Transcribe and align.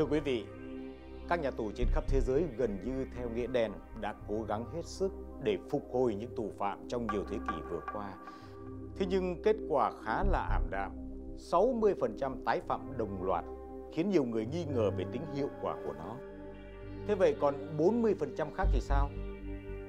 Thưa 0.00 0.06
quý 0.06 0.20
vị, 0.20 0.44
các 1.28 1.40
nhà 1.40 1.50
tù 1.50 1.70
trên 1.74 1.86
khắp 1.92 2.04
thế 2.08 2.20
giới 2.20 2.44
gần 2.56 2.78
như 2.84 3.06
theo 3.16 3.28
nghĩa 3.28 3.46
đen 3.46 3.72
đã 4.00 4.14
cố 4.28 4.42
gắng 4.48 4.64
hết 4.74 4.84
sức 4.84 5.12
để 5.42 5.58
phục 5.70 5.82
hồi 5.92 6.14
những 6.14 6.34
tù 6.36 6.50
phạm 6.58 6.78
trong 6.88 7.06
nhiều 7.12 7.24
thế 7.30 7.36
kỷ 7.48 7.54
vừa 7.70 7.80
qua. 7.92 8.14
Thế 8.96 9.06
nhưng 9.10 9.42
kết 9.42 9.56
quả 9.68 9.92
khá 10.04 10.24
là 10.24 10.48
ảm 10.52 10.62
đạm. 10.70 10.92
60% 11.50 12.44
tái 12.44 12.60
phạm 12.60 12.98
đồng 12.98 13.22
loạt 13.22 13.44
khiến 13.92 14.10
nhiều 14.10 14.24
người 14.24 14.46
nghi 14.46 14.64
ngờ 14.64 14.90
về 14.90 15.04
tính 15.12 15.22
hiệu 15.34 15.48
quả 15.62 15.76
của 15.84 15.92
nó. 15.92 16.16
Thế 17.06 17.14
vậy 17.14 17.36
còn 17.40 17.54
40% 17.78 18.50
khác 18.54 18.68
thì 18.72 18.80
sao? 18.80 19.08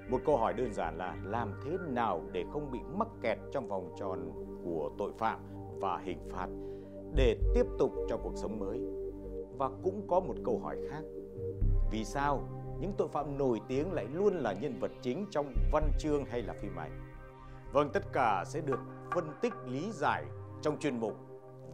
Một 0.10 0.22
câu 0.26 0.38
hỏi 0.38 0.54
đơn 0.54 0.74
giản 0.74 0.98
là 0.98 1.16
làm 1.24 1.54
thế 1.66 1.78
nào 1.88 2.22
để 2.32 2.46
không 2.54 2.72
bị 2.72 2.80
mắc 2.94 3.08
kẹt 3.22 3.38
trong 3.52 3.68
vòng 3.68 3.96
tròn 4.00 4.32
của 4.66 4.92
tội 4.98 5.12
phạm 5.18 5.40
và 5.80 5.98
hình 6.04 6.20
phạt 6.32 6.48
để 7.16 7.38
tiếp 7.56 7.66
tục 7.80 7.92
cho 8.10 8.18
cuộc 8.18 8.34
sống 8.36 8.60
mới. 8.60 9.01
Và 9.62 9.70
cũng 9.84 10.08
có 10.08 10.20
một 10.20 10.36
câu 10.46 10.60
hỏi 10.60 10.78
khác. 10.90 11.02
Vì 11.92 12.06
sao 12.06 12.50
những 12.80 12.94
tội 12.98 13.08
phạm 13.08 13.38
nổi 13.38 13.60
tiếng 13.68 13.92
lại 13.94 14.08
luôn 14.14 14.34
là 14.34 14.54
nhân 14.54 14.80
vật 14.80 14.92
chính 15.02 15.26
trong 15.32 15.54
văn 15.72 15.92
chương 16.00 16.26
hay 16.26 16.42
là 16.42 16.54
phim 16.62 16.80
ảnh? 16.80 16.92
Vâng, 17.74 17.90
tất 17.94 18.04
cả 18.14 18.44
sẽ 18.48 18.62
được 18.62 18.80
phân 19.14 19.26
tích 19.42 19.54
lý 19.68 19.92
giải 19.92 20.26
trong 20.62 20.80
chuyên 20.80 21.00
mục 21.00 21.14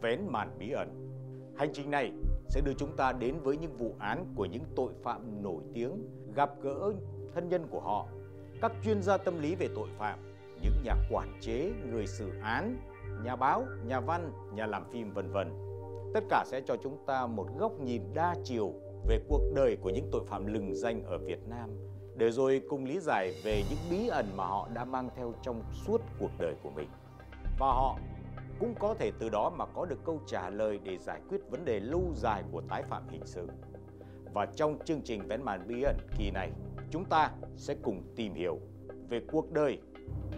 Vén 0.02 0.20
màn 0.28 0.56
bí 0.58 0.70
ẩn. 0.70 0.88
Hành 1.58 1.70
trình 1.72 1.90
này 1.90 2.12
sẽ 2.48 2.60
đưa 2.60 2.72
chúng 2.72 2.96
ta 2.96 3.12
đến 3.12 3.34
với 3.42 3.56
những 3.56 3.76
vụ 3.76 3.94
án 3.98 4.32
của 4.36 4.44
những 4.44 4.64
tội 4.76 4.92
phạm 5.02 5.42
nổi 5.42 5.62
tiếng, 5.74 6.08
gặp 6.34 6.50
gỡ 6.62 6.92
thân 7.34 7.48
nhân 7.48 7.66
của 7.70 7.80
họ, 7.80 8.06
các 8.62 8.72
chuyên 8.84 9.02
gia 9.02 9.16
tâm 9.16 9.38
lý 9.38 9.54
về 9.54 9.68
tội 9.74 9.88
phạm, 9.98 10.18
những 10.62 10.74
nhà 10.84 10.94
quản 11.10 11.38
chế, 11.40 11.72
người 11.90 12.06
xử 12.06 12.30
án, 12.42 12.76
nhà 13.24 13.36
báo, 13.36 13.64
nhà 13.86 14.00
văn, 14.00 14.32
nhà 14.54 14.66
làm 14.66 14.84
phim 14.92 15.12
vân 15.12 15.32
vân. 15.32 15.67
Tất 16.14 16.24
cả 16.28 16.44
sẽ 16.46 16.60
cho 16.60 16.76
chúng 16.82 16.96
ta 17.06 17.26
một 17.26 17.46
góc 17.58 17.80
nhìn 17.80 18.02
đa 18.14 18.34
chiều 18.44 18.72
về 19.08 19.20
cuộc 19.28 19.42
đời 19.54 19.76
của 19.76 19.90
những 19.90 20.08
tội 20.12 20.22
phạm 20.26 20.46
lừng 20.46 20.74
danh 20.74 21.02
ở 21.04 21.18
Việt 21.18 21.48
Nam 21.48 21.70
để 22.16 22.30
rồi 22.30 22.62
cùng 22.68 22.84
lý 22.84 22.98
giải 22.98 23.34
về 23.44 23.62
những 23.70 23.78
bí 23.90 24.08
ẩn 24.08 24.26
mà 24.36 24.44
họ 24.44 24.68
đã 24.74 24.84
mang 24.84 25.10
theo 25.16 25.34
trong 25.42 25.62
suốt 25.86 26.00
cuộc 26.18 26.30
đời 26.38 26.54
của 26.62 26.70
mình. 26.70 26.88
Và 27.58 27.66
họ 27.66 27.98
cũng 28.60 28.74
có 28.78 28.94
thể 28.94 29.10
từ 29.18 29.28
đó 29.28 29.50
mà 29.56 29.66
có 29.66 29.86
được 29.86 30.04
câu 30.04 30.20
trả 30.26 30.50
lời 30.50 30.78
để 30.84 30.98
giải 30.98 31.20
quyết 31.28 31.38
vấn 31.50 31.64
đề 31.64 31.80
lâu 31.80 32.02
dài 32.14 32.42
của 32.52 32.62
tái 32.68 32.82
phạm 32.82 33.08
hình 33.08 33.22
sự. 33.24 33.48
Và 34.34 34.46
trong 34.46 34.78
chương 34.84 35.02
trình 35.02 35.28
Vén 35.28 35.42
màn 35.42 35.68
bí 35.68 35.82
ẩn 35.82 35.96
kỳ 36.18 36.30
này, 36.30 36.52
chúng 36.90 37.04
ta 37.04 37.30
sẽ 37.56 37.74
cùng 37.82 38.02
tìm 38.16 38.34
hiểu 38.34 38.58
về 39.08 39.20
cuộc 39.32 39.52
đời 39.52 39.78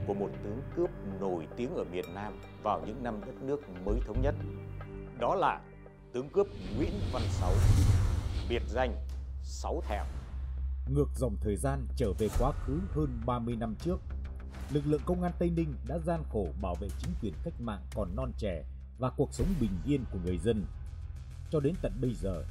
của 0.06 0.14
một 0.14 0.28
tướng 0.44 0.60
cướp 0.76 0.90
nổi 1.20 1.46
tiếng 1.56 1.74
ở 1.74 1.84
miền 1.92 2.04
Nam 2.14 2.40
vào 2.62 2.80
những 2.86 3.02
năm 3.02 3.20
đất 3.26 3.42
nước 3.42 3.60
mới 3.84 3.94
thống 4.06 4.22
nhất. 4.22 4.34
Đó 5.20 5.34
là 5.34 5.60
tướng 6.12 6.28
cướp 6.28 6.46
Nguyễn 6.76 6.92
Văn 7.12 7.22
Sáu, 7.28 7.52
biệt 8.48 8.62
danh 8.68 8.94
Sáu 9.42 9.82
Thẹo. 9.88 10.04
Ngược 10.94 11.08
dòng 11.16 11.36
thời 11.40 11.56
gian 11.56 11.86
trở 11.96 12.12
về 12.18 12.28
quá 12.38 12.52
khứ 12.52 12.80
hơn 12.90 13.20
30 13.26 13.56
năm 13.56 13.74
trước, 13.78 14.00
lực 14.70 14.86
lượng 14.86 15.00
công 15.04 15.22
an 15.22 15.32
Tây 15.38 15.50
Ninh 15.50 15.74
đã 15.88 15.98
gian 15.98 16.22
khổ 16.32 16.48
bảo 16.62 16.74
vệ 16.74 16.88
chính 16.98 17.10
quyền 17.22 17.34
cách 17.44 17.54
mạng 17.60 17.82
còn 17.94 18.16
non 18.16 18.32
trẻ 18.38 18.64
và 18.98 19.10
cuộc 19.16 19.34
sống 19.34 19.46
bình 19.60 19.72
yên 19.86 20.04
của 20.12 20.18
người 20.24 20.38
dân. 20.38 20.64
Cho 21.50 21.60
đến 21.60 21.74
tận 21.82 21.92
bây 22.00 22.14
giờ, 22.14 22.44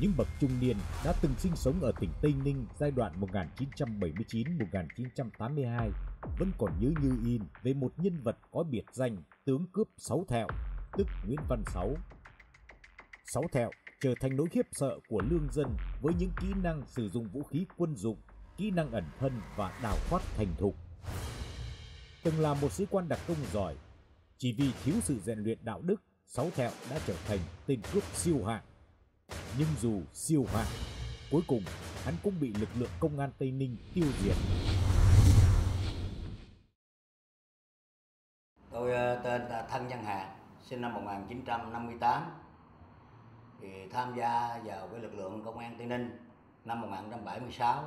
những 0.00 0.12
bậc 0.16 0.28
trung 0.40 0.60
niên 0.60 0.76
đã 1.04 1.14
từng 1.22 1.34
sinh 1.38 1.56
sống 1.56 1.80
ở 1.80 1.92
tỉnh 2.00 2.10
Tây 2.22 2.34
Ninh 2.44 2.66
giai 2.78 2.90
đoạn 2.90 3.20
1979-1982 3.20 5.90
vẫn 6.38 6.50
còn 6.58 6.70
nhớ 6.80 6.90
như 7.02 7.18
in 7.24 7.42
về 7.62 7.74
một 7.74 7.92
nhân 7.96 8.22
vật 8.22 8.36
có 8.52 8.62
biệt 8.62 8.84
danh 8.92 9.16
tướng 9.44 9.66
cướp 9.72 9.88
Sáu 9.96 10.24
Thẹo, 10.28 10.46
tức 10.96 11.06
Nguyễn 11.26 11.40
Văn 11.48 11.62
Sáu. 11.66 11.94
Sáu 13.24 13.42
Thẹo 13.52 13.70
trở 14.00 14.14
thành 14.20 14.36
nỗi 14.36 14.48
khiếp 14.50 14.66
sợ 14.72 14.98
của 15.08 15.22
lương 15.30 15.48
dân 15.52 15.76
với 16.02 16.14
những 16.18 16.30
kỹ 16.40 16.46
năng 16.62 16.82
sử 16.86 17.08
dụng 17.08 17.28
vũ 17.28 17.42
khí 17.42 17.66
quân 17.76 17.96
dụng, 17.96 18.16
kỹ 18.56 18.70
năng 18.70 18.90
ẩn 18.90 19.04
thân 19.18 19.40
và 19.56 19.78
đào 19.82 19.96
thoát 20.08 20.22
thành 20.36 20.54
thục. 20.58 20.74
Từng 22.22 22.40
là 22.40 22.54
một 22.54 22.72
sĩ 22.72 22.86
quan 22.90 23.08
đặc 23.08 23.20
công 23.28 23.36
giỏi, 23.52 23.76
chỉ 24.38 24.52
vì 24.52 24.72
thiếu 24.84 24.94
sự 25.02 25.18
rèn 25.18 25.38
luyện 25.38 25.58
đạo 25.62 25.80
đức, 25.82 26.02
Sáu 26.26 26.50
Thẹo 26.50 26.70
đã 26.90 26.98
trở 27.06 27.14
thành 27.26 27.38
tên 27.66 27.80
cướp 27.92 28.02
siêu 28.02 28.44
hạng. 28.44 28.62
Nhưng 29.58 29.68
dù 29.80 30.02
siêu 30.14 30.46
hạng, 30.52 30.66
cuối 31.30 31.42
cùng 31.46 31.62
hắn 32.04 32.14
cũng 32.22 32.40
bị 32.40 32.52
lực 32.52 32.68
lượng 32.78 32.90
công 33.00 33.18
an 33.18 33.30
Tây 33.38 33.50
Ninh 33.50 33.76
tiêu 33.94 34.06
diệt. 34.22 34.36
Tôi 38.70 38.92
ờ, 38.92 39.20
tên 39.24 39.42
là 39.42 39.66
Thân 39.70 39.88
Văn 39.88 40.04
Hà, 40.04 40.37
sinh 40.68 40.80
năm 40.80 40.94
1958 40.94 42.22
thì 43.60 43.88
tham 43.88 44.14
gia 44.14 44.60
vào 44.64 44.88
cái 44.88 45.00
lực 45.00 45.14
lượng 45.14 45.42
công 45.44 45.58
an 45.58 45.74
Tây 45.78 45.86
Ninh 45.86 46.26
năm 46.64 46.80
1976 46.80 47.84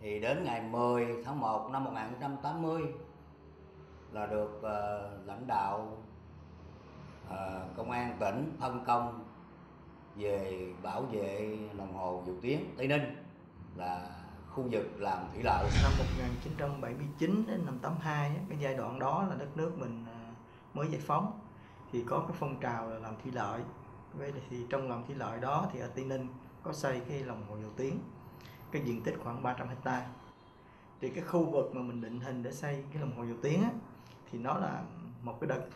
thì 0.00 0.20
đến 0.20 0.44
ngày 0.44 0.62
10 0.62 1.06
tháng 1.24 1.40
1 1.40 1.70
năm 1.70 1.84
1980 1.84 2.82
là 4.12 4.26
được 4.26 4.56
uh, 4.56 5.26
lãnh 5.26 5.46
đạo 5.46 5.98
uh, 7.26 7.32
công 7.76 7.90
an 7.90 8.16
tỉnh 8.20 8.56
phân 8.60 8.84
công 8.84 9.24
về 10.16 10.66
bảo 10.82 11.02
vệ 11.02 11.58
lòng 11.72 11.94
hồ 11.94 12.22
Dầu 12.26 12.36
Tiến 12.42 12.74
Tây 12.76 12.88
Ninh 12.88 13.24
là 13.76 14.10
khu 14.50 14.64
vực 14.70 14.86
làm 14.96 15.18
thủy 15.32 15.42
lợi. 15.42 15.70
Năm 15.82 15.92
1979 15.98 17.44
đến 17.46 17.66
năm 17.66 17.78
82 17.82 18.36
cái 18.48 18.58
giai 18.60 18.74
đoạn 18.74 18.98
đó 18.98 19.26
là 19.30 19.34
đất 19.38 19.56
nước 19.56 19.72
mình 19.78 20.04
mới 20.74 20.88
giải 20.88 21.00
phóng. 21.00 21.40
Thì 21.92 22.04
có 22.08 22.24
cái 22.28 22.36
phong 22.40 22.60
trào 22.60 22.90
là 22.90 22.98
làm 22.98 23.14
thủy 23.22 23.32
lợi. 23.32 23.60
Vậy 24.14 24.32
thì 24.50 24.66
trong 24.70 24.88
lòng 24.88 25.06
thủy 25.06 25.14
lợi 25.14 25.40
đó 25.40 25.66
thì 25.72 25.80
ở 25.80 25.88
Tây 25.94 26.04
Ninh 26.04 26.28
có 26.62 26.72
xây 26.72 27.00
cái 27.08 27.24
lòng 27.24 27.44
hồ 27.48 27.56
dầu 27.60 27.70
tiếng. 27.76 27.98
Cái 28.72 28.82
diện 28.84 29.02
tích 29.02 29.14
khoảng 29.24 29.42
300 29.42 29.68
hecta 29.68 30.06
thì 31.00 31.10
cái 31.10 31.24
khu 31.24 31.50
vực 31.50 31.74
mà 31.74 31.82
mình 31.82 32.00
định 32.00 32.20
hình 32.20 32.42
để 32.42 32.52
xây 32.52 32.84
cái 32.92 33.02
lòng 33.02 33.16
hồ 33.16 33.24
dầu 33.24 33.36
tiếng 33.42 33.62
á, 33.62 33.70
thì 34.30 34.38
nó 34.38 34.58
là 34.58 34.82
một 35.22 35.40
cái 35.40 35.48
đất 35.48 35.66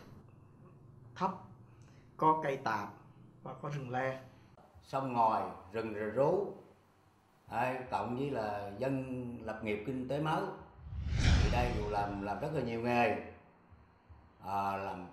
thấp. 1.15 1.31
Có 2.17 2.39
cây 2.43 2.57
tạp 2.57 2.89
và 3.43 3.53
có 3.53 3.69
rừng 3.69 3.89
le. 3.89 4.21
Sông 4.83 5.13
ngòi 5.13 5.43
rừng 5.71 5.93
rú. 5.93 6.53
Đấy, 7.51 7.77
cộng 7.91 8.17
với 8.17 8.31
là 8.31 8.71
dân 8.77 9.23
lập 9.43 9.59
nghiệp 9.63 9.83
kinh 9.85 10.07
tế 10.07 10.19
mới. 10.19 10.43
Thì 11.43 11.49
đây 11.51 11.71
dù 11.77 11.89
làm 11.89 12.21
làm 12.21 12.39
rất 12.39 12.49
là 12.53 12.61
nhiều 12.61 12.81
nghề 12.81 13.33
à, 14.47 14.77
làm 14.77 15.07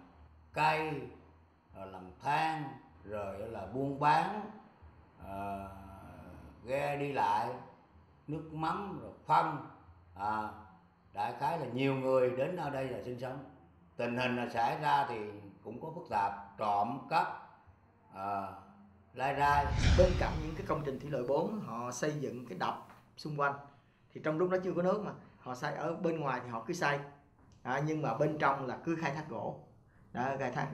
cây 0.53 0.93
rồi 1.77 1.87
làm 1.87 2.11
than 2.23 2.65
rồi 3.05 3.39
là 3.39 3.67
buôn 3.67 4.01
bán 4.01 4.51
à, 5.29 5.69
ghe 6.65 6.97
đi 6.97 7.13
lại 7.13 7.49
nước 8.27 8.51
mắm 8.53 9.01
rồi 9.03 9.13
phân. 9.27 9.67
À, 10.15 10.49
đại 11.13 11.35
khái 11.39 11.59
là 11.59 11.67
nhiều 11.67 11.95
người 11.95 12.31
đến 12.31 12.57
ở 12.57 12.71
đây 12.71 12.89
là 12.89 12.99
sinh 13.05 13.21
sống. 13.21 13.45
Tình 13.97 14.17
hình 14.17 14.37
là 14.37 14.49
xảy 14.49 14.81
ra 14.81 15.07
thì 15.09 15.17
cũng 15.65 15.81
có 15.81 15.89
phức 15.95 16.05
tạp 16.11 16.33
trộm 16.59 16.99
cắp 17.11 17.27
à, 18.15 18.47
lai 19.15 19.35
rai. 19.39 19.67
Bên 19.99 20.13
cạnh 20.19 20.33
những 20.43 20.55
cái 20.57 20.67
công 20.67 20.83
trình 20.85 21.01
thủy 21.01 21.11
lợi 21.11 21.23
4 21.29 21.61
họ 21.61 21.91
xây 21.93 22.21
dựng 22.21 22.47
cái 22.47 22.59
đập 22.59 22.87
xung 23.17 23.41
quanh 23.41 23.55
thì 24.15 24.21
trong 24.25 24.39
lúc 24.39 24.51
đó 24.51 24.59
chưa 24.65 24.73
có 24.77 24.83
nước 24.83 25.03
mà 25.05 25.13
họ 25.39 25.55
xây 25.55 25.75
ở 25.75 25.95
bên 25.95 26.21
ngoài 26.21 26.41
thì 26.45 26.51
họ 26.51 26.65
cứ 26.67 26.75
xây 26.75 26.99
đó, 27.65 27.79
nhưng 27.87 28.03
mà 28.03 28.15
bên 28.15 28.39
trong 28.39 28.67
là 28.67 28.79
cứ 28.85 28.97
khai 28.97 29.15
thác 29.15 29.29
gỗ. 29.29 29.61
Đó, 30.13 30.29
khai 30.39 30.51
thác 30.51 30.69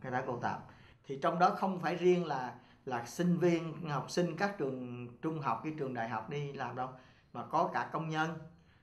khai 0.00 0.12
thác 0.12 0.26
gỗ 0.26 0.38
tạm 0.42 0.60
thì 1.04 1.18
trong 1.22 1.38
đó 1.38 1.50
không 1.50 1.80
phải 1.80 1.94
riêng 1.94 2.26
là 2.26 2.54
là 2.84 3.04
sinh 3.04 3.38
viên 3.38 3.88
học 3.88 4.10
sinh 4.10 4.36
các 4.36 4.58
trường 4.58 5.08
trung 5.22 5.40
học 5.40 5.60
cái 5.64 5.74
trường 5.78 5.94
đại 5.94 6.08
học 6.08 6.30
đi 6.30 6.52
làm 6.52 6.76
đâu 6.76 6.88
mà 7.32 7.44
có 7.44 7.70
cả 7.72 7.88
công 7.92 8.08
nhân 8.08 8.38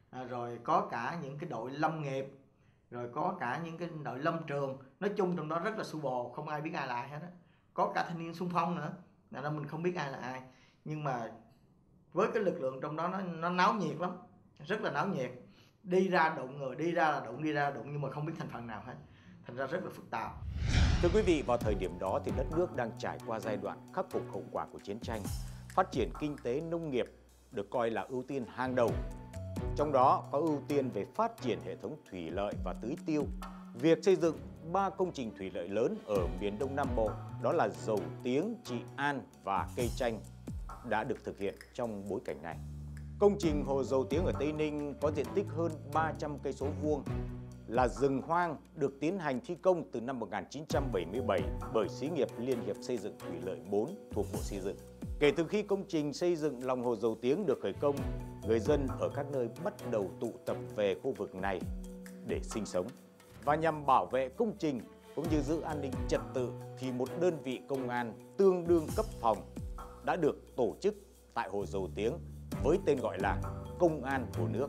à, 0.10 0.24
rồi 0.24 0.60
có 0.64 0.88
cả 0.92 1.18
những 1.22 1.38
cái 1.38 1.50
đội 1.50 1.72
lâm 1.72 2.02
nghiệp 2.02 2.40
rồi 2.92 3.10
có 3.14 3.36
cả 3.40 3.62
những 3.64 3.78
cái 3.78 3.90
đội 4.04 4.20
lâm 4.20 4.44
trường. 4.48 4.78
Nói 5.00 5.10
chung 5.18 5.38
trong 5.38 5.50
đó 5.50 5.60
rất 5.60 5.78
là 5.78 5.84
su 5.84 6.00
bồ 6.00 6.32
không 6.32 6.48
ai 6.48 6.62
biết 6.62 6.72
ai 6.74 6.88
là 6.88 6.96
ai 6.96 7.10
hết 7.10 7.20
á. 7.22 7.28
Có 7.74 7.92
cả 7.96 8.06
thanh 8.08 8.20
niên 8.20 8.34
xung 8.34 8.50
phong 8.50 8.76
nữa 8.76 8.94
là 9.32 9.50
mình 9.50 9.68
không 9.68 9.84
biết 9.84 9.96
ai 9.96 10.12
là 10.12 10.18
ai. 10.18 10.42
Nhưng 10.86 11.04
mà 11.04 11.32
với 12.14 12.32
cái 12.34 12.44
lực 12.44 12.62
lượng 12.62 12.82
trong 12.82 12.96
đó 12.96 13.08
nó 13.08 13.22
nó 13.22 13.50
náo 13.50 13.74
nhiệt 13.74 13.98
lắm 14.00 14.12
rất 14.60 14.82
là 14.82 14.92
náo 14.92 15.08
nhiệt 15.08 15.32
đi 15.84 16.08
ra 16.08 16.34
đụng 16.38 16.60
người 16.60 16.76
đi 16.76 16.92
ra 16.92 17.12
là 17.12 17.22
đụng 17.26 17.44
đi 17.44 17.52
ra 17.52 17.64
là 17.64 17.72
đụng 17.72 17.88
nhưng 17.92 18.02
mà 18.02 18.10
không 18.12 18.26
biết 18.26 18.34
thành 18.40 18.50
phần 18.54 18.68
nào 18.68 18.84
hết 18.86 18.96
thành 19.48 19.56
ra 19.56 19.68
rất 19.68 19.84
là 19.84 19.90
phức 19.96 20.10
tạp 20.10 20.32
Thưa 21.02 21.10
quý 21.14 21.22
vị, 21.22 21.44
vào 21.48 21.58
thời 21.58 21.76
điểm 21.76 22.00
đó 22.00 22.20
thì 22.26 22.32
đất 22.38 22.46
nước 22.58 22.76
đang 22.76 22.92
trải 22.98 23.18
qua 23.28 23.40
giai 23.40 23.58
đoạn 23.58 23.78
khắc 23.94 24.06
phục 24.10 24.32
hậu 24.32 24.44
quả 24.52 24.66
của 24.72 24.80
chiến 24.80 25.00
tranh. 25.00 25.22
Phát 25.70 25.92
triển 25.92 26.10
kinh 26.20 26.36
tế 26.44 26.62
nông 26.62 26.90
nghiệp 26.90 27.06
được 27.52 27.70
coi 27.70 27.90
là 27.90 28.02
ưu 28.02 28.24
tiên 28.28 28.46
hàng 28.56 28.76
đầu. 28.76 28.92
Trong 29.76 29.92
đó 29.92 30.24
có 30.32 30.40
ưu 30.40 30.62
tiên 30.68 30.90
về 30.90 31.06
phát 31.16 31.42
triển 31.42 31.60
hệ 31.66 31.76
thống 31.76 31.96
thủy 32.10 32.30
lợi 32.30 32.54
và 32.64 32.76
tưới 32.82 32.96
tiêu. 33.06 33.26
Việc 33.74 34.04
xây 34.04 34.16
dựng 34.16 34.38
ba 34.72 34.90
công 34.90 35.12
trình 35.14 35.32
thủy 35.38 35.52
lợi 35.54 35.70
lớn 35.70 35.96
ở 36.06 36.28
miền 36.42 36.60
Đông 36.60 36.76
Nam 36.76 36.88
Bộ 36.96 37.12
đó 37.42 37.52
là 37.52 37.70
Dầu 37.70 38.00
Tiếng, 38.24 38.56
Trị 38.64 38.76
An 38.96 39.22
và 39.44 39.68
Cây 39.76 39.90
Chanh 39.96 40.20
đã 40.90 41.04
được 41.04 41.18
thực 41.24 41.40
hiện 41.40 41.56
trong 41.74 42.10
bối 42.10 42.20
cảnh 42.26 42.42
này. 42.42 42.58
Công 43.20 43.36
trình 43.40 43.66
hồ 43.66 43.84
dầu 43.84 44.04
tiếng 44.10 44.26
ở 44.26 44.32
Tây 44.40 44.52
Ninh 44.52 44.96
có 45.02 45.12
diện 45.12 45.26
tích 45.36 45.46
hơn 45.56 45.72
300 45.94 46.40
cây 46.44 46.54
số 46.54 46.68
vuông 46.82 47.04
là 47.68 47.88
rừng 47.88 48.22
hoang 48.22 48.58
được 48.76 49.00
tiến 49.00 49.20
hành 49.20 49.40
thi 49.46 49.56
công 49.56 49.92
từ 49.92 50.02
năm 50.02 50.20
1977 50.20 51.42
bởi 51.74 51.90
xí 51.90 52.10
nghiệp 52.10 52.28
Liên 52.38 52.62
hiệp 52.66 52.76
xây 52.82 52.98
dựng 52.98 53.16
thủy 53.20 53.38
lợi 53.46 53.60
4 53.72 53.96
thuộc 54.12 54.26
Bộ 54.34 54.40
Xây 54.42 54.60
dựng. 54.60 54.76
Kể 55.20 55.32
từ 55.32 55.48
khi 55.48 55.62
công 55.62 55.84
trình 55.88 56.14
xây 56.14 56.36
dựng 56.36 56.66
lòng 56.66 56.84
hồ 56.84 56.96
dầu 56.96 57.18
tiếng 57.22 57.46
được 57.46 57.60
khởi 57.62 57.74
công, 57.74 57.96
người 58.48 58.60
dân 58.60 58.88
ở 59.00 59.10
các 59.16 59.26
nơi 59.32 59.50
bắt 59.64 59.74
đầu 59.92 60.12
tụ 60.20 60.32
tập 60.46 60.58
về 60.76 60.96
khu 61.04 61.14
vực 61.18 61.36
này 61.36 61.62
để 62.28 62.40
sinh 62.44 62.66
sống. 62.66 62.88
Và 63.44 63.56
nhằm 63.56 63.86
bảo 63.86 64.06
vệ 64.06 64.30
công 64.30 64.54
trình 64.60 64.82
cũng 65.16 65.26
như 65.32 65.42
giữ 65.42 65.62
an 65.62 65.82
ninh 65.82 65.92
trật 66.08 66.22
tự 66.34 66.50
thì 66.78 66.92
một 66.92 67.10
đơn 67.22 67.38
vị 67.44 67.60
công 67.68 67.90
an 67.90 68.14
tương 68.38 68.68
đương 68.68 68.88
cấp 68.96 69.06
phòng 69.22 69.38
đã 70.06 70.16
được 70.16 70.56
tổ 70.56 70.76
chức 70.82 70.96
tại 71.34 71.50
Hồ 71.50 71.66
Dầu 71.66 71.90
Tiếng 71.96 72.14
với 72.64 72.80
tên 72.86 73.00
gọi 73.00 73.20
là 73.20 73.38
Công 73.80 74.04
an 74.04 74.28
Hồ 74.38 74.48
Nước. 74.48 74.68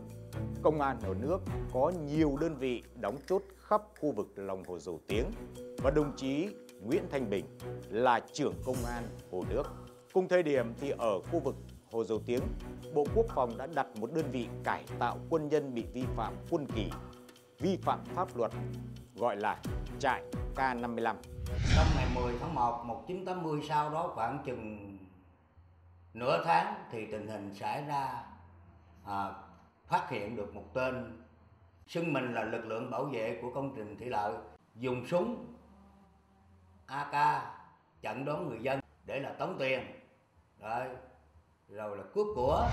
Công 0.63 0.81
an 0.81 1.01
Hồ 1.07 1.15
Nước 1.15 1.39
có 1.73 1.93
nhiều 2.07 2.37
đơn 2.41 2.57
vị 2.59 2.83
đóng 3.01 3.17
chốt 3.27 3.43
khắp 3.57 3.83
khu 4.01 4.13
vực 4.13 4.27
lòng 4.37 4.63
Hồ 4.69 4.79
Dầu 4.79 5.01
Tiếng 5.09 5.25
và 5.83 5.91
đồng 5.91 6.13
chí 6.17 6.49
Nguyễn 6.81 7.03
Thanh 7.11 7.31
Bình 7.31 7.45
là 7.91 8.21
trưởng 8.33 8.55
công 8.65 8.85
an 8.87 9.05
Hồ 9.31 9.45
Nước. 9.51 9.63
Cùng 10.13 10.29
thời 10.29 10.43
điểm 10.43 10.75
thì 10.81 10.91
ở 10.91 11.21
khu 11.21 11.41
vực 11.41 11.57
Hồ 11.93 12.05
Dầu 12.05 12.21
Tiếng, 12.27 12.41
Bộ 12.95 13.07
Quốc 13.15 13.27
phòng 13.35 13.59
đã 13.59 13.67
đặt 13.67 13.87
một 14.01 14.13
đơn 14.15 14.25
vị 14.33 14.47
cải 14.65 14.85
tạo 14.99 15.19
quân 15.31 15.49
nhân 15.49 15.75
bị 15.75 15.85
vi 15.93 16.05
phạm 16.17 16.35
quân 16.51 16.67
kỷ, 16.67 16.91
vi 17.59 17.77
phạm 17.77 18.05
pháp 18.15 18.37
luật 18.37 18.53
gọi 19.15 19.37
là 19.37 19.63
trại 19.99 20.23
K55. 20.57 21.17
Trong 21.77 21.87
ngày 21.97 22.07
10 22.15 22.35
tháng 22.41 22.55
1 22.55 22.85
1980 22.85 23.61
sau 23.69 23.91
đó 23.91 24.13
khoảng 24.15 24.43
chừng 24.47 24.94
nửa 26.15 26.45
tháng 26.45 26.75
thì 26.91 27.07
tình 27.07 27.29
hình 27.29 27.55
xảy 27.55 27.85
ra 27.85 28.25
à, 29.05 29.33
phát 29.87 30.11
hiện 30.11 30.37
được 30.37 30.55
một 30.55 30.75
tên 30.75 31.23
xưng 31.87 32.13
mình 32.13 32.35
là 32.35 32.45
lực 32.45 32.67
lượng 32.67 32.91
bảo 32.91 33.05
vệ 33.05 33.39
của 33.43 33.51
công 33.55 33.73
trình 33.77 33.97
thủy 33.99 34.09
lợi 34.09 34.35
dùng 34.75 35.07
súng 35.07 35.55
AK 36.87 37.43
chặn 38.01 38.25
đón 38.25 38.49
người 38.49 38.59
dân 38.63 38.81
để 39.05 39.21
là 39.21 39.33
tống 39.33 39.57
tiền. 39.59 39.81
Rồi 40.61 40.87
rồi 41.69 41.97
là 41.97 42.05
cướp 42.15 42.27
của 42.35 42.69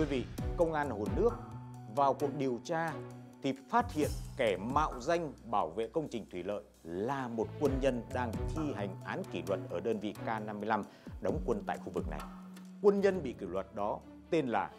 quý 0.00 0.06
vị, 0.06 0.24
công 0.56 0.72
an 0.72 0.90
Hồ 0.90 1.04
Nước 1.16 1.30
vào 1.96 2.14
cuộc 2.14 2.36
điều 2.38 2.60
tra 2.64 2.92
thì 3.42 3.54
phát 3.70 3.92
hiện 3.92 4.10
kẻ 4.36 4.56
mạo 4.56 5.00
danh 5.00 5.32
bảo 5.50 5.70
vệ 5.70 5.88
công 5.88 6.08
trình 6.08 6.26
thủy 6.30 6.42
lợi 6.42 6.62
là 6.82 7.28
một 7.28 7.46
quân 7.60 7.72
nhân 7.80 8.02
đang 8.14 8.32
thi 8.48 8.62
hành 8.74 8.96
án 9.04 9.22
kỷ 9.32 9.42
luật 9.48 9.60
ở 9.70 9.80
đơn 9.80 10.00
vị 10.00 10.14
K55 10.26 10.82
đóng 11.20 11.40
quân 11.46 11.62
tại 11.66 11.78
khu 11.84 11.90
vực 11.90 12.08
này. 12.10 12.20
Quân 12.82 13.00
nhân 13.00 13.22
bị 13.22 13.32
kỷ 13.32 13.46
luật 13.46 13.66
đó 13.74 13.98
tên 14.30 14.48
là 14.48 14.70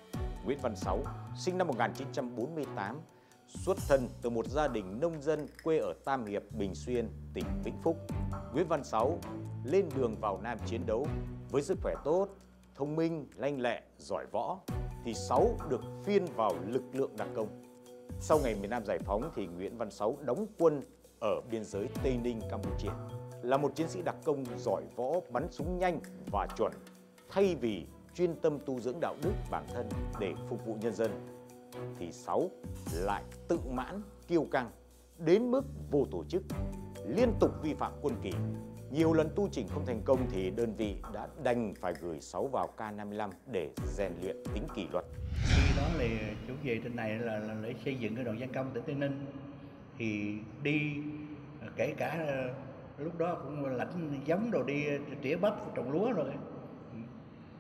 Nguyễn 0.46 0.60
Văn 0.62 0.76
Sáu, 0.76 1.00
sinh 1.36 1.58
năm 1.58 1.68
1948, 1.68 3.00
xuất 3.48 3.78
thân 3.88 4.08
từ 4.22 4.30
một 4.30 4.48
gia 4.48 4.68
đình 4.68 5.00
nông 5.00 5.22
dân 5.22 5.48
quê 5.64 5.78
ở 5.78 5.94
Tam 6.06 6.26
Hiệp, 6.26 6.44
Bình 6.58 6.76
Xuyên, 6.76 7.10
tỉnh 7.34 7.46
Vĩnh 7.64 7.82
Phúc. 7.84 7.98
Nguyễn 8.54 8.68
Văn 8.68 8.84
Sáu 8.84 9.20
lên 9.64 9.90
đường 9.96 10.16
vào 10.22 10.40
Nam 10.44 10.58
chiến 10.66 10.82
đấu 10.86 11.08
với 11.52 11.62
sức 11.62 11.78
khỏe 11.84 11.96
tốt, 12.04 12.28
thông 12.76 12.96
minh, 12.96 13.26
lanh 13.36 13.62
lẹ, 13.62 13.82
giỏi 13.98 14.26
võ 14.32 14.60
thì 15.04 15.14
Sáu 15.14 15.58
được 15.70 15.82
phiên 16.04 16.26
vào 16.36 16.54
lực 16.68 16.84
lượng 16.94 17.12
đặc 17.18 17.28
công. 17.36 17.48
Sau 18.20 18.40
ngày 18.44 18.56
miền 18.62 18.70
Nam 18.70 18.86
giải 18.86 19.00
phóng 19.00 19.32
thì 19.36 19.48
Nguyễn 19.48 19.78
Văn 19.78 19.92
Sáu 19.92 20.18
đóng 20.26 20.46
quân 20.60 20.82
ở 21.22 21.42
biên 21.52 21.64
giới 21.64 21.88
Tây 22.04 22.18
Ninh, 22.24 22.40
Campuchia. 22.50 22.92
Là 23.42 23.58
một 23.58 23.76
chiến 23.76 23.88
sĩ 23.88 24.02
đặc 24.02 24.16
công 24.24 24.46
giỏi 24.58 24.84
võ, 24.96 25.12
bắn 25.32 25.48
súng 25.52 25.80
nhanh 25.80 26.00
và 26.32 26.48
chuẩn. 26.58 26.72
Thay 27.30 27.56
vì 27.56 27.86
chuyên 28.16 28.36
tâm 28.36 28.60
tu 28.66 28.80
dưỡng 28.80 29.00
đạo 29.02 29.16
đức 29.24 29.34
bản 29.52 29.66
thân 29.74 29.90
để 30.20 30.34
phục 30.50 30.66
vụ 30.66 30.76
nhân 30.82 30.94
dân, 30.94 31.12
thì 32.00 32.12
Sáu 32.12 32.50
lại 32.94 33.24
tự 33.48 33.60
mãn, 33.70 34.02
kiêu 34.28 34.48
căng, 34.52 34.72
đến 35.18 35.52
mức 35.52 35.62
vô 35.92 36.06
tổ 36.12 36.24
chức, 36.24 36.44
liên 37.08 37.34
tục 37.40 37.52
vi 37.62 37.74
phạm 37.74 37.92
quân 38.02 38.16
kỷ. 38.24 38.32
Nhiều 38.94 39.14
lần 39.14 39.30
tu 39.36 39.48
chỉnh 39.52 39.68
không 39.68 39.86
thành 39.86 40.02
công 40.06 40.20
thì 40.32 40.50
đơn 40.50 40.74
vị 40.78 40.96
đã 41.14 41.28
đành 41.44 41.74
phải 41.82 41.94
gửi 42.02 42.20
Sáu 42.22 42.48
vào 42.48 42.70
K55 42.78 43.30
để 43.52 43.70
rèn 43.86 44.12
luyện 44.22 44.36
tính 44.54 44.64
kỷ 44.76 44.88
luật. 44.92 45.06
khi 45.44 45.78
đó 45.78 45.84
là 45.98 46.06
chủ 46.48 46.54
về 46.64 46.80
trên 46.84 46.96
này 46.96 47.20
là, 47.20 47.40
là 47.40 47.56
để 47.64 47.74
xây 47.86 47.96
dựng 47.96 48.16
cái 48.16 48.24
đoàn 48.24 48.38
văn 48.40 48.50
công 48.54 48.72
tỉnh 48.74 48.84
tây 48.84 48.96
ninh 48.96 49.26
thì 49.98 50.36
đi 50.64 50.94
kể 51.76 51.94
cả 51.98 52.26
ờ, 52.28 52.50
lúc 52.98 53.18
đó 53.18 53.36
cũng 53.44 53.66
lãnh 53.66 54.22
giống 54.26 54.52
đồ 54.52 54.64
đi 54.64 54.84
tỉa 55.22 55.36
bắp 55.36 55.76
trồng 55.76 55.92
lúa 55.92 56.12
rồi 56.12 56.32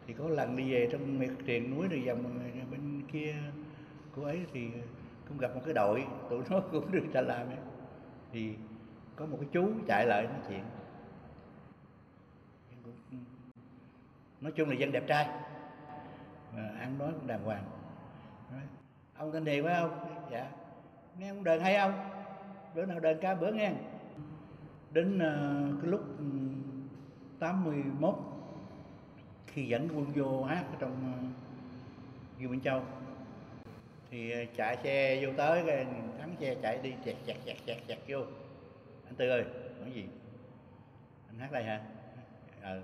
thì 0.08 0.14
có 0.14 0.30
lần 0.30 0.56
đi 0.56 0.74
về 0.74 0.90
trong 0.92 1.20
miệt 1.20 1.32
triền 1.46 1.76
núi 1.76 1.88
rồi 1.88 2.04
vòng 2.08 2.40
bên 2.72 3.02
kia 3.12 3.36
cô 4.16 4.24
ấy 4.24 4.40
thì 4.54 4.62
cũng 5.28 5.38
gặp 5.38 5.56
một 5.56 5.62
cái 5.66 5.74
đội 5.74 6.04
tụi 6.30 6.44
nó 6.50 6.60
cũng 6.72 6.92
được 6.92 7.06
trả 7.14 7.22
làm 7.22 7.48
ấy. 7.48 7.58
thì 8.34 8.54
có 9.16 9.26
một 9.26 9.38
cái 9.42 9.50
chú 9.54 9.70
chạy 9.88 10.06
lại 10.06 10.24
nói 10.24 10.40
chuyện 10.50 10.64
nói 14.42 14.52
chung 14.52 14.70
là 14.70 14.76
dân 14.76 14.92
đẹp 14.92 15.04
trai. 15.08 15.28
Mà 16.56 16.70
ăn 16.80 16.98
nói 16.98 17.12
cũng 17.12 17.28
đàng 17.28 17.44
hoàng. 17.44 17.64
Nói, 18.52 18.62
ông 19.18 19.32
tên 19.32 19.46
Điền 19.46 19.64
phải 19.64 19.82
không? 19.82 20.00
Dạ. 20.32 20.48
Nghe 21.18 21.30
ông 21.30 21.44
đờn 21.44 21.60
hay 21.60 21.78
không? 21.78 21.94
Bữa 22.76 22.86
nào 22.86 23.00
đờn 23.00 23.18
ca 23.22 23.36
bữa 23.36 23.52
nghe. 23.52 23.72
Đến 24.92 25.16
uh, 25.16 25.82
cái 25.82 25.92
lúc 25.92 26.02
ừ, 26.18 26.26
81 27.40 28.16
khi 29.48 29.66
dẫn 29.66 29.90
quân 29.96 30.06
vô 30.16 30.44
hát 30.44 30.64
ở 30.72 30.76
trong 30.80 31.24
uh, 32.40 32.52
Minh 32.52 32.62
Châu 32.62 32.82
thì 34.12 34.32
ờ, 34.32 34.40
chạy 34.56 34.78
xe 34.84 35.26
vô 35.26 35.34
tới 35.38 35.64
cái 35.68 35.86
thắng 36.20 36.36
xe 36.40 36.56
chạy 36.62 36.80
đi 36.84 36.94
chẹt 37.06 37.16
chẹt 37.26 37.38
chẹt 37.46 37.58
chẹt 37.66 37.78
chẹt 37.88 38.00
vô. 38.08 38.20
Anh 39.06 39.16
Tư 39.18 39.30
ơi 39.30 39.46
nói 39.80 39.92
gì? 39.92 40.06
Anh 41.28 41.40
hát 41.40 41.52
đây 41.52 41.64
hả? 41.64 41.82
Ờ 42.62 42.82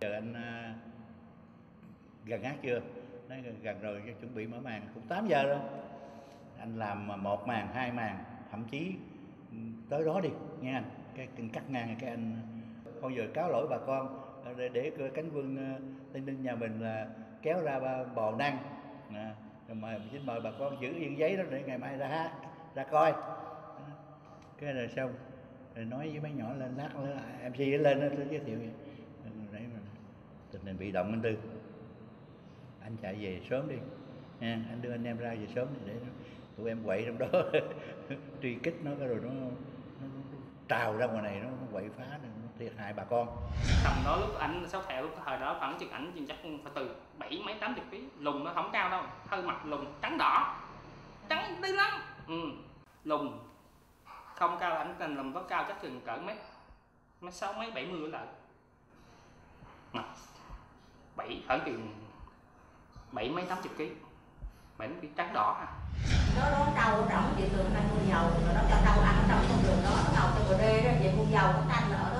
giờ 0.00 0.12
anh 0.12 0.32
uh, 0.32 0.89
gần 2.24 2.42
hát 2.42 2.56
chưa? 2.62 2.80
Nó 3.28 3.36
gần, 3.62 3.80
rồi 3.80 4.02
chuẩn 4.20 4.34
bị 4.34 4.46
mở 4.46 4.60
màn. 4.60 4.82
Cũng 4.94 5.02
8 5.08 5.28
giờ 5.28 5.44
rồi. 5.44 5.58
Anh 6.58 6.78
làm 6.78 7.08
mà 7.08 7.16
một 7.16 7.46
màn 7.46 7.68
hai 7.74 7.92
màn 7.92 8.24
thậm 8.50 8.64
chí 8.70 8.94
ừ, 9.50 9.56
tới 9.88 10.04
đó 10.04 10.20
đi 10.20 10.28
nghe 10.60 10.72
anh. 10.72 10.84
Cái 11.16 11.28
cần 11.36 11.50
cắt 11.50 11.70
ngang 11.70 11.96
cái 12.00 12.10
anh. 12.10 12.36
Không 13.00 13.16
giờ 13.16 13.26
cáo 13.34 13.50
lỗi 13.50 13.66
bà 13.70 13.78
con 13.86 14.20
ờ, 14.44 14.54
để, 14.54 14.68
để 14.68 15.10
cánh 15.14 15.30
quân 15.34 15.56
ờ, 15.56 15.80
tây 16.12 16.22
ninh 16.22 16.42
nhà 16.42 16.54
mình 16.54 16.80
là 16.80 17.06
kéo 17.42 17.62
ra 17.62 17.80
bò 18.14 18.32
năng 18.32 18.58
à, 19.14 19.34
rồi 19.68 19.74
mời 19.74 20.00
xin 20.12 20.26
mời 20.26 20.40
bà 20.40 20.50
con 20.58 20.76
giữ 20.80 20.94
yên 20.94 21.18
giấy 21.18 21.36
đó 21.36 21.42
để 21.50 21.62
ngày 21.66 21.78
mai 21.78 21.96
ra 21.96 22.08
hát 22.08 22.32
ra 22.74 22.84
coi. 22.84 23.12
Cái 24.58 24.72
rồi 24.72 24.88
xong 24.88 25.14
rồi 25.74 25.84
nói 25.84 26.10
với 26.10 26.20
mấy 26.20 26.32
nhỏ 26.32 26.54
lên 26.54 26.74
lát 26.76 26.96
nữa 26.96 27.18
mc 27.48 27.58
lên 27.58 28.00
đó, 28.00 28.06
tôi 28.16 28.26
giới 28.30 28.40
thiệu 28.40 28.58
vậy. 28.58 28.70
Tình 30.52 30.62
hình 30.64 30.78
bị 30.78 30.92
động 30.92 31.10
anh 31.10 31.22
tư 31.22 31.36
anh 32.90 32.96
chạy 33.02 33.14
về 33.20 33.40
sớm 33.50 33.68
đi. 33.68 33.76
Nha 34.40 34.58
anh 34.70 34.82
đưa 34.82 34.90
anh 34.90 35.04
em 35.04 35.18
ra 35.18 35.30
về 35.30 35.46
sớm 35.54 35.68
đi 35.74 35.80
để 35.86 35.94
nó- 36.00 36.12
tụi 36.56 36.68
em 36.68 36.84
quậy 36.84 37.04
trong 37.06 37.18
đó. 37.18 37.26
Truy 38.42 38.54
kích 38.62 38.76
nó 38.84 38.90
cái 38.98 39.08
rồi 39.08 39.18
nó, 39.22 39.30
nó, 39.30 39.46
nó 40.00 40.06
trào 40.68 40.96
ra 40.96 41.06
ngoài 41.06 41.22
này 41.22 41.40
nó, 41.42 41.48
nó 41.50 41.66
quậy 41.72 41.88
phá 41.98 42.04
nó 42.22 42.28
thiệt 42.58 42.72
hại 42.78 42.92
bà 42.92 43.04
con. 43.04 43.28
Tầm 43.84 43.92
đó 44.04 44.16
lúc 44.16 44.38
ảnh 44.38 44.64
sáu 44.68 44.82
thẹo 44.82 45.02
lúc 45.02 45.12
thời 45.24 45.38
đó 45.40 45.56
khoảng 45.58 45.78
chừng 45.78 45.90
ảnh 45.90 46.12
chừng 46.14 46.26
chắc 46.26 46.36
phải 46.62 46.72
từ 46.74 46.94
bảy 47.18 47.42
mấy 47.46 47.54
tám 47.60 47.74
chục 47.74 47.84
ký 47.90 48.04
lùn 48.18 48.44
nó 48.44 48.52
không 48.54 48.70
cao 48.72 48.90
đâu 48.90 49.02
hơi 49.26 49.42
mặt 49.42 49.66
lùn 49.66 49.84
trắng 50.02 50.18
đỏ 50.18 50.60
trắng 51.28 51.62
đi 51.62 51.72
lắm. 51.72 51.90
Ừ. 52.28 52.40
lùn 53.04 53.30
không 54.36 54.56
cao 54.60 54.76
ảnh 54.76 54.94
thành 54.98 55.16
lùn 55.16 55.32
có 55.32 55.42
cao 55.42 55.64
chắc 55.68 55.82
chừng 55.82 56.00
cỡ 56.06 56.16
mét 56.16 56.36
mét 57.20 57.34
sáu 57.34 57.52
mấy 57.52 57.70
bảy 57.70 57.86
mươi 57.86 58.08
lại 58.08 58.26
mặt 59.92 60.04
bảy 61.16 61.42
khoảng 61.46 61.60
chừng 61.66 61.88
bảy 63.12 63.28
mấy 63.28 63.44
tám 63.44 63.58
chục 63.62 63.72
ký. 63.78 63.90
Bảy 64.78 64.88
mấy 64.88 64.98
ký 65.02 65.08
trắng 65.16 65.32
đỏ 65.32 65.56
à. 65.60 65.68
Nó 66.36 66.50
nó 66.50 66.66
đau 66.76 67.06
trồng 67.10 67.34
chị 67.36 67.44
thường 67.52 67.74
ăn 67.74 67.88
mua 67.90 68.12
dầu 68.12 68.22
rồi 68.22 68.54
nó 68.54 68.60
cho 68.70 68.76
đau 68.84 69.00
ăn 69.00 69.24
trong 69.28 69.44
con 69.48 69.62
đường 69.62 69.82
đó, 69.84 69.90
nó 70.04 70.10
ngầu 70.14 70.28
cho 70.34 70.44
bờ 70.48 70.58
đê 70.58 70.82
đó 70.82 70.90
về 71.00 71.12
mua 71.16 71.24
dầu 71.30 71.52
nó 71.52 71.62
canh 71.74 71.92
ở 71.92 72.14
đó 72.14 72.19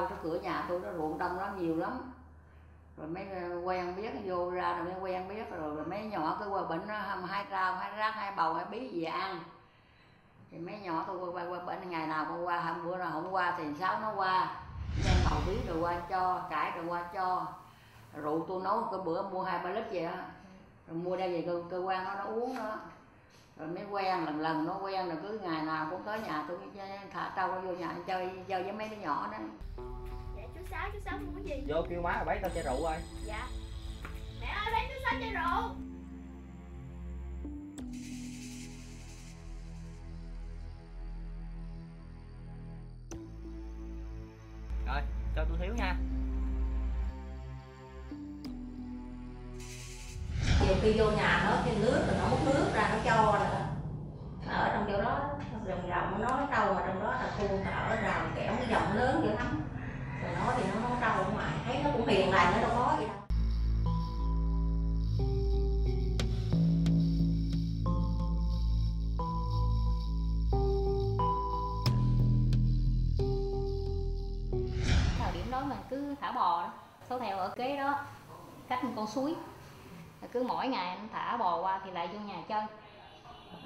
nó 0.00 0.06
cái 0.06 0.18
cửa 0.22 0.38
nhà 0.42 0.64
tôi 0.68 0.80
nó 0.80 0.92
ruộng 0.92 1.18
đông 1.18 1.38
lắm 1.38 1.58
nhiều 1.58 1.76
lắm. 1.76 2.12
Rồi 2.96 3.06
mấy 3.06 3.28
ờ, 3.30 3.60
quen 3.64 3.96
biết 3.96 4.10
vô 4.24 4.50
ra 4.50 4.76
rồi 4.76 4.84
mấy 4.84 4.94
quen 5.00 5.28
biết 5.28 5.50
rồi, 5.50 5.74
rồi 5.76 5.86
mấy 5.86 6.04
nhỏ 6.04 6.36
cứ 6.40 6.48
qua 6.48 6.62
bệnh 6.62 6.86
nó 6.88 6.94
hai 7.26 7.44
rau 7.50 7.74
hai 7.74 7.90
rác 7.96 8.14
hai 8.14 8.32
bầu 8.36 8.54
hai 8.54 8.64
bí 8.64 8.88
gì 8.88 9.04
ăn. 9.04 9.40
Thì 10.50 10.58
mấy 10.58 10.78
nhỏ 10.78 11.04
tôi 11.06 11.16
qua 11.16 11.28
qua, 11.32 11.44
qua 11.50 11.58
bệnh 11.58 11.90
ngày 11.90 12.06
nào 12.06 12.26
cũng 12.28 12.46
qua 12.46 12.60
hôm 12.60 12.84
bữa 12.84 12.96
nào 12.96 13.10
không 13.12 13.34
qua 13.34 13.54
thì 13.58 13.64
sáu 13.80 14.00
nó 14.00 14.12
qua? 14.16 14.56
Đem 15.04 15.16
bầu 15.30 15.40
bí 15.46 15.58
rồi 15.68 15.78
qua 15.80 16.00
cho 16.10 16.40
cải 16.50 16.70
rồi 16.70 16.84
qua 16.86 17.02
cho. 17.14 17.46
Rượu 18.14 18.44
tôi 18.48 18.62
nấu 18.62 18.88
cái 18.90 19.00
bữa 19.04 19.22
mua 19.22 19.42
hai 19.42 19.58
ba 19.64 19.70
lít 19.70 19.84
vậy 19.90 20.04
á. 20.04 20.24
Rồi 20.88 20.96
mua 20.96 21.16
đem 21.16 21.32
về 21.32 21.44
cơ, 21.46 21.62
cơ 21.70 21.78
quan 21.78 22.04
nó 22.04 22.14
nó 22.14 22.24
uống 22.24 22.56
đó 22.56 22.78
rồi 23.56 23.68
mới 23.68 23.84
quen 23.90 24.24
lần 24.24 24.40
lần 24.40 24.66
nó 24.66 24.78
quen 24.82 25.08
rồi 25.08 25.16
cứ 25.22 25.38
ngày 25.38 25.62
nào 25.64 25.86
cũng 25.90 26.02
tới 26.06 26.20
nhà 26.20 26.44
tôi 26.48 26.58
thả 27.12 27.32
trâu 27.36 27.48
nó 27.48 27.60
vô 27.60 27.72
nhà 27.72 27.94
chơi 28.06 28.30
chơi 28.48 28.62
với 28.62 28.72
mấy 28.72 28.88
đứa 28.88 28.96
nhỏ 28.96 29.28
đó. 29.32 29.38
Dạ 30.36 30.42
chú 30.54 30.60
sáu 30.70 30.90
chú 30.92 30.98
sáu 31.04 31.18
muốn 31.18 31.48
gì? 31.48 31.64
Vô 31.68 31.82
kêu 31.90 32.02
má 32.02 32.12
rồi 32.16 32.24
bấy 32.24 32.38
tao 32.42 32.50
chai 32.50 32.62
rượu 32.62 32.84
ơi 32.84 32.98
dạ. 33.24 33.48
Mẹ 34.40 34.46
ơi 34.46 34.72
bán 34.72 34.86
chú 34.88 34.94
sáu 35.04 35.20
chai 35.20 35.32
rượu. 35.32 35.70
Rồi 44.86 45.02
cho 45.36 45.44
tôi 45.44 45.58
thiếu 45.60 45.74
nha. 45.76 45.96
Nhiều 50.66 50.74
khi 50.82 50.92
vô 50.98 51.10
nhà 51.10 51.42
nó 51.50 51.62
cái 51.64 51.74
nước 51.80 52.04
rồi 52.06 52.16
nó 52.18 52.28
múc 52.28 52.44
nước 52.44 52.70
ra 52.74 52.85
cho 53.06 53.38
nữa 53.38 53.66
ở 54.48 54.70
trong 54.74 54.84
chỗ 54.92 55.02
đó, 55.02 55.18
rồng 55.68 55.90
rộng 55.90 56.22
nó 56.22 56.40
trâu 56.56 56.74
mà 56.74 56.82
trong 56.86 57.02
đó 57.02 57.10
là 57.10 57.30
khu 57.38 57.48
ở 57.88 57.96
rào 58.02 58.26
kẽo 58.36 58.52
cái 58.58 58.66
dòng 58.70 58.92
lớn 58.94 59.20
dữ 59.24 59.30
lắm. 59.34 59.62
Rồi 60.22 60.32
nó 60.34 60.52
thì 60.56 60.62
nó 60.74 60.88
nó 60.88 60.96
trâu 61.00 61.24
ở 61.24 61.30
ngoài, 61.34 61.52
thấy 61.66 61.80
nó 61.84 61.90
cũng 61.92 62.06
hiền 62.06 62.30
lành, 62.30 62.52
nó 62.52 62.68
đâu 62.68 62.70
có 62.76 62.96
gì 62.98 63.06
đâu. 63.06 63.16
Thời 75.18 75.32
điểm 75.34 75.50
đó 75.50 75.60
mà 75.60 75.76
cứ 75.90 76.14
thả 76.20 76.32
bò 76.32 76.62
đó, 76.62 76.72
số 77.10 77.18
theo 77.18 77.38
ở 77.38 77.48
kế 77.48 77.76
đó, 77.76 77.98
cách 78.68 78.84
một 78.84 78.92
con 78.96 79.06
suối. 79.06 79.34
Cứ 80.32 80.42
mỗi 80.42 80.68
ngày 80.68 80.88
anh 80.88 81.08
thả 81.12 81.36
bò 81.36 81.60
qua 81.62 81.80
thì 81.84 81.90
lại 81.90 82.08
vô 82.12 82.18
nhà 82.18 82.42
chơi 82.48 82.62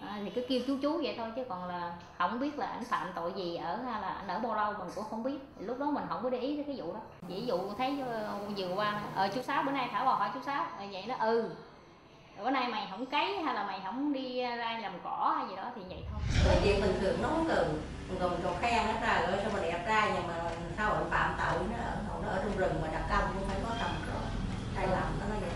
à, 0.07 0.19
thì 0.25 0.31
cứ 0.31 0.43
kêu 0.49 0.61
chú 0.67 0.77
chú 0.83 1.01
vậy 1.03 1.15
thôi 1.19 1.29
chứ 1.37 1.43
còn 1.49 1.69
là 1.69 1.93
không 2.19 2.41
biết 2.41 2.59
là 2.59 2.67
anh 2.67 2.85
phạm 2.85 3.09
tội 3.15 3.33
gì 3.33 3.57
ở 3.57 3.77
hay 3.77 4.03
là 4.03 4.09
anh 4.09 4.29
ở 4.29 4.39
bao 4.39 4.55
lâu 4.55 4.73
mình 4.79 4.89
cũng 4.95 5.05
không 5.11 5.23
biết. 5.23 5.39
Lúc 5.59 5.79
đó 5.79 5.87
mình 5.87 6.05
không 6.09 6.23
có 6.23 6.31
để 6.31 6.39
ý 6.39 6.57
tới 6.57 6.65
cái 6.65 6.77
vụ 6.79 6.93
đó. 6.93 7.01
Chỉ 7.29 7.47
dụ 7.47 7.59
thấy 7.79 8.01
ờ, 8.07 8.39
vừa 8.57 8.75
qua 8.75 9.03
ờ 9.15 9.29
chú 9.35 9.43
sáu 9.43 9.63
bữa 9.63 9.73
nay 9.73 9.89
thả 9.93 10.05
bò 10.05 10.15
hỏi 10.15 10.31
chú 10.35 10.41
sáu? 10.47 10.67
Ờ, 10.79 10.85
vậy 10.93 11.05
nó 11.09 11.15
ừ. 11.15 11.51
Rồi 12.37 12.45
bữa 12.45 12.51
nay 12.51 12.69
mày 12.69 12.87
không 12.91 13.07
cấy 13.07 13.43
hay 13.43 13.55
là 13.55 13.65
mày 13.65 13.81
không 13.85 14.13
đi 14.13 14.43
ra 14.43 14.79
làm 14.83 14.93
cỏ 15.05 15.35
hay 15.37 15.49
gì 15.49 15.57
đó 15.57 15.65
thì 15.77 15.83
vậy 15.89 16.05
thôi. 16.11 16.21
Rồi 16.45 16.55
chuyện 16.65 16.81
bình 16.81 16.97
thường 17.01 17.23
nó 17.23 17.29
không 17.29 17.45
cần 17.49 17.83
rồi 18.21 18.31
mình 18.31 18.41
còn 18.45 18.57
khen 18.61 18.87
nó 18.87 18.93
trời 19.01 19.25
ơi 19.25 19.39
sao 19.43 19.51
mà 19.55 19.61
đẹp 19.63 19.85
trai 19.87 20.11
nhưng 20.15 20.27
mà 20.27 20.35
sao 20.77 20.93
anh 20.93 21.11
phạm 21.11 21.35
tội 21.39 21.63
nó 21.71 21.77
ở 21.85 21.97
nó 22.23 22.29
ở 22.29 22.41
trong 22.45 22.57
rừng 22.57 22.73
mà 22.83 22.89
đặt 22.93 23.03
công 23.11 23.35
cũng 23.35 23.49
phải 23.49 23.59
có 23.65 23.75
tầm 23.81 23.91
rồi 24.13 24.23
sai 24.77 24.87
lầm 24.87 25.19
nó 25.21 25.27
nói 25.29 25.39
vậy 25.41 25.51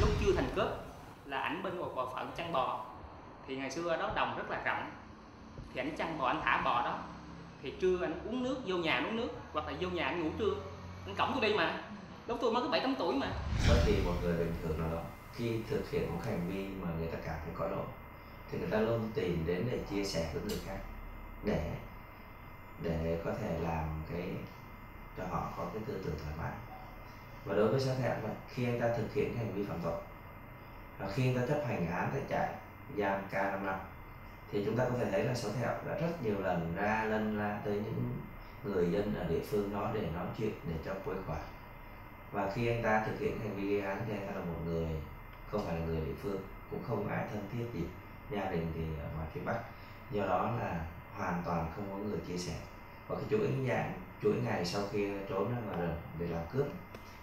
lúc 0.00 0.08
chưa 0.20 0.32
thành 0.36 0.48
cướp 0.56 0.68
là 1.24 1.38
ảnh 1.38 1.62
bên 1.62 1.78
một 1.78 1.92
bộ 1.96 2.06
phận 2.14 2.30
chăn 2.36 2.52
bò 2.52 2.84
thì 3.50 3.56
ngày 3.56 3.70
xưa 3.70 3.96
đó 3.96 4.12
đồng 4.16 4.36
rất 4.36 4.50
là 4.50 4.62
rộng. 4.64 4.90
Thì 5.74 5.80
anh 5.80 5.96
chăn 5.96 6.18
bò, 6.18 6.26
anh 6.26 6.40
thả 6.44 6.62
bò 6.64 6.82
đó. 6.84 6.98
Thì 7.62 7.74
trưa 7.80 7.98
anh 8.02 8.20
uống 8.24 8.42
nước, 8.42 8.56
vô 8.66 8.76
nhà 8.76 8.94
anh 8.94 9.06
uống 9.06 9.16
nước, 9.16 9.28
hoặc 9.52 9.66
là 9.66 9.72
vô 9.80 9.88
nhà 9.88 10.04
anh 10.04 10.22
ngủ 10.22 10.30
trưa. 10.38 10.54
Anh 11.06 11.14
cổng 11.18 11.30
tôi 11.32 11.50
đi 11.50 11.56
mà. 11.56 11.82
Lúc 12.26 12.38
tôi 12.40 12.52
mới 12.52 12.62
có 12.62 12.68
bảy 12.68 12.80
tám 12.80 12.94
tuổi 12.98 13.14
mà. 13.14 13.26
Bất 13.68 13.82
kỳ 13.86 14.02
một 14.04 14.12
người 14.22 14.38
bình 14.38 14.54
thường 14.62 14.80
nào 14.80 14.88
đó 14.92 15.02
khi 15.34 15.60
thực 15.70 15.90
hiện 15.90 16.12
một 16.12 16.20
hành 16.24 16.40
vi 16.48 16.68
mà 16.82 16.88
người 16.98 17.06
ta 17.06 17.18
cảm 17.24 17.36
thấy 17.44 17.54
có 17.54 17.66
lỗi, 17.66 17.86
thì 18.50 18.58
người 18.58 18.70
ta 18.70 18.78
luôn 18.78 19.10
tìm 19.14 19.44
đến 19.46 19.68
để 19.70 19.78
chia 19.90 20.04
sẻ 20.04 20.30
với 20.34 20.42
người 20.42 20.58
khác. 20.66 20.78
Để 21.44 21.72
để 22.82 23.20
có 23.24 23.32
thể 23.40 23.58
làm 23.62 24.02
cái, 24.12 24.28
cho 25.16 25.24
họ 25.30 25.52
có 25.56 25.66
cái 25.74 25.82
tư 25.86 26.02
tưởng 26.04 26.14
thoải 26.22 26.34
mái. 26.38 26.52
Và 27.44 27.54
đối 27.54 27.68
với 27.68 27.80
sát 27.80 27.94
thẹn 28.02 28.16
vậy 28.22 28.32
khi 28.48 28.64
anh 28.64 28.80
ta 28.80 28.88
thực 28.96 29.14
hiện 29.14 29.36
hành 29.36 29.52
vi 29.54 29.64
phạm 29.64 29.78
tội, 29.82 30.00
và 30.98 31.08
khi 31.14 31.28
anh 31.28 31.36
ta 31.36 31.54
chấp 31.54 31.64
hành 31.66 31.90
án 31.92 32.10
tại 32.12 32.22
trại 32.30 32.54
giam 32.96 33.20
k 33.30 33.32
5 33.32 33.66
năm. 33.66 33.78
Thì 34.52 34.64
chúng 34.64 34.76
ta 34.76 34.84
có 34.84 34.98
thể 34.98 35.10
thấy 35.10 35.24
là 35.24 35.34
số 35.34 35.48
thẹo 35.52 35.72
đã 35.86 35.98
rất 36.00 36.22
nhiều 36.22 36.38
lần 36.38 36.74
ra, 36.76 37.04
lân 37.04 37.38
ra 37.38 37.60
tới 37.64 37.74
những 37.74 38.18
người 38.64 38.90
dân 38.90 39.14
ở 39.14 39.24
địa 39.24 39.40
phương 39.50 39.72
đó 39.72 39.90
để 39.94 40.08
nói 40.14 40.26
chuyện, 40.38 40.52
để 40.68 40.74
cho 40.84 40.94
quê 41.04 41.14
quả 41.26 41.38
và 42.32 42.50
khi 42.54 42.66
anh 42.66 42.82
ta 42.82 43.04
thực 43.06 43.20
hiện 43.20 43.40
hành 43.40 43.56
vi 43.56 43.68
gây 43.68 43.80
án 43.80 44.02
thì 44.06 44.12
anh 44.12 44.26
ta 44.26 44.34
là 44.34 44.44
một 44.44 44.58
người, 44.64 44.86
không 45.50 45.66
phải 45.66 45.80
là 45.80 45.86
người 45.86 46.00
địa 46.00 46.14
phương, 46.22 46.40
cũng 46.70 46.82
không 46.88 47.08
ai 47.08 47.26
thân 47.32 47.48
thiết 47.52 47.64
gì. 47.74 47.84
Gia 48.30 48.50
đình 48.50 48.72
thì 48.74 48.80
ở 49.02 49.08
ngoài 49.14 49.28
phía 49.32 49.40
bắc. 49.44 49.60
Do 50.10 50.26
đó 50.26 50.50
là 50.60 50.86
hoàn 51.16 51.42
toàn 51.44 51.72
không 51.76 51.86
có 51.90 51.96
người 51.96 52.18
chia 52.26 52.36
sẻ. 52.36 52.54
Và 53.08 53.16
cái 53.16 53.24
chuỗi 53.30 53.48
dạng 53.68 53.92
chuỗi 54.22 54.34
ngày 54.44 54.64
sau 54.64 54.82
khi 54.92 55.08
trốn 55.28 55.50
ra 55.50 55.56
ngoài 55.66 55.80
rừng 55.80 55.96
để 56.18 56.26
làm 56.26 56.42
cướp 56.52 56.66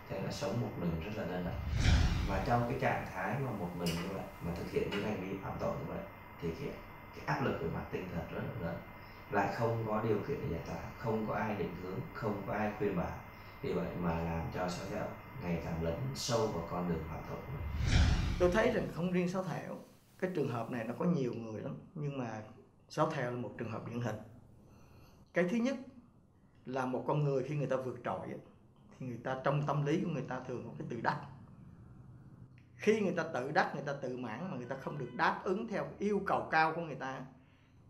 thì 0.10 0.18
là 0.26 0.32
sống 0.32 0.62
một 0.62 0.70
mình 0.80 1.02
rất 1.06 1.12
là 1.16 1.24
đơn 1.26 1.46
độc 1.46 1.56
và 2.30 2.44
trong 2.48 2.66
cái 2.70 2.80
trạng 2.80 3.06
thái 3.14 3.40
mà 3.40 3.52
một 3.52 3.70
mình 3.78 3.90
như 3.90 4.10
vậy 4.14 4.24
mà 4.46 4.52
thực 4.56 4.72
hiện 4.72 4.90
những 4.90 5.04
hành 5.04 5.30
vi 5.30 5.38
phạm 5.44 5.54
tội 5.60 5.76
như 5.80 5.86
vậy 5.88 6.04
thì 6.42 6.52
cái, 6.52 6.70
cái 7.16 7.26
áp 7.36 7.46
lực 7.46 7.60
về 7.62 7.70
mặt 7.74 7.86
tinh 7.92 8.08
thần 8.14 8.26
rất 8.32 8.42
là 8.48 8.68
lớn. 8.68 8.78
Lại 9.32 9.56
không 9.56 9.84
có 9.88 10.04
điều 10.04 10.18
kiện 10.28 10.38
để 10.42 10.48
giải 10.52 10.62
tỏa 10.68 10.78
không 10.98 11.26
có 11.28 11.34
ai 11.34 11.56
định 11.56 11.76
hướng 11.84 12.00
không 12.14 12.42
có 12.48 12.54
ai 12.54 12.72
khuyên 12.78 12.98
bảo. 12.98 13.18
Vì 13.62 13.74
vậy 13.74 13.88
mà 14.02 14.20
làm 14.20 14.42
cho 14.54 14.70
sáu 14.70 14.86
thẹo 14.92 15.06
ngày 15.44 15.62
càng 15.66 15.84
lấn 15.84 15.96
sâu 16.16 16.48
vào 16.48 16.68
con 16.72 16.90
đường 16.90 17.04
phạm 17.10 17.20
tội 17.30 17.38
của 17.38 17.52
mình. 17.52 17.90
Tôi 18.40 18.52
thấy 18.52 18.72
rằng 18.72 18.88
không 18.94 19.12
riêng 19.12 19.30
sáu 19.30 19.44
thẹo 19.44 19.76
cái 20.20 20.32
trường 20.36 20.50
hợp 20.50 20.72
này 20.72 20.84
nó 20.84 20.94
có 21.00 21.06
nhiều 21.06 21.34
người 21.34 21.62
lắm. 21.62 21.76
Nhưng 21.96 22.18
mà 22.18 22.42
sáu 22.90 23.12
thẹo 23.12 23.32
là 23.32 23.38
một 23.38 23.52
trường 23.58 23.72
hợp 23.72 23.88
điển 23.90 24.02
hình. 24.02 24.16
Cái 25.34 25.46
thứ 25.52 25.58
nhất 25.58 25.76
là 26.66 26.86
một 26.86 27.04
con 27.08 27.24
người 27.24 27.44
khi 27.44 27.56
người 27.56 27.68
ta 27.68 27.76
vượt 27.76 28.00
trội 28.06 28.28
thì 29.00 29.08
người 29.08 29.20
ta 29.24 29.38
trong 29.44 29.68
tâm 29.68 29.86
lý 29.86 30.02
của 30.04 30.10
người 30.10 30.26
ta 30.30 30.40
thường 30.48 30.64
có 30.66 30.72
cái 30.78 30.88
tự 30.90 31.02
đắc 31.02 31.18
khi 32.78 33.00
người 33.02 33.14
ta 33.14 33.24
tự 33.24 33.52
đắc 33.52 33.72
người 33.76 33.84
ta 33.84 33.94
tự 33.94 34.18
mãn 34.18 34.52
mà 34.52 34.58
người 34.58 34.66
ta 34.66 34.76
không 34.76 34.98
được 34.98 35.10
đáp 35.16 35.42
ứng 35.44 35.68
theo 35.68 35.88
yêu 36.00 36.22
cầu 36.26 36.48
cao 36.52 36.74
của 36.76 36.82
người 36.82 36.96
ta 36.96 37.22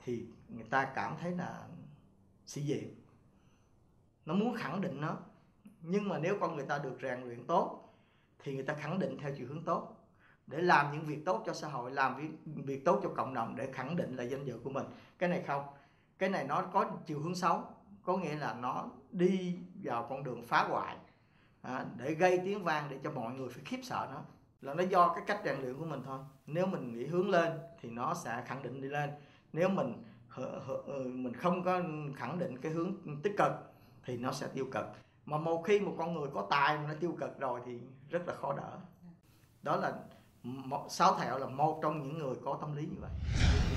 thì 0.04 0.28
người 0.48 0.66
ta 0.70 0.92
cảm 0.96 1.16
thấy 1.22 1.32
là 1.32 1.68
sĩ 2.46 2.62
diện. 2.62 2.96
Nó 4.26 4.34
muốn 4.34 4.56
khẳng 4.56 4.82
định 4.82 5.02
nó. 5.02 5.18
Nhưng 5.82 6.10
mà 6.10 6.18
nếu 6.18 6.38
con 6.40 6.56
người 6.56 6.66
ta 6.66 6.78
được 6.78 6.98
rèn 7.02 7.22
luyện 7.24 7.48
tốt 7.48 7.94
thì 8.40 8.56
người 8.56 8.64
ta 8.64 8.74
khẳng 8.74 9.00
định 9.00 9.18
theo 9.18 9.32
chiều 9.38 9.48
hướng 9.48 9.64
tốt. 9.64 9.94
Để 10.48 10.62
làm 10.62 10.92
những 10.92 11.06
việc 11.06 11.26
tốt 11.26 11.44
cho 11.46 11.54
xã 11.54 11.68
hội 11.68 11.92
làm 11.92 12.16
việc, 12.16 12.30
việc 12.46 12.86
tốt 12.86 13.00
cho 13.04 13.10
cộng 13.10 13.34
đồng 13.34 13.56
để 13.56 13.72
khẳng 13.72 13.96
định 13.96 14.16
là 14.16 14.24
danh 14.24 14.46
dự 14.46 14.60
của 14.64 14.70
mình. 14.70 14.86
Cái 15.18 15.30
này 15.30 15.44
không. 15.48 15.66
Cái 16.18 16.30
này 16.30 16.44
nó 16.44 16.62
có 16.74 16.92
chiều 17.06 17.20
hướng 17.20 17.36
xấu. 17.36 17.64
Có 18.04 18.18
nghĩa 18.18 18.36
là 18.36 18.54
nó 18.54 18.90
đi 19.12 19.60
vào 19.84 20.08
con 20.10 20.24
đường 20.24 20.44
phá 20.44 20.64
hoại 20.64 20.98
à, 21.62 21.86
để 21.98 22.14
gây 22.14 22.42
tiếng 22.46 22.64
vang 22.64 22.90
để 22.90 23.00
cho 23.04 23.12
mọi 23.12 23.34
người 23.34 23.50
phải 23.50 23.64
khiếp 23.66 23.80
sợ 23.84 24.08
nó 24.12 24.24
là 24.62 24.74
nó 24.74 24.84
do 24.84 25.14
cái 25.16 25.24
cách 25.28 25.42
rèn 25.46 25.62
luyện 25.62 25.80
của 25.80 25.86
mình 25.86 26.02
thôi. 26.06 26.20
Nếu 26.48 26.66
mình 26.66 26.94
nghĩ 26.94 27.06
hướng 27.06 27.30
lên 27.30 27.52
thì 27.82 27.90
nó 27.90 28.14
sẽ 28.14 28.44
khẳng 28.46 28.64
định 28.64 28.82
đi 28.82 28.88
lên. 28.88 29.10
Nếu 29.54 29.70
mình 29.70 30.04
ờ, 30.36 30.62
mình 31.06 31.34
không 31.34 31.64
có 31.64 31.82
khẳng 32.16 32.40
định 32.40 32.58
cái 32.58 32.72
hướng 32.72 32.94
tích 33.24 33.34
cực 33.38 33.52
thì 34.06 34.18
nó 34.18 34.32
sẽ 34.32 34.48
tiêu 34.48 34.66
cực. 34.72 34.86
Mà 35.26 35.38
một 35.38 35.64
khi 35.66 35.80
một 35.80 35.96
con 35.98 36.14
người 36.14 36.28
có 36.34 36.48
tài 36.50 36.78
mà 36.78 36.84
nó 36.88 36.94
tiêu 37.00 37.16
cực 37.20 37.40
rồi 37.40 37.62
thì 37.66 37.80
rất 38.10 38.28
là 38.28 38.34
khó 38.34 38.54
đỡ. 38.54 38.72
Đó 39.64 39.76
là 39.76 39.94
một, 40.44 40.86
sáu 40.90 41.16
thẹo 41.20 41.38
là 41.38 41.48
một 41.48 41.80
trong 41.82 42.04
những 42.04 42.18
người 42.18 42.36
có 42.46 42.58
tâm 42.62 42.76
lý 42.76 42.86
như 42.86 42.98
vậy. 43.02 43.12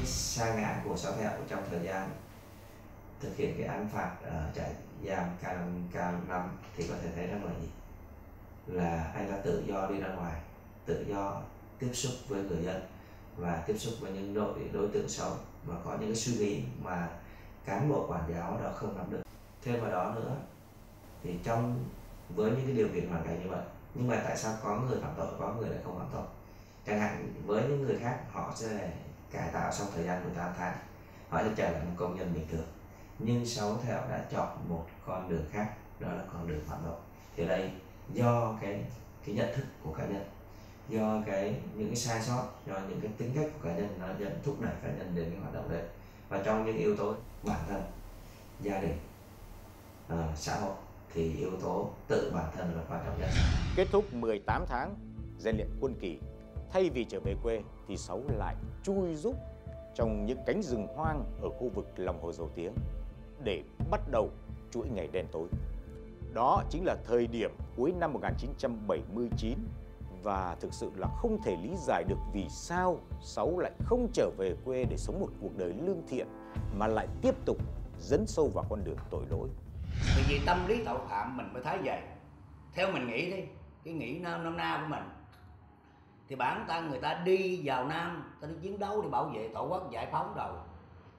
Sa 0.05 0.55
ngã 0.55 0.83
của 0.85 0.97
sáu 0.97 1.13
thẹo 1.13 1.31
trong 1.49 1.63
thời 1.71 1.81
gian 1.87 2.11
thực 3.21 3.37
hiện 3.37 3.55
cái 3.59 3.67
án 3.67 3.89
phạt 3.89 4.17
ở 4.23 4.51
trại 4.55 4.75
giam 5.05 5.29
k 5.93 5.95
năm 6.29 6.49
thì 6.77 6.87
có 6.89 6.95
thể 7.03 7.11
thấy 7.15 7.27
rằng 7.27 7.45
là 7.45 7.53
gì? 7.61 7.69
Là 8.67 9.13
anh 9.15 9.31
đã 9.31 9.41
tự 9.45 9.65
do 9.67 9.87
đi 9.87 10.01
ra 10.01 10.09
ngoài 10.09 10.41
tự 10.87 11.05
do 11.09 11.43
tiếp 11.79 11.91
xúc 11.93 12.13
với 12.29 12.43
người 12.43 12.65
dân 12.65 12.83
và 13.37 13.63
tiếp 13.67 13.79
xúc 13.79 13.95
với 14.01 14.13
những 14.13 14.35
đội, 14.35 14.69
đối 14.73 14.89
tượng 14.89 15.09
xấu 15.09 15.33
và 15.65 15.75
có 15.85 15.91
những 15.91 16.09
cái 16.09 16.17
suy 16.17 16.35
nghĩ 16.35 16.63
mà 16.83 17.09
cán 17.65 17.89
bộ 17.89 18.07
quản 18.09 18.33
giáo 18.33 18.61
đó 18.63 18.71
không 18.75 18.97
nắm 18.97 19.07
được. 19.11 19.23
Thêm 19.63 19.81
vào 19.81 19.91
đó 19.91 20.15
nữa, 20.15 20.37
thì 21.23 21.35
trong, 21.45 21.85
với 22.37 22.51
những 22.51 22.67
cái 22.67 22.75
điều 22.75 22.89
kiện 22.89 23.09
hoàn 23.09 23.25
cảnh 23.25 23.43
như 23.43 23.51
vậy, 23.51 23.63
nhưng 23.95 24.09
mà 24.09 24.21
tại 24.25 24.37
sao 24.37 24.55
có 24.63 24.81
người 24.81 24.99
phạm 25.01 25.15
tội, 25.17 25.29
có 25.39 25.55
người 25.55 25.69
lại 25.69 25.79
không 25.85 25.99
phạm 25.99 26.09
tội? 26.13 26.25
Chẳng 26.87 27.01
hạn 27.01 27.33
với 27.47 27.63
những 27.63 27.83
người 27.83 27.97
khác, 28.01 28.21
họ 28.33 28.53
sẽ 28.57 28.93
cải 29.31 29.49
tạo 29.53 29.73
trong 29.79 29.89
thời 29.95 30.05
gian 30.05 30.25
của 30.25 30.31
8 30.37 30.53
tháng, 30.59 30.77
họ 31.29 31.43
sẽ 31.43 31.51
trở 31.57 31.71
lại 31.71 31.83
một 31.85 31.95
công 31.97 32.17
nhân 32.17 32.35
bình 32.35 32.47
thường. 32.51 32.67
Nhưng 33.19 33.47
sáu 33.47 33.77
thẹo 33.77 34.01
đã 34.11 34.25
chọn 34.33 34.69
một 34.69 34.87
con 35.07 35.29
đường 35.29 35.45
khác, 35.51 35.75
đó 36.01 36.09
là 36.13 36.23
con 36.33 36.49
đường 36.49 36.65
phạm 36.67 36.79
tội. 36.85 36.99
Thì 37.37 37.47
đây, 37.47 37.71
do 38.13 38.55
cái 38.61 38.85
cái 39.27 39.35
nhận 39.35 39.57
thức 39.57 39.65
của 39.83 39.93
cá 39.93 40.07
nhân 40.07 40.23
do 40.91 41.23
cái 41.27 41.55
những 41.77 41.87
cái 41.87 41.97
sai 41.97 42.23
sót 42.23 42.43
do 42.67 42.75
những 42.89 43.01
cái 43.01 43.11
tính 43.19 43.33
cách 43.35 43.51
của 43.55 43.69
cá 43.69 43.77
nhân 43.77 43.89
nó 44.01 44.07
dẫn 44.19 44.39
thúc 44.45 44.61
đẩy 44.61 44.75
cá 44.83 44.89
nhân 44.89 45.13
đến 45.15 45.31
cái 45.31 45.41
hoạt 45.41 45.55
động 45.55 45.69
đấy 45.71 45.83
và 46.29 46.43
trong 46.45 46.67
những 46.67 46.77
yếu 46.77 46.97
tố 46.97 47.15
bản 47.43 47.61
thân 47.69 47.83
gia 48.63 48.81
đình 48.81 48.97
uh, 50.13 50.19
xã 50.37 50.57
hội 50.57 50.75
thì 51.15 51.37
yếu 51.37 51.51
tố 51.61 51.91
tự 52.09 52.33
bản 52.35 52.51
thân 52.57 52.77
là 52.77 52.83
quan 52.89 53.01
trọng 53.07 53.21
nhất 53.21 53.29
Kết 53.77 53.89
thúc 53.93 54.15
18 54.15 54.65
tháng 54.69 54.95
rèn 55.39 55.57
luyện 55.57 55.69
quân 55.81 55.95
kỳ, 56.01 56.19
thay 56.73 56.91
vì 56.91 57.05
trở 57.05 57.21
về 57.21 57.35
quê 57.43 57.63
thì 57.89 57.97
Sáu 57.97 58.23
lại 58.39 58.57
chui 58.83 59.15
rúc 59.15 59.37
trong 59.95 60.27
những 60.27 60.39
cánh 60.47 60.63
rừng 60.63 60.87
hoang 60.87 61.25
ở 61.43 61.49
khu 61.49 61.69
vực 61.69 61.87
lòng 61.97 62.23
hồ 62.23 62.33
Dầu 62.33 62.51
Tiếng 62.55 62.73
để 63.45 63.63
bắt 63.91 64.01
đầu 64.11 64.31
chuỗi 64.71 64.89
ngày 64.89 65.09
đen 65.13 65.27
tối. 65.33 65.49
Đó 66.35 66.63
chính 66.71 66.85
là 66.85 66.97
thời 67.05 67.27
điểm 67.27 67.51
cuối 67.77 67.93
năm 68.01 68.13
1979 68.13 69.59
và 70.23 70.57
thực 70.61 70.75
sự 70.75 70.91
là 70.97 71.09
không 71.17 71.43
thể 71.43 71.57
lý 71.63 71.71
giải 71.77 72.05
được 72.09 72.19
vì 72.33 72.49
sao 72.49 72.99
Sáu 73.23 73.59
lại 73.59 73.73
không 73.85 74.09
trở 74.13 74.31
về 74.39 74.57
quê 74.65 74.85
để 74.85 74.97
sống 74.97 75.21
một 75.21 75.29
cuộc 75.41 75.57
đời 75.57 75.75
lương 75.83 76.03
thiện, 76.09 76.27
mà 76.79 76.87
lại 76.87 77.09
tiếp 77.23 77.35
tục 77.45 77.57
dấn 77.99 78.27
sâu 78.27 78.51
vào 78.55 78.65
con 78.71 78.85
đường 78.85 78.99
tội 79.11 79.25
lỗi. 79.31 79.49
Vì 80.17 80.23
vì 80.29 80.41
tâm 80.47 80.67
lý 80.67 80.85
tội 80.85 80.99
phạm 81.09 81.37
mình 81.37 81.53
mới 81.53 81.63
thấy 81.63 81.79
vậy. 81.85 82.01
Theo 82.75 82.93
mình 82.93 83.07
nghĩ 83.07 83.31
đi, 83.31 83.43
cái 83.85 83.95
nghĩ 83.95 84.19
nam 84.19 84.45
nam 84.45 84.57
na 84.57 84.79
của 84.83 84.89
mình, 84.89 85.03
thì 86.29 86.37
bản 86.37 86.65
thân 86.69 86.91
người 86.91 87.01
ta 87.01 87.23
đi 87.25 87.61
vào 87.65 87.85
nam, 87.85 88.35
ta 88.41 88.49
đi 88.49 88.55
chiến 88.63 88.79
đấu 88.79 89.03
để 89.03 89.09
bảo 89.09 89.25
vệ 89.25 89.49
tổ 89.55 89.67
quốc, 89.69 89.91
giải 89.91 90.09
phóng 90.13 90.35
rồi. 90.37 90.53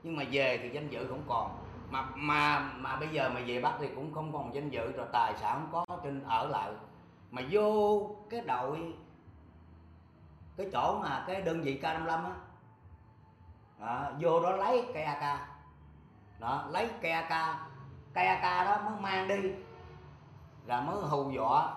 Nhưng 0.03 0.15
mà 0.15 0.24
về 0.31 0.60
thì 0.63 0.70
danh 0.70 0.89
dự 0.89 1.08
không 1.08 1.24
còn. 1.27 1.58
Mà 1.89 2.10
mà 2.15 2.60
mà 2.60 2.96
bây 2.96 3.10
giờ 3.10 3.29
mà 3.29 3.41
về 3.48 3.62
bắc 3.62 3.74
thì 3.79 3.88
cũng 3.96 4.13
không 4.13 4.34
còn 4.34 4.55
danh 4.55 4.70
dự, 4.70 4.91
rồi 4.91 5.08
tài 5.13 5.34
sản 5.41 5.67
không 5.72 5.86
có 5.88 5.98
trên 6.03 6.24
ở 6.24 6.48
lại 6.48 6.72
mà 7.31 7.41
vô 7.51 8.01
cái 8.29 8.41
đội 8.41 8.93
cái 10.57 10.67
chỗ 10.73 11.00
mà 11.01 11.23
cái 11.27 11.41
đơn 11.41 11.61
vị 11.61 11.79
K55 11.81 12.07
á 12.07 12.35
đó, 13.79 14.11
vô 14.19 14.39
đó 14.39 14.51
lấy 14.51 14.85
cây 14.93 15.03
AK 15.03 15.39
đó 16.39 16.65
lấy 16.69 16.89
cây 17.01 17.11
AK 17.11 17.55
cây 18.13 18.25
AK 18.25 18.65
đó 18.65 18.89
mới 18.89 19.01
mang 19.01 19.27
đi 19.27 19.51
là 20.65 20.81
mới 20.81 20.95
hù 20.95 21.31
dọa 21.31 21.73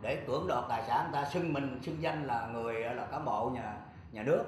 để 0.00 0.24
cưỡng 0.26 0.46
đoạt 0.46 0.64
tài 0.68 0.82
sản. 0.82 1.04
Người 1.04 1.22
ta 1.22 1.30
xưng 1.30 1.52
mình 1.52 1.80
xưng 1.82 2.02
danh 2.02 2.24
là 2.24 2.46
người 2.52 2.80
là 2.80 3.06
cán 3.10 3.24
bộ 3.24 3.50
nhà 3.54 3.76
nhà 4.12 4.22
nước. 4.22 4.44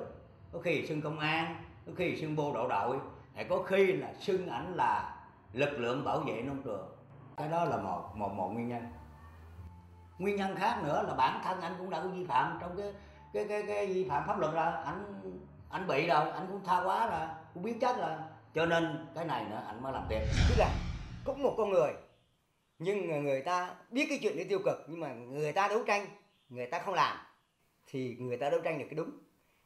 Có 0.52 0.58
khi 0.60 0.86
xưng 0.86 1.02
công 1.02 1.18
an 1.18 1.56
có 1.86 1.92
khi 1.96 2.16
xưng 2.16 2.36
bộ 2.36 2.52
đội 2.54 2.68
đội. 2.68 2.98
Hay 3.34 3.44
có 3.44 3.62
khi 3.62 3.92
là 3.92 4.14
xưng 4.20 4.48
ảnh 4.48 4.74
là 4.74 5.16
lực 5.52 5.78
lượng 5.78 6.04
bảo 6.04 6.20
vệ 6.20 6.42
nông 6.42 6.62
trường. 6.62 6.88
Cái 7.36 7.48
đó 7.48 7.64
là 7.64 7.76
một 7.76 8.10
một 8.14 8.32
một 8.34 8.48
nguyên 8.48 8.68
nhân 8.68 8.86
nguyên 10.18 10.36
nhân 10.36 10.56
khác 10.56 10.80
nữa 10.84 11.04
là 11.08 11.14
bản 11.14 11.40
thân 11.44 11.60
anh 11.60 11.74
cũng 11.78 11.90
đã 11.90 12.00
có 12.02 12.08
vi 12.08 12.24
phạm 12.24 12.58
trong 12.60 12.76
cái 12.76 12.92
cái 13.32 13.46
cái 13.48 13.62
cái 13.66 13.86
vi 13.86 14.08
phạm 14.08 14.26
pháp 14.26 14.38
luật 14.38 14.54
rồi. 14.54 14.72
Anh 14.84 15.20
anh 15.70 15.86
bị 15.86 16.06
rồi 16.06 16.30
anh 16.30 16.46
cũng 16.50 16.64
tha 16.64 16.82
quá 16.84 17.10
rồi 17.10 17.28
cũng 17.54 17.62
biết 17.62 17.74
chắc 17.80 17.98
rồi. 17.98 18.10
Cho 18.54 18.66
nên 18.66 19.06
cái 19.14 19.24
này 19.24 19.44
nữa 19.50 19.62
anh 19.66 19.82
mới 19.82 19.92
làm 19.92 20.08
việc 20.08 20.22
tức 20.48 20.54
là 20.58 20.70
cũng 21.24 21.42
một 21.42 21.54
con 21.56 21.70
người 21.70 21.92
nhưng 22.78 23.24
người 23.24 23.42
ta 23.42 23.74
biết 23.90 24.06
cái 24.08 24.18
chuyện 24.22 24.36
đấy 24.36 24.46
tiêu 24.48 24.58
cực 24.64 24.84
nhưng 24.88 25.00
mà 25.00 25.12
người 25.12 25.52
ta 25.52 25.68
đấu 25.68 25.78
tranh 25.86 26.06
người 26.48 26.66
ta 26.66 26.78
không 26.78 26.94
làm 26.94 27.16
thì 27.86 28.16
người 28.18 28.36
ta 28.36 28.50
đấu 28.50 28.60
tranh 28.64 28.78
được 28.78 28.84
cái 28.90 28.94
đúng. 28.94 29.10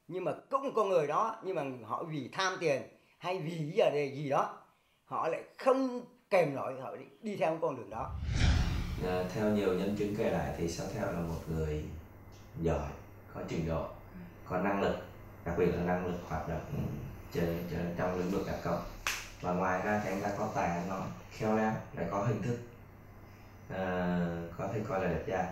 Nhưng 0.09 0.25
mà 0.25 0.33
cũng 0.51 0.63
một 0.63 0.71
con 0.75 0.89
người 0.89 1.07
đó 1.07 1.37
nhưng 1.43 1.57
mà 1.57 1.63
họ 1.87 2.05
vì 2.05 2.29
tham 2.33 2.57
tiền 2.61 2.83
hay 3.19 3.39
vì 3.39 3.73
giờ 3.75 3.91
gì 3.95 4.31
đó 4.31 4.59
họ 5.05 5.29
lại 5.29 5.43
không 5.59 6.01
kèm 6.31 6.55
nổi 6.55 6.81
họ 6.81 6.97
đi, 6.97 7.05
đi 7.23 7.37
theo 7.37 7.59
con 7.63 7.77
đường 7.77 7.91
đó. 7.91 8.11
À, 9.07 9.25
theo 9.35 9.51
nhiều 9.51 9.75
nhân 9.75 9.97
chứng 9.99 10.17
kể 10.17 10.31
lại 10.31 10.55
thì 10.57 10.69
sao 10.69 10.87
Theo 10.95 11.07
là 11.07 11.21
một 11.21 11.41
người 11.49 11.85
giỏi, 12.63 12.89
có 13.35 13.41
trình 13.49 13.69
độ, 13.69 13.87
có 14.45 14.59
năng 14.59 14.83
lực, 14.83 14.97
đặc 15.45 15.55
biệt 15.59 15.67
là 15.67 15.83
năng 15.83 16.07
lực 16.07 16.19
hoạt 16.29 16.49
động 16.49 16.89
trên, 17.35 17.65
trên, 17.71 17.95
trong 17.99 18.19
lĩnh 18.19 18.31
vực 18.31 18.47
đặc 18.47 18.57
công. 18.65 18.83
Và 19.41 19.53
ngoài 19.53 19.81
ra 19.85 20.01
thì 20.05 20.11
anh 20.11 20.21
ta 20.21 20.31
có 20.39 20.49
tài 20.55 20.69
ăn 20.69 20.89
nói, 20.89 21.09
khéo 21.31 21.57
léo, 21.57 21.73
lại 21.95 22.07
có 22.11 22.23
hình 22.23 22.43
thức, 22.43 22.59
à, 23.69 24.19
có 24.59 24.69
thể 24.75 24.81
coi 24.89 25.01
là 25.01 25.09
đẹp 25.09 25.25
trai. 25.27 25.47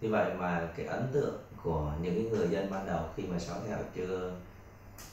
Như 0.00 0.10
vậy 0.10 0.34
mà 0.34 0.68
cái 0.76 0.86
ấn 0.86 1.08
tượng 1.12 1.42
của 1.62 1.92
những 2.02 2.30
người 2.30 2.48
dân 2.48 2.70
ban 2.70 2.86
đầu 2.86 3.08
khi 3.16 3.22
mà 3.22 3.38
Sáu 3.38 3.56
Theo 3.68 3.78
chưa 3.94 4.32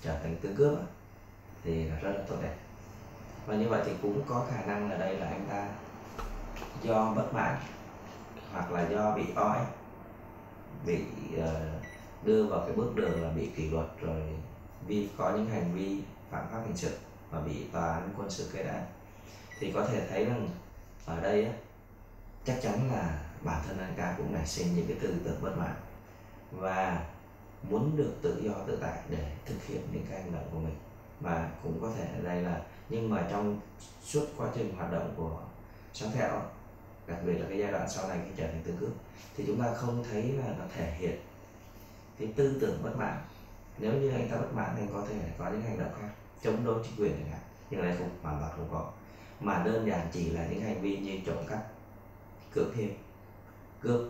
trở 0.01 0.19
thành 0.19 0.35
tướng 0.41 0.55
cướp 0.55 0.79
thì 1.63 1.83
là 1.83 1.99
rất 1.99 2.11
là 2.15 2.21
tốt 2.27 2.35
đẹp. 2.41 2.55
Và 3.45 3.55
như 3.55 3.69
vậy 3.69 3.81
thì 3.85 3.91
cũng 4.01 4.21
có 4.27 4.45
khả 4.51 4.65
năng 4.65 4.91
là 4.91 4.97
đây 4.97 5.15
là 5.15 5.27
anh 5.27 5.45
ta 5.49 5.67
do 6.83 7.13
bất 7.15 7.33
mãn 7.33 7.57
hoặc 8.51 8.71
là 8.71 8.89
do 8.89 9.15
bị 9.15 9.23
ói 9.35 9.59
bị 10.85 11.03
uh, 11.35 11.43
đưa 12.23 12.45
vào 12.45 12.59
cái 12.59 12.75
bước 12.75 12.95
đường 12.95 13.23
là 13.23 13.29
bị 13.31 13.49
kỷ 13.55 13.69
luật 13.69 13.87
rồi 14.01 14.21
vì 14.87 15.09
có 15.17 15.31
những 15.31 15.49
hành 15.49 15.73
vi 15.73 16.01
phạm 16.31 16.45
pháp 16.51 16.61
hình 16.65 16.77
sự 16.77 16.97
và 17.31 17.41
bị 17.41 17.63
tòa 17.71 17.93
án 17.93 18.09
quân 18.17 18.29
sự 18.29 18.49
kết 18.53 18.63
án 18.63 18.83
thì 19.59 19.71
có 19.71 19.85
thể 19.85 20.07
thấy 20.09 20.25
rằng 20.25 20.49
ở 21.05 21.21
đây 21.21 21.45
á, 21.45 21.51
chắc 22.45 22.59
chắn 22.61 22.91
là 22.91 23.19
bản 23.41 23.63
thân 23.67 23.77
anh 23.77 23.93
ca 23.97 24.15
cũng 24.17 24.33
nảy 24.33 24.47
sinh 24.47 24.75
những 24.75 24.87
cái 24.87 24.97
tư 25.01 25.15
tưởng 25.23 25.41
bất 25.41 25.57
mãn 25.57 25.75
và 26.51 27.05
muốn 27.69 27.97
được 27.97 28.13
tự 28.21 28.41
do 28.45 28.53
tự 28.67 28.77
tại 28.81 28.97
để 29.09 29.31
thực 29.45 29.63
hiện 29.63 29.81
những 29.91 30.05
cái 30.09 30.21
hành 30.21 30.33
động 30.33 30.49
của 30.51 30.59
mình. 30.59 30.75
Và 31.19 31.49
cũng 31.63 31.81
có 31.81 31.91
thể 31.97 32.07
ở 32.15 32.21
đây 32.21 32.41
là 32.41 32.61
nhưng 32.89 33.09
mà 33.09 33.27
trong 33.31 33.59
suốt 34.03 34.25
quá 34.37 34.47
trình 34.55 34.75
hoạt 34.75 34.91
động 34.91 35.13
của 35.17 35.41
sáng 35.93 36.11
tạo 36.19 36.41
đặc 37.09 37.19
biệt 37.25 37.33
là 37.33 37.45
cái 37.49 37.57
giai 37.57 37.71
đoạn 37.71 37.89
sau 37.89 38.07
này 38.07 38.17
khi 38.25 38.31
trở 38.37 38.47
thành 38.47 38.61
tướng 38.63 38.77
cướp, 38.77 38.89
thì 39.37 39.43
chúng 39.47 39.61
ta 39.61 39.73
không 39.75 40.03
thấy 40.11 40.23
là 40.23 40.53
nó 40.59 40.65
thể 40.75 40.95
hiện 40.99 41.19
cái 42.19 42.33
tư 42.35 42.57
tưởng 42.61 42.83
bất 42.83 42.97
mãn. 42.97 43.17
Nếu 43.77 43.93
như 43.93 44.09
anh 44.09 44.29
ta 44.29 44.37
bất 44.37 44.53
mãn 44.53 44.75
thì 44.77 44.83
có 44.93 45.05
thể 45.09 45.15
có 45.37 45.49
những 45.49 45.61
hành 45.61 45.79
động 45.79 45.91
khác, 46.01 46.09
chống 46.43 46.65
đối 46.65 46.83
chính 46.83 47.05
quyền 47.05 47.11
chẳng 47.11 47.31
hạn, 47.31 47.41
nhưng 47.69 47.81
đây 47.81 47.95
không 47.97 48.09
hoàn 48.21 48.39
toàn 48.39 48.51
không 48.51 48.67
có. 48.71 48.91
Mà 49.39 49.63
đơn 49.65 49.87
giản 49.87 50.07
chỉ 50.11 50.29
là 50.29 50.47
những 50.47 50.61
hành 50.61 50.81
vi 50.81 50.97
như 50.97 51.19
trộm 51.25 51.37
cắp, 51.47 51.71
cướp 52.53 52.67
thêm 52.75 52.89
cướp, 53.81 54.01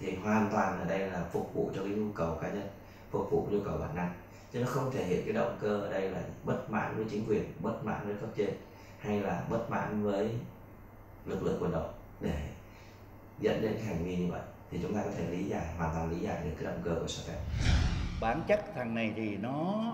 thì 0.00 0.16
hoàn 0.16 0.50
toàn 0.52 0.80
ở 0.80 0.84
đây 0.84 0.98
là 0.98 1.24
phục 1.32 1.54
vụ 1.54 1.70
cho 1.74 1.82
cái 1.82 1.92
nhu 1.92 2.12
cầu 2.12 2.38
cá 2.42 2.48
nhân, 2.48 2.68
phục 3.10 3.30
vụ 3.30 3.46
nhu 3.50 3.60
cầu 3.60 3.78
bản 3.78 3.94
năng. 3.96 4.14
Chứ 4.52 4.60
nó 4.60 4.66
không 4.66 4.90
thể 4.90 5.04
hiện 5.04 5.24
cái 5.24 5.32
động 5.32 5.58
cơ 5.60 5.80
ở 5.80 5.92
đây 5.92 6.10
là 6.10 6.22
bất 6.44 6.70
mãn 6.70 6.96
với 6.96 7.06
chính 7.10 7.24
quyền, 7.28 7.52
bất 7.60 7.84
mãn 7.84 8.06
với 8.06 8.16
cấp 8.16 8.30
trên, 8.36 8.54
hay 8.98 9.20
là 9.20 9.44
bất 9.50 9.70
mãn 9.70 10.02
với 10.02 10.38
lực 11.26 11.42
lượng 11.42 11.58
quân 11.60 11.72
đội 11.72 11.88
để 12.20 12.48
dẫn 13.38 13.62
đến 13.62 13.72
hành 13.86 14.04
vi 14.04 14.16
như 14.16 14.32
vậy, 14.32 14.42
thì 14.70 14.78
chúng 14.82 14.94
ta 14.94 15.02
có 15.04 15.10
thể 15.10 15.30
lý 15.30 15.44
giải, 15.44 15.74
hoàn 15.78 15.94
toàn 15.94 16.10
lý 16.10 16.18
giải 16.18 16.44
được 16.44 16.50
cái 16.56 16.64
động 16.64 16.80
cơ 16.84 16.96
của 17.00 17.06
sở 17.06 17.32
phép 17.32 17.38
bản 18.20 18.42
chất 18.48 18.64
thằng 18.74 18.94
này 18.94 19.12
thì 19.16 19.36
nó, 19.36 19.84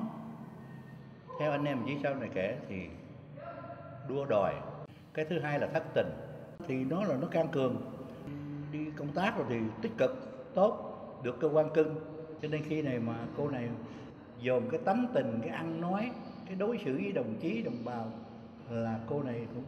theo 1.39 1.51
anh 1.51 1.65
em 1.65 1.79
chỉ 1.87 1.97
sau 2.03 2.15
này 2.15 2.29
kể 2.35 2.59
thì 2.69 2.87
đua 4.09 4.25
đòi. 4.25 4.55
Cái 5.15 5.25
thứ 5.25 5.41
hai 5.41 5.61
là 5.61 5.67
thất 5.67 5.83
tình, 5.95 6.11
thì 6.69 6.75
nó 6.75 7.05
là 7.05 7.17
nó 7.17 7.27
can 7.27 7.49
cường. 7.49 7.93
Đi 8.73 8.87
công 8.97 9.13
tác 9.13 9.37
rồi 9.37 9.47
thì 9.49 9.57
tích 9.83 9.93
cực, 9.99 10.11
tốt, 10.55 10.91
được 11.23 11.41
cơ 11.41 11.49
quan 11.49 11.71
cưng. 11.75 11.97
Cho 12.43 12.49
nên 12.49 12.63
khi 12.63 12.83
này 12.83 12.99
mà 12.99 13.15
cô 13.37 13.51
này 13.51 13.69
dồn 14.41 14.71
cái 14.71 14.81
tấm 14.85 15.07
tình, 15.15 15.41
cái 15.43 15.51
ăn 15.51 15.81
nói, 15.81 16.11
cái 16.47 16.55
đối 16.55 16.79
xử 16.85 16.95
với 17.03 17.13
đồng 17.13 17.35
chí, 17.41 17.63
đồng 17.63 17.85
bào 17.85 18.13
là 18.71 18.99
cô 19.09 19.23
này 19.23 19.47
cũng 19.55 19.65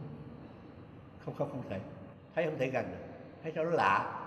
không 1.25 1.33
không 1.35 1.49
không 1.49 1.63
thể 1.69 1.79
thấy 2.37 2.45
không 2.45 2.57
thể 2.57 2.67
gần 2.67 2.85
được. 2.91 3.05
Thấy 3.43 3.51
sao 3.55 3.63
nó 3.63 3.69
lạ. 3.69 4.19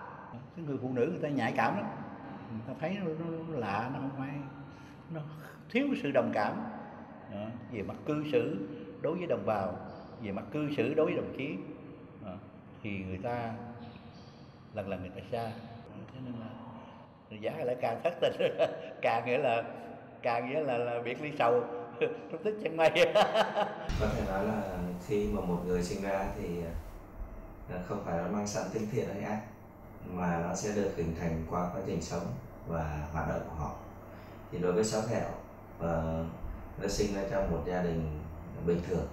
Cái 0.57 0.65
người 0.65 0.79
phụ 0.83 0.93
nữ 0.93 1.07
người 1.07 1.23
ta 1.23 1.29
nhạy 1.29 1.53
cảm 1.57 1.77
lắm. 1.77 1.87
Người 2.51 2.61
ta 2.67 2.73
thấy 2.81 2.97
nó, 3.01 3.11
nó, 3.19 3.37
nó 3.49 3.59
lạ 3.59 3.91
nó 3.93 3.99
không 4.01 4.11
phải 4.19 4.35
nó 5.11 5.21
thiếu 5.71 5.87
sự 6.03 6.11
đồng 6.11 6.31
cảm. 6.35 6.53
Đó, 7.33 7.47
về 7.73 7.83
mặt 7.83 7.97
cư 8.07 8.25
xử 8.33 8.69
đối 9.03 9.19
với 9.19 9.27
đồng 9.27 9.47
bào 9.47 9.77
về 10.23 10.33
mặt 10.33 10.45
cư 10.53 10.69
xử 10.77 10.95
đối 10.95 11.07
với 11.07 11.15
đồng 11.15 11.35
chí. 11.37 11.57
Đó, 12.25 12.33
thì 12.83 12.99
người 12.99 13.19
ta 13.23 13.53
lần 14.75 14.89
lần 14.89 15.01
người 15.01 15.11
ta 15.11 15.21
xa. 15.33 15.51
Thế 16.15 16.21
nên 16.25 16.35
là 16.41 16.47
giá 17.41 17.65
lại 17.65 17.77
càng 17.81 18.01
thất 18.05 18.15
tình. 18.21 18.33
Càng 19.03 19.27
nghĩa 19.27 19.39
là 19.39 19.63
càng 20.23 20.51
nghĩa 20.51 20.61
là, 20.61 20.79
là 20.79 21.03
biệt 21.05 21.23
ly 21.23 21.33
sầu. 21.39 21.65
Trong 22.01 22.43
tích 22.45 22.55
chân 22.63 22.77
mây. 22.77 22.91
Có 24.01 24.07
thể 24.17 24.23
nói 24.29 24.45
là 24.47 24.63
khi 25.07 25.29
mà 25.33 25.41
một 25.41 25.59
người 25.67 25.83
sinh 25.83 26.03
ra 26.03 26.27
thì 26.39 26.49
Ờ, 27.71 27.79
không 27.89 28.05
phải 28.05 28.19
nó 28.19 28.29
mang 28.29 28.47
sẵn 28.47 28.65
tính 28.73 28.89
thiện 28.93 29.09
hay 29.09 29.23
ác, 29.23 29.41
mà 30.11 30.45
nó 30.49 30.55
sẽ 30.55 30.73
được 30.75 30.93
hình 30.97 31.17
thành 31.21 31.47
qua 31.51 31.71
quá 31.73 31.81
trình 31.87 32.03
sống 32.03 32.27
và 32.67 33.09
hoạt 33.13 33.29
động 33.29 33.41
của 33.49 33.55
họ. 33.55 33.75
Thì 34.53 34.59
đối 34.59 34.73
với 34.73 34.85
sáu 34.85 35.03
hẹo 35.11 35.29
ờ, 35.79 36.25
nó 36.83 36.89
sinh 36.89 37.15
ra 37.15 37.23
trong 37.31 37.51
một 37.51 37.63
gia 37.67 37.83
đình 37.83 38.21
bình 38.67 38.81
thường. 38.89 39.07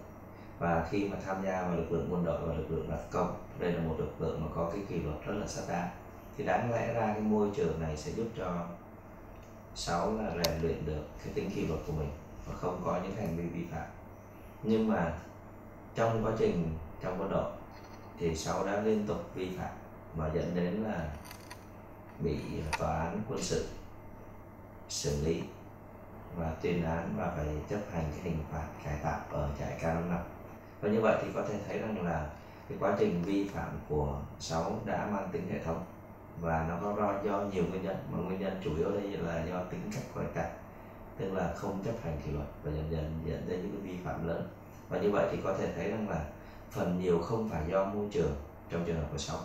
Và 0.60 0.88
khi 0.90 1.10
mà 1.10 1.18
tham 1.26 1.44
gia 1.46 1.62
vào 1.62 1.76
lực 1.76 1.92
lượng 1.92 2.08
quân 2.12 2.26
đội 2.26 2.48
và 2.48 2.54
lực 2.54 2.72
lượng 2.72 2.90
đặc 2.90 3.00
công, 3.12 3.38
đây 3.60 3.72
là 3.72 3.82
một 3.82 3.96
lực 3.98 4.22
lượng 4.22 4.42
mà 4.42 4.48
có 4.56 4.70
cái 4.74 4.82
kỷ 4.90 5.00
luật 5.00 5.16
rất 5.26 5.34
là 5.34 5.48
sát 5.48 5.64
đáng 5.70 5.90
thì 6.38 6.44
đáng 6.44 6.72
lẽ 6.72 6.94
ra 6.94 7.08
cái 7.14 7.22
môi 7.22 7.50
trường 7.56 7.82
này 7.82 7.98
sẽ 7.98 8.12
giúp 8.12 8.28
cho 8.38 8.66
sáu 9.76 10.18
là 10.18 10.32
rèn 10.44 10.62
luyện 10.62 10.86
được 10.86 11.04
cái 11.24 11.34
tính 11.34 11.52
kỷ 11.56 11.68
luật 11.68 11.80
của 11.88 11.94
mình 11.94 12.10
và 12.46 12.54
không 12.56 12.82
có 12.86 13.00
những 13.04 13.16
hành 13.16 13.38
vi 13.38 13.44
vi 13.44 13.66
phạm. 13.72 13.86
Nhưng 14.64 14.88
mà 14.88 15.14
trong 15.96 16.26
quá 16.26 16.32
trình, 16.40 16.78
trong 17.02 17.20
quân 17.20 17.30
đội 17.30 17.52
thì 18.20 18.36
sáu 18.36 18.66
đã 18.66 18.82
liên 18.82 19.08
tục 19.08 19.36
vi 19.36 19.50
phạm 19.58 19.72
và 20.16 20.32
dẫn 20.34 20.56
đến 20.56 20.84
là 20.84 21.10
bị 22.20 22.40
tòa 22.80 23.00
án 23.00 23.22
quân 23.30 23.40
sự 23.42 23.68
xử 24.90 25.26
lý 25.26 25.44
và 26.36 26.54
tuyên 26.62 26.86
án 26.86 27.14
và 27.18 27.34
phải 27.36 27.46
chấp 27.70 27.80
hành 27.92 28.04
cái 28.12 28.22
hình 28.24 28.38
phạt 28.52 28.68
cải 28.84 29.00
tạo 29.04 29.20
ở 29.30 29.50
trại 29.60 29.80
K5 29.80 30.10
năm. 30.10 30.20
Và 30.82 30.90
như 30.90 31.02
vậy 31.02 31.18
thì 31.22 31.28
có 31.34 31.44
thể 31.50 31.60
thấy 31.68 31.80
rằng 31.80 32.06
là 32.06 32.30
cái 32.70 32.78
quá 32.82 32.96
trình 33.00 33.22
vi 33.22 33.48
phạm 33.48 33.80
của 33.90 34.22
sáu 34.40 34.80
đã 34.86 35.08
mang 35.12 35.30
tính 35.32 35.48
hệ 35.52 35.60
thống 35.64 35.86
và 36.42 36.66
nó 36.70 36.78
có 36.82 36.96
do, 36.98 37.24
do 37.24 37.46
nhiều 37.54 37.64
nguyên 37.70 37.84
nhân 37.84 37.98
mà 38.12 38.18
nguyên 38.18 38.40
nhân 38.40 38.62
chủ 38.64 38.76
yếu 38.78 38.92
đây 38.92 39.02
là 39.12 39.46
do 39.46 39.64
tính 39.64 39.82
cách 39.94 40.04
của 40.14 40.22
anh 40.22 40.34
ta 40.34 40.50
tức 41.18 41.34
là 41.34 41.54
không 41.56 41.84
chấp 41.86 41.94
hành 42.04 42.18
kỷ 42.26 42.32
luật 42.32 42.48
và 42.64 42.72
dần 42.72 42.92
dần 42.92 43.22
dẫn 43.26 43.50
đến 43.50 43.62
những 43.62 43.72
cái 43.72 43.92
vi 43.92 44.00
phạm 44.04 44.28
lớn. 44.28 44.48
Và 44.90 45.00
như 45.00 45.12
vậy 45.12 45.28
thì 45.32 45.38
có 45.44 45.54
thể 45.54 45.74
thấy 45.76 45.92
rằng 45.92 46.10
là 46.10 46.26
phần 46.72 47.00
nhiều 47.00 47.20
không 47.20 47.50
phải 47.50 47.64
do 47.70 47.86
môi 47.86 48.06
trường 48.12 48.36
trong 48.70 48.84
trường 48.86 49.00
hợp 49.00 49.08
của 49.12 49.18
sáu 49.18 49.38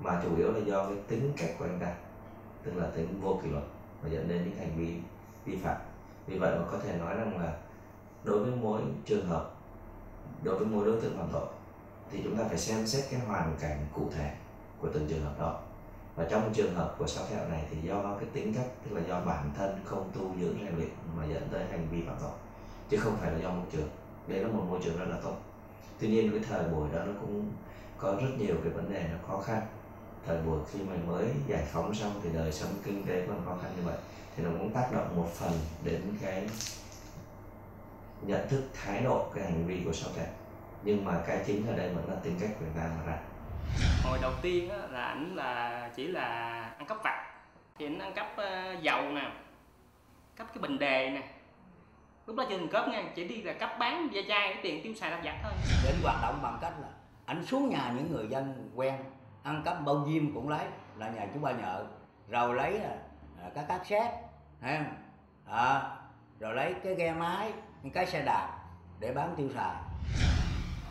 mà 0.00 0.20
chủ 0.22 0.36
yếu 0.36 0.52
là 0.52 0.58
do 0.58 0.84
cái 0.84 0.96
tính 1.08 1.32
cách 1.36 1.50
của 1.58 1.64
anh 1.64 1.78
ta, 1.80 1.94
tức 2.62 2.72
là 2.76 2.86
tính 2.96 3.20
vô 3.20 3.40
kỷ 3.42 3.50
luật 3.50 3.64
và 4.02 4.08
dẫn 4.10 4.28
đến 4.28 4.44
những 4.44 4.58
hành 4.58 4.72
vi 4.76 4.96
vi 5.44 5.56
phạm. 5.56 5.76
Vì 6.26 6.38
vậy 6.38 6.58
mà 6.58 6.64
có 6.72 6.78
thể 6.78 6.98
nói 6.98 7.14
rằng 7.14 7.38
là 7.38 7.56
đối 8.24 8.38
với 8.38 8.52
mỗi 8.62 8.80
trường 9.04 9.26
hợp, 9.26 9.50
đối 10.42 10.58
với 10.58 10.66
mỗi 10.66 10.86
đối 10.86 11.00
tượng 11.00 11.18
phạm 11.18 11.28
tội, 11.32 11.46
thì 12.10 12.20
chúng 12.24 12.36
ta 12.36 12.44
phải 12.48 12.58
xem 12.58 12.86
xét 12.86 13.04
cái 13.10 13.20
hoàn 13.20 13.56
cảnh 13.60 13.86
cụ 13.94 14.10
thể 14.14 14.34
của 14.78 14.88
từng 14.94 15.06
trường 15.08 15.24
hợp 15.24 15.34
đó. 15.40 15.60
Và 16.16 16.26
trong 16.30 16.52
trường 16.54 16.74
hợp 16.74 16.94
của 16.98 17.06
sáu 17.06 17.24
thẹo 17.30 17.48
này 17.48 17.64
thì 17.70 17.76
do 17.88 18.16
cái 18.20 18.28
tính 18.32 18.54
cách, 18.54 18.66
tức 18.84 18.96
là 18.96 19.02
do 19.08 19.20
bản 19.20 19.50
thân 19.56 19.80
không 19.84 20.10
tu 20.14 20.40
dưỡng 20.40 20.58
rèn 20.64 20.76
luyện 20.76 20.90
mà 21.16 21.24
dẫn 21.26 21.48
tới 21.52 21.64
hành 21.70 21.88
vi 21.90 22.02
phạm 22.06 22.16
tội, 22.20 22.30
chứ 22.88 22.96
không 22.96 23.16
phải 23.16 23.32
là 23.32 23.38
do 23.38 23.50
môi 23.50 23.66
trường. 23.72 23.88
Đây 24.26 24.38
là 24.40 24.48
một 24.48 24.64
môi 24.68 24.80
trường 24.84 24.98
rất 24.98 25.06
là 25.08 25.16
tốt 25.22 25.36
tuy 26.02 26.08
nhiên 26.08 26.30
cái 26.30 26.40
thời 26.48 26.68
buổi 26.68 26.88
đó 26.92 27.04
nó 27.04 27.12
cũng 27.20 27.52
có 27.98 28.12
rất 28.12 28.30
nhiều 28.38 28.54
cái 28.64 28.72
vấn 28.72 28.92
đề 28.92 29.08
nó 29.12 29.18
khó 29.28 29.40
khăn. 29.40 29.62
Thời 30.26 30.42
buổi 30.42 30.60
khi 30.72 30.78
mà 30.82 30.96
mới 31.06 31.26
giải 31.46 31.64
phóng 31.72 31.94
xong 31.94 32.20
thì 32.22 32.30
đời 32.34 32.52
sống 32.52 32.70
kinh 32.84 33.06
tế 33.06 33.26
còn 33.28 33.44
khó 33.44 33.56
khăn 33.62 33.72
như 33.76 33.82
vậy. 33.84 33.96
Thì 34.36 34.44
nó 34.44 34.50
cũng 34.58 34.72
tác 34.72 34.88
động 34.92 35.16
một 35.16 35.28
phần 35.34 35.52
đến 35.84 36.02
cái 36.22 36.46
nhận 38.22 38.48
thức 38.48 38.62
thái 38.82 39.00
độ 39.02 39.30
cái 39.34 39.44
hành 39.44 39.66
vi 39.66 39.82
của 39.84 39.92
sau 39.92 40.10
trẻ 40.16 40.26
nhưng 40.84 41.04
mà 41.04 41.22
cái 41.26 41.44
chính 41.46 41.66
ở 41.66 41.76
đây 41.76 41.94
vẫn 41.94 42.08
là 42.08 42.14
tính 42.22 42.36
cách 42.40 42.50
của 42.58 42.64
người 42.64 42.74
ta 42.76 42.90
mà 42.96 43.06
ra. 43.06 43.18
Hồi 44.04 44.18
đầu 44.22 44.32
tiên 44.42 44.70
á, 44.70 44.78
là 44.90 45.04
ảnh 45.04 45.36
là 45.36 45.90
chỉ 45.96 46.06
là 46.06 46.24
ăn 46.78 46.86
cắp 46.86 47.04
vặt. 47.04 47.32
Thì 47.78 47.86
ảnh 47.86 47.98
ăn 47.98 48.12
cắp 48.14 48.26
uh, 48.32 48.82
dầu 48.82 49.02
nè 49.02 49.32
cắp 50.36 50.46
cái 50.54 50.62
bình 50.62 50.78
đề 50.78 51.10
nè 51.10 51.28
lúc 52.26 52.36
đó 52.36 52.44
chưa 52.48 52.58
từng 52.58 52.68
cướp 52.68 52.88
nha 52.88 53.02
chỉ 53.14 53.24
đi 53.28 53.42
là 53.42 53.52
cắp 53.52 53.78
bán 53.78 54.08
da 54.12 54.22
chai 54.28 54.52
cái 54.52 54.58
tiền 54.62 54.82
tiêu 54.82 54.94
xài 54.94 55.10
lặt 55.10 55.20
vặt 55.24 55.34
thôi. 55.42 55.52
Đến 55.84 55.94
hoạt 56.02 56.16
động 56.22 56.38
bằng 56.42 56.58
cách 56.60 56.72
là 56.80 56.88
ảnh 57.26 57.46
xuống 57.46 57.68
nhà 57.68 57.92
những 57.96 58.12
người 58.12 58.26
dân 58.28 58.70
quen 58.74 58.94
ăn 59.42 59.62
cắp 59.64 59.84
bao 59.84 60.06
diêm 60.06 60.34
cũng 60.34 60.48
lấy 60.48 60.66
là 60.96 61.08
nhà 61.08 61.26
chú 61.34 61.40
ba 61.40 61.52
nhợ. 61.52 61.84
Rồi 62.28 62.54
lấy 62.54 62.78
là, 62.78 62.96
là 63.42 63.50
cái 63.54 63.64
cát 63.68 63.86
xét 63.86 64.12
ha 64.60 64.86
à, 65.50 65.82
rồi 66.40 66.54
lấy 66.54 66.74
cái 66.84 66.94
ghe 66.94 67.12
máy 67.12 67.52
cái 67.94 68.06
xe 68.06 68.22
đạp 68.22 68.58
để 69.00 69.12
bán 69.12 69.34
tiêu 69.36 69.48
xài. 69.54 69.74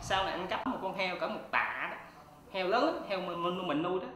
Sau 0.00 0.24
này 0.24 0.32
anh 0.32 0.46
cắp 0.46 0.66
một 0.66 0.78
con 0.82 0.96
heo 0.96 1.16
cỡ 1.20 1.28
một 1.28 1.40
tạ 1.50 1.88
đó. 1.90 1.96
Heo 2.52 2.68
lớn 2.68 3.06
heo 3.08 3.20
mình, 3.20 3.42
mình, 3.42 3.66
mình 3.68 3.82
nuôi 3.82 4.00
đó. 4.00 4.06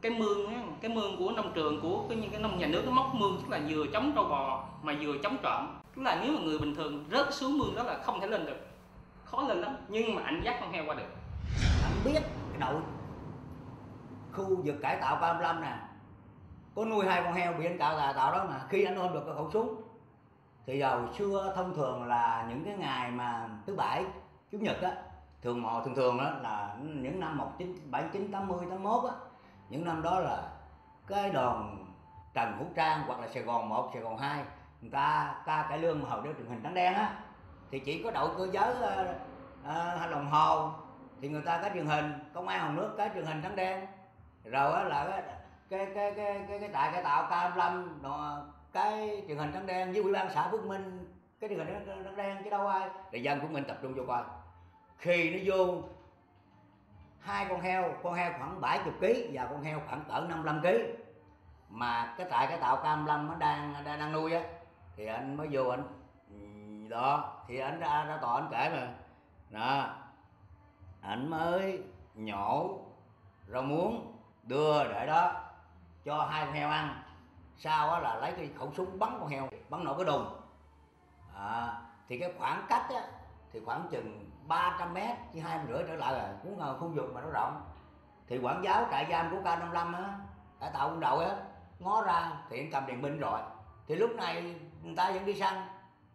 Cái 0.00 0.12
mương 0.12 0.54
á, 0.54 0.62
cái 0.80 0.90
mương 0.90 1.16
của 1.18 1.30
nông 1.30 1.52
trường 1.54 1.80
của 1.80 2.04
cái 2.08 2.18
những 2.18 2.30
cái 2.30 2.40
nông 2.40 2.58
nhà 2.58 2.66
nước 2.66 2.82
nó 2.86 2.92
móc 2.92 3.14
mương 3.14 3.38
tức 3.40 3.48
là 3.48 3.60
vừa 3.68 3.86
chống 3.92 4.12
trâu 4.14 4.24
bò 4.24 4.64
mà 4.82 4.94
vừa 5.00 5.14
chống 5.22 5.36
trộm 5.42 5.80
tức 5.98 6.04
là 6.04 6.20
nếu 6.22 6.32
mà 6.32 6.40
người 6.40 6.58
bình 6.58 6.74
thường 6.74 7.04
rớt 7.10 7.34
xuống 7.34 7.58
mương 7.58 7.74
đó 7.74 7.82
là 7.82 7.98
không 8.02 8.20
thể 8.20 8.26
lên 8.26 8.46
được. 8.46 8.66
Khó 9.24 9.42
lên 9.42 9.58
lắm 9.58 9.76
nhưng 9.88 10.14
mà 10.14 10.22
anh 10.22 10.40
dắt 10.44 10.56
con 10.60 10.72
heo 10.72 10.84
qua 10.86 10.94
được. 10.94 11.08
Anh 11.82 11.92
biết 12.04 12.12
cái 12.12 12.60
đội 12.60 12.74
khu 14.32 14.62
vực 14.64 14.76
cải 14.82 14.96
tạo 15.00 15.16
35 15.16 15.60
nè 15.60 15.78
có 16.74 16.84
nuôi 16.84 17.06
hai 17.06 17.22
con 17.24 17.34
heo 17.34 17.52
bị 17.52 17.66
anh 17.66 17.78
cạo 17.78 17.96
là 17.96 18.12
tạo 18.12 18.32
đó 18.32 18.44
mà 18.48 18.60
khi 18.68 18.84
anh 18.84 18.96
ôm 18.96 19.12
được 19.12 19.22
cái 19.26 19.34
khẩu 19.34 19.50
súng 19.52 19.82
thì 20.66 20.78
giàu 20.78 21.08
xưa 21.18 21.52
thông 21.56 21.74
thường 21.74 22.04
là 22.04 22.46
những 22.48 22.64
cái 22.64 22.74
ngày 22.76 23.10
mà 23.10 23.48
thứ 23.66 23.76
bảy 23.76 24.04
chủ 24.52 24.58
nhật 24.58 24.82
á 24.82 24.92
thường 25.42 25.62
mò 25.62 25.82
thường 25.84 25.94
thường 25.94 26.18
đó 26.18 26.30
là 26.42 26.76
những 26.80 27.20
năm 27.20 27.38
1979 27.38 28.32
80 28.32 28.58
81 28.70 29.10
á 29.10 29.16
những 29.68 29.84
năm 29.84 30.02
đó 30.02 30.20
là 30.20 30.48
cái 31.06 31.30
đoàn 31.30 31.84
Trần 32.34 32.52
Hữu 32.58 32.66
Trang 32.74 33.02
hoặc 33.06 33.20
là 33.20 33.28
Sài 33.28 33.42
Gòn 33.42 33.68
1, 33.68 33.90
Sài 33.94 34.02
Gòn 34.02 34.18
2 34.18 34.44
người 34.80 34.90
ta 34.90 35.34
ca 35.46 35.66
cải 35.68 35.78
lương 35.78 36.02
mà 36.02 36.08
hồi 36.08 36.20
đó 36.24 36.30
truyền 36.38 36.46
hình 36.46 36.60
trắng 36.62 36.74
đen 36.74 36.94
á 36.94 37.14
thì 37.70 37.78
chỉ 37.78 38.02
có 38.02 38.10
đội 38.10 38.30
cơ 38.38 38.48
giới 38.52 38.70
uh, 38.70 39.16
uh, 39.64 40.10
đồng 40.10 40.30
hồ 40.30 40.70
thì 41.20 41.28
người 41.28 41.42
ta 41.42 41.60
có 41.62 41.70
truyền 41.74 41.86
hình 41.86 42.12
công 42.34 42.48
an 42.48 42.60
hồng 42.60 42.76
nước 42.76 42.94
cái 42.98 43.10
truyền 43.14 43.24
hình 43.24 43.42
trắng 43.42 43.56
đen. 43.56 43.86
Rồi 44.44 44.72
á 44.72 44.82
là 44.82 45.22
cái 45.70 45.86
cái 45.94 46.12
cái 46.16 46.44
cái 46.48 46.58
cái, 46.72 46.90
cái 46.92 47.02
tạo 47.02 47.50
k 47.50 47.56
lâm 47.56 48.00
cái 48.72 49.22
truyền 49.28 49.38
hình 49.38 49.52
trắng 49.52 49.66
đen 49.66 49.92
với 49.92 50.02
ủy 50.02 50.12
ban 50.12 50.30
xã 50.34 50.48
Phước 50.48 50.64
Minh 50.64 51.14
cái 51.40 51.48
truyền 51.48 51.58
hình 51.58 51.84
trắng 52.04 52.16
đen 52.16 52.36
chứ 52.44 52.50
đâu 52.50 52.66
ai. 52.66 52.88
Thì 53.12 53.22
dân 53.22 53.40
của 53.40 53.48
mình 53.50 53.64
tập 53.68 53.78
trung 53.82 53.94
vô 53.94 54.02
coi. 54.06 54.22
Khi 54.96 55.30
nó 55.30 55.56
vô 55.56 55.82
hai 57.20 57.46
con 57.48 57.60
heo 57.60 57.94
con 58.02 58.14
heo 58.14 58.32
khoảng 58.38 58.60
70 58.60 58.94
kg 59.00 59.30
và 59.32 59.46
con 59.50 59.62
heo 59.62 59.80
khoảng 59.88 60.04
cỡ 60.08 60.20
55 60.28 60.60
kg 60.60 60.68
mà 61.68 62.14
cái 62.18 62.26
trại 62.30 62.46
cái 62.46 62.58
tạo 62.58 62.76
cam 62.76 63.06
lâm 63.06 63.28
nó 63.28 63.34
đang 63.34 63.74
đang, 63.84 63.98
đang 63.98 64.12
nuôi 64.12 64.32
á 64.32 64.42
thì 64.98 65.06
anh 65.06 65.36
mới 65.36 65.48
vô 65.50 65.68
anh 65.68 65.82
ừ, 66.30 66.36
đó 66.88 67.34
thì 67.46 67.58
anh 67.58 67.80
ra 67.80 68.04
ra 68.04 68.18
tòa 68.20 68.34
anh 68.34 68.48
kể 68.50 68.70
mà. 68.72 68.94
Đó 69.50 69.86
anh 71.00 71.30
mới 71.30 71.82
nhổ 72.14 72.78
rau 73.48 73.62
muống 73.62 74.16
đưa 74.42 74.84
để 74.84 75.06
đó 75.06 75.32
cho 76.04 76.24
hai 76.24 76.46
con 76.46 76.54
heo 76.54 76.70
ăn. 76.70 77.02
Sau 77.56 77.88
đó 77.88 77.98
là 77.98 78.14
lấy 78.14 78.32
cái 78.32 78.50
khẩu 78.58 78.72
súng 78.76 78.98
bắn 78.98 79.16
con 79.20 79.28
heo 79.28 79.48
bắn 79.68 79.84
nổ 79.84 79.94
cái 79.94 80.04
đùng. 80.04 80.26
À, 81.34 81.80
thì 82.08 82.18
cái 82.18 82.32
khoảng 82.38 82.64
cách 82.68 82.86
á, 82.88 83.02
thì 83.52 83.60
khoảng 83.64 83.88
chừng 83.90 84.30
300 84.46 84.94
mét 84.94 85.16
chứ 85.34 85.40
hai 85.40 85.60
rưỡi 85.68 85.82
trở 85.88 85.94
lại 85.94 86.12
là 86.12 86.34
cũng 86.42 86.58
là 86.58 86.72
khu 86.72 86.88
vực 86.88 87.14
mà 87.14 87.20
nó 87.20 87.30
rộng. 87.30 87.60
Thì 88.28 88.38
quản 88.38 88.64
giáo 88.64 88.86
trại 88.90 89.06
giam 89.10 89.30
của 89.30 89.50
K55 89.50 89.94
á 89.94 90.18
đã 90.60 90.70
tạo 90.70 90.88
quân 90.88 91.00
đội 91.00 91.24
á 91.24 91.36
ngó 91.78 92.02
ra 92.02 92.32
thì 92.50 92.58
anh 92.58 92.70
cầm 92.72 92.86
đèn 92.86 93.02
binh 93.02 93.18
rồi. 93.18 93.40
Thì 93.86 93.94
lúc 93.94 94.10
này 94.16 94.54
người 94.82 94.94
ta 94.96 95.10
vẫn 95.10 95.24
đi 95.24 95.34
săn. 95.34 95.54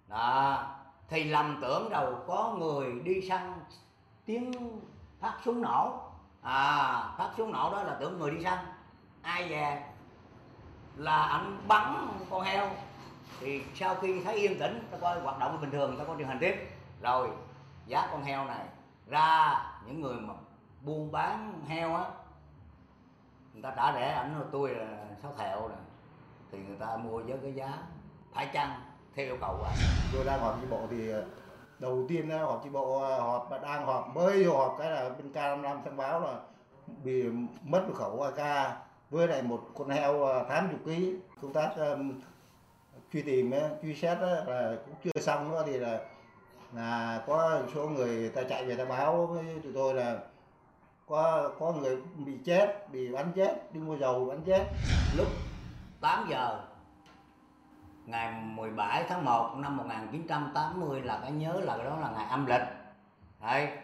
Đó. 0.08 0.64
Thì 1.10 1.24
lầm 1.24 1.58
tưởng 1.62 1.90
đầu 1.90 2.24
có 2.28 2.56
người 2.60 3.00
đi 3.04 3.28
săn 3.30 3.54
tiếng 4.26 4.52
phát 5.20 5.38
súng 5.46 5.62
nổ. 5.62 6.02
À 6.42 7.14
phát 7.18 7.30
súng 7.38 7.52
nổ 7.52 7.72
đó 7.72 7.84
là 7.84 7.98
tưởng 8.00 8.20
người 8.20 8.32
đi 8.32 8.44
săn. 8.44 8.58
Ai 9.22 9.50
về 9.50 9.84
là 10.96 11.24
anh 11.24 11.58
bắn 11.68 12.08
con 12.30 12.42
heo. 12.42 12.70
Thì 13.40 13.64
sau 13.76 13.96
khi 13.96 14.24
thấy 14.24 14.36
yên 14.36 14.60
tĩnh, 14.60 14.88
ta 14.92 14.98
coi 15.02 15.22
hoạt 15.22 15.40
động 15.40 15.62
bình 15.62 15.72
thường, 15.72 15.98
ta 15.98 16.04
có 16.04 16.16
truyền 16.18 16.28
hành 16.28 16.40
tiếp. 16.40 16.70
Rồi, 17.02 17.30
giá 17.88 18.08
con 18.12 18.24
heo 18.24 18.46
này 18.46 18.66
ra, 19.08 19.62
những 19.86 20.02
người 20.02 20.16
mà 20.16 20.34
buôn 20.82 21.12
bán 21.12 21.62
heo 21.68 21.96
á, 21.96 22.04
người 23.54 23.62
ta 23.62 23.74
trả 23.76 23.94
rẻ 23.94 24.10
ảnh 24.10 24.34
nói 24.34 24.44
tôi 24.52 24.76
là 24.76 25.06
sáu 25.22 25.34
thẹo 25.38 25.70
nè 25.70 25.76
thì 26.52 26.60
người 26.60 26.78
ta 26.78 26.98
mua 26.98 27.20
với 27.20 27.38
cái 27.42 27.54
giá 27.54 27.78
phải 28.34 28.50
chăng 28.54 28.82
theo 29.16 29.26
yêu 29.26 29.38
cầu 29.42 29.56
của 29.60 29.66
anh. 29.66 29.78
Tôi 30.14 30.26
đang 30.26 30.40
họp 30.40 30.58
chi 30.62 30.68
bộ 30.70 30.80
thì 30.90 31.12
đầu 31.80 32.06
tiên 32.10 32.30
đó, 32.30 32.38
họp 32.38 32.64
chi 32.64 32.70
bộ 32.70 33.00
họp 33.00 33.52
mà 33.52 33.58
đang 33.58 33.86
họp 33.86 34.16
mới 34.16 34.44
vô 34.44 34.58
họp 34.58 34.76
cái 34.80 34.92
là 34.92 35.10
bên 35.10 35.32
K55 35.32 35.84
thông 35.86 35.98
báo 35.98 36.20
là 36.20 36.40
bị 37.04 37.24
mất 37.64 37.84
một 37.88 37.94
khẩu 37.96 38.22
AK 38.22 38.72
với 39.10 39.28
lại 39.28 39.42
một 39.42 39.62
con 39.76 39.90
heo 39.90 40.44
80 40.50 40.78
kg 40.86 40.92
công 41.42 41.54
tác 41.54 41.72
um, 41.78 42.22
truy 43.14 43.22
tìm 43.22 43.52
truy 43.82 43.96
xét 43.96 44.18
là 44.22 44.76
cũng 44.86 44.96
chưa 45.04 45.22
xong 45.22 45.52
nữa 45.52 45.64
thì 45.66 45.78
là 45.78 46.00
là 46.74 47.24
có 47.28 47.62
số 47.76 47.90
người 47.90 48.30
ta 48.30 48.44
chạy 48.44 48.66
về 48.66 48.76
ta 48.76 48.86
báo 48.86 49.26
với 49.26 49.46
tụi 49.64 49.74
tôi 49.74 49.94
là 49.94 50.20
có 51.08 51.52
có 51.60 51.72
người 51.72 51.98
bị 52.26 52.34
chết 52.46 52.92
bị 52.92 53.12
bắn 53.12 53.32
chết 53.36 53.74
đi 53.74 53.80
mua 53.80 53.98
dầu 53.98 54.26
bắn 54.26 54.42
chết. 54.46 54.66
Lúc 55.18 55.28
8 56.02 56.28
giờ 56.30 56.60
ngày 58.06 58.42
17 58.42 59.06
tháng 59.10 59.26
1 59.26 59.56
năm 59.58 59.78
1980 59.78 61.02
là 61.02 61.20
cái 61.22 61.32
nhớ 61.32 61.54
là 61.64 61.78
cái 61.78 61.86
đó 61.86 61.98
là 61.98 62.12
ngày 62.12 62.26
âm 62.26 62.46
lịch. 62.46 62.62
Đấy. 63.42 63.78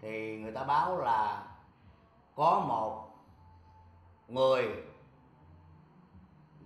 thì 0.00 0.38
người 0.38 0.52
ta 0.52 0.64
báo 0.64 0.98
là 0.98 1.42
có 2.34 2.64
một 2.68 3.10
người 4.28 4.64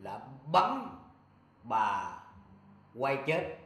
là 0.02 0.20
bắn 0.52 0.88
bà 1.62 2.18
quay 2.94 3.18
chết. 3.26 3.58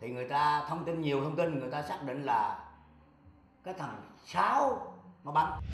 Thì 0.00 0.10
người 0.10 0.28
ta 0.28 0.64
thông 0.68 0.84
tin 0.84 1.00
nhiều 1.00 1.24
thông 1.24 1.36
tin, 1.36 1.58
người 1.58 1.70
ta 1.70 1.82
xác 1.82 2.02
định 2.02 2.22
là 2.24 2.64
cái 3.64 3.74
thằng 3.74 4.02
sáu 4.24 4.94
nó 5.24 5.32
bắn. 5.32 5.73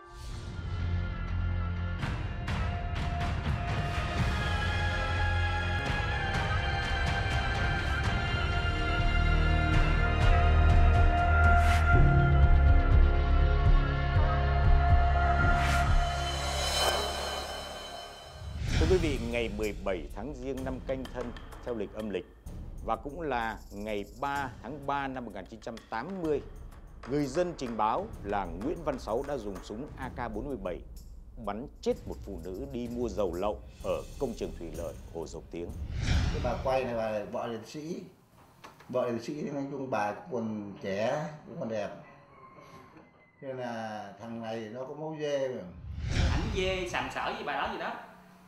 17 19.60 20.08
tháng 20.14 20.34
Giêng 20.34 20.64
năm 20.64 20.80
Canh 20.86 21.04
Thân 21.04 21.32
theo 21.64 21.74
lịch 21.74 21.94
âm 21.94 22.10
lịch 22.10 22.26
và 22.84 22.96
cũng 22.96 23.20
là 23.20 23.58
ngày 23.72 24.04
3 24.20 24.50
tháng 24.62 24.86
3 24.86 25.08
năm 25.08 25.24
1980, 25.24 26.42
người 27.10 27.26
dân 27.26 27.54
trình 27.56 27.76
báo 27.76 28.06
là 28.24 28.44
Nguyễn 28.44 28.84
Văn 28.84 28.98
Sáu 28.98 29.24
đã 29.28 29.36
dùng 29.36 29.56
súng 29.62 29.86
AK-47 29.98 30.78
bắn 31.44 31.66
chết 31.80 31.92
một 32.06 32.14
phụ 32.24 32.38
nữ 32.44 32.66
đi 32.72 32.88
mua 32.88 33.08
dầu 33.08 33.34
lậu 33.34 33.60
ở 33.84 34.02
công 34.18 34.34
trường 34.34 34.52
thủy 34.58 34.68
lợi 34.76 34.94
Hồ 35.14 35.26
Dầu 35.26 35.42
Tiếng. 35.50 35.68
cái 36.32 36.40
bà 36.44 36.56
quay 36.64 36.84
này 36.84 36.94
bà 36.94 37.24
vợ 37.24 37.46
liệt 37.46 37.66
sĩ 37.66 38.02
vợ 38.88 39.10
liệt 39.10 39.22
sĩ 39.22 39.42
nói 39.42 39.64
chung 39.70 39.90
bà 39.90 40.14
còn 40.32 40.72
trẻ 40.82 41.28
cũng 41.46 41.56
còn 41.60 41.68
đẹp. 41.68 41.90
Nên 43.40 43.56
là 43.56 44.12
thằng 44.20 44.40
này 44.40 44.68
nó 44.72 44.84
có 44.84 44.94
máu 44.94 45.16
dê 45.20 45.48
mà. 45.48 45.62
Ảnh 46.32 46.50
dê 46.56 46.88
sàm 46.88 47.10
sỡ 47.14 47.32
với 47.34 47.44
bà 47.44 47.52
đó 47.52 47.72
gì 47.72 47.78
đó 47.78 47.94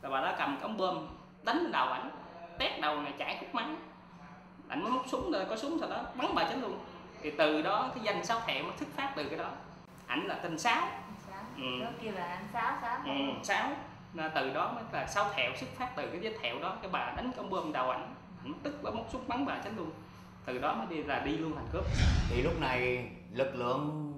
rồi 0.03 0.13
bà 0.13 0.21
đó 0.21 0.35
cầm 0.39 0.59
cống 0.63 0.77
bơm 0.77 1.07
đánh 1.43 1.73
đầu 1.73 1.89
ảnh 1.89 2.11
tét 2.59 2.81
đầu 2.81 3.01
này 3.01 3.13
chảy 3.19 3.37
khúc 3.41 3.55
máu 3.55 3.67
ảnh 4.69 4.83
mới 4.83 4.93
móc 4.93 5.09
súng 5.09 5.31
rồi 5.31 5.45
có 5.45 5.57
súng 5.57 5.79
sau 5.81 5.91
đó 5.91 6.05
bắn 6.15 6.35
bà 6.35 6.45
chết 6.45 6.57
luôn. 6.61 6.79
Thì 7.23 7.31
từ 7.39 7.63
đó 7.63 7.91
cái 7.95 8.05
danh 8.05 8.25
sáu 8.25 8.41
thẹo 8.47 8.65
nó 8.65 8.71
xuất 8.77 8.89
phát 8.97 9.13
từ 9.17 9.29
cái 9.29 9.39
đó. 9.39 9.51
Ảnh 10.07 10.27
là 10.27 10.35
tên 10.35 10.59
sáu. 10.59 10.89
Ừ. 11.57 11.81
Đó 11.81 11.87
kêu 12.03 12.13
là 12.13 12.25
anh 12.25 12.45
sáu 12.53 12.73
sáu. 12.83 12.99
Ừ, 13.05 13.13
sáu. 13.43 13.71
Nên 14.15 14.31
từ 14.35 14.53
đó 14.55 14.73
mới 14.75 14.85
là 14.93 15.07
sáu 15.07 15.25
thẹo 15.35 15.51
xuất 15.57 15.67
phát 15.77 15.93
từ 15.97 16.11
cái 16.11 16.21
vết 16.21 16.33
thẹo 16.43 16.59
đó. 16.59 16.77
Cái 16.83 16.91
bà 16.91 17.13
đánh 17.17 17.33
cống 17.37 17.51
bơm 17.51 17.73
đầu 17.73 17.91
ảnh 17.91 18.15
ảnh 18.45 18.53
tức 18.63 18.81
bà 18.83 18.91
móc 18.91 19.07
súng 19.13 19.29
bắn 19.29 19.47
bà 19.47 19.59
chết 19.65 19.71
luôn. 19.77 19.91
Từ 20.45 20.59
đó 20.59 20.75
mới 20.75 20.87
đi 20.87 21.03
là 21.03 21.19
đi 21.19 21.37
luôn 21.37 21.55
thành 21.55 21.67
cướp. 21.73 21.85
Thì 22.29 22.43
lúc 22.43 22.61
này 22.61 23.11
lực 23.33 23.55
lượng 23.55 24.13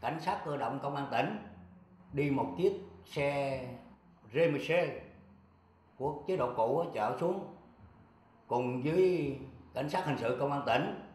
cảnh 0.00 0.20
sát 0.20 0.38
cơ 0.44 0.56
động 0.56 0.78
công 0.82 0.96
an 0.96 1.06
tỉnh 1.10 1.38
đi 2.12 2.30
một 2.30 2.54
chiếc 2.58 2.72
xe 3.04 3.60
RMC 4.32 4.74
của 5.98 6.22
chế 6.26 6.36
độ 6.36 6.52
cũ 6.56 6.84
chở 6.94 7.16
xuống 7.20 7.54
cùng 8.46 8.82
với 8.82 9.38
cảnh 9.74 9.90
sát 9.90 10.04
hình 10.04 10.16
sự 10.18 10.36
công 10.40 10.52
an 10.52 10.62
tỉnh, 10.66 11.10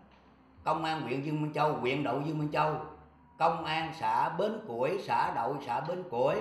công 0.64 0.84
an 0.84 1.02
huyện 1.02 1.22
Dương 1.22 1.42
Minh 1.42 1.54
Châu, 1.54 1.74
huyện 1.74 2.04
đậu 2.04 2.22
Dương 2.22 2.40
Minh 2.40 2.52
Châu, 2.52 2.76
công 3.38 3.66
an 3.66 3.92
xã 4.00 4.30
Bến 4.30 4.60
Củi, 4.68 5.02
xã 5.04 5.32
đậu, 5.36 5.58
xã 5.66 5.82
Bến 5.82 6.04
Củi, 6.10 6.36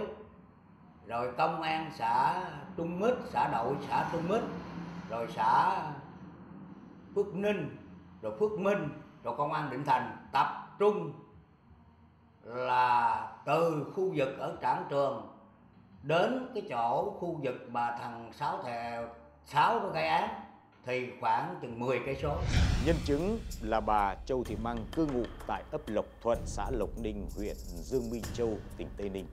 rồi 1.06 1.32
công 1.38 1.62
an 1.62 1.90
xã 1.94 2.44
Trung 2.76 3.00
Mít, 3.00 3.14
xã 3.30 3.48
đậu, 3.52 3.74
xã 3.88 4.08
Trung 4.12 4.28
Mít, 4.28 4.40
rồi 5.10 5.26
xã 5.34 5.82
Phước 7.14 7.34
Ninh, 7.34 7.76
rồi 8.22 8.32
Phước 8.40 8.52
Minh, 8.52 8.88
rồi 9.24 9.34
công 9.38 9.52
an 9.52 9.70
Định 9.70 9.84
Thành. 9.84 10.16
Tập 10.32 10.46
trung 10.78 11.12
là 12.44 13.28
từ 13.44 13.86
khu 13.96 14.12
vực 14.14 14.38
ở 14.38 14.56
Trảng 14.62 14.84
Trường 14.88 15.37
đến 16.02 16.48
cái 16.54 16.62
chỗ 16.70 17.16
khu 17.20 17.40
vực 17.42 17.54
mà 17.68 17.96
thằng 18.00 18.32
Sáu 18.38 18.62
thè 18.62 19.02
Sáu 19.46 19.80
nó 19.80 19.88
gây 19.88 20.08
án 20.08 20.28
thì 20.86 21.06
khoảng 21.20 21.58
chừng 21.62 21.80
10 21.80 22.00
cây 22.06 22.16
số. 22.22 22.36
Nhân 22.86 22.96
chứng 23.04 23.38
là 23.62 23.80
bà 23.80 24.14
Châu 24.26 24.44
Thị 24.44 24.56
Măng 24.62 24.86
cư 24.96 25.06
ngụ 25.06 25.22
tại 25.46 25.62
ấp 25.70 25.80
Lộc 25.86 26.06
Thuận, 26.22 26.38
xã 26.46 26.70
Lộc 26.70 26.98
Ninh, 26.98 27.26
huyện 27.36 27.56
Dương 27.56 28.10
Minh 28.10 28.22
Châu, 28.34 28.58
tỉnh 28.76 28.88
Tây 28.96 29.08
Ninh. 29.08 29.26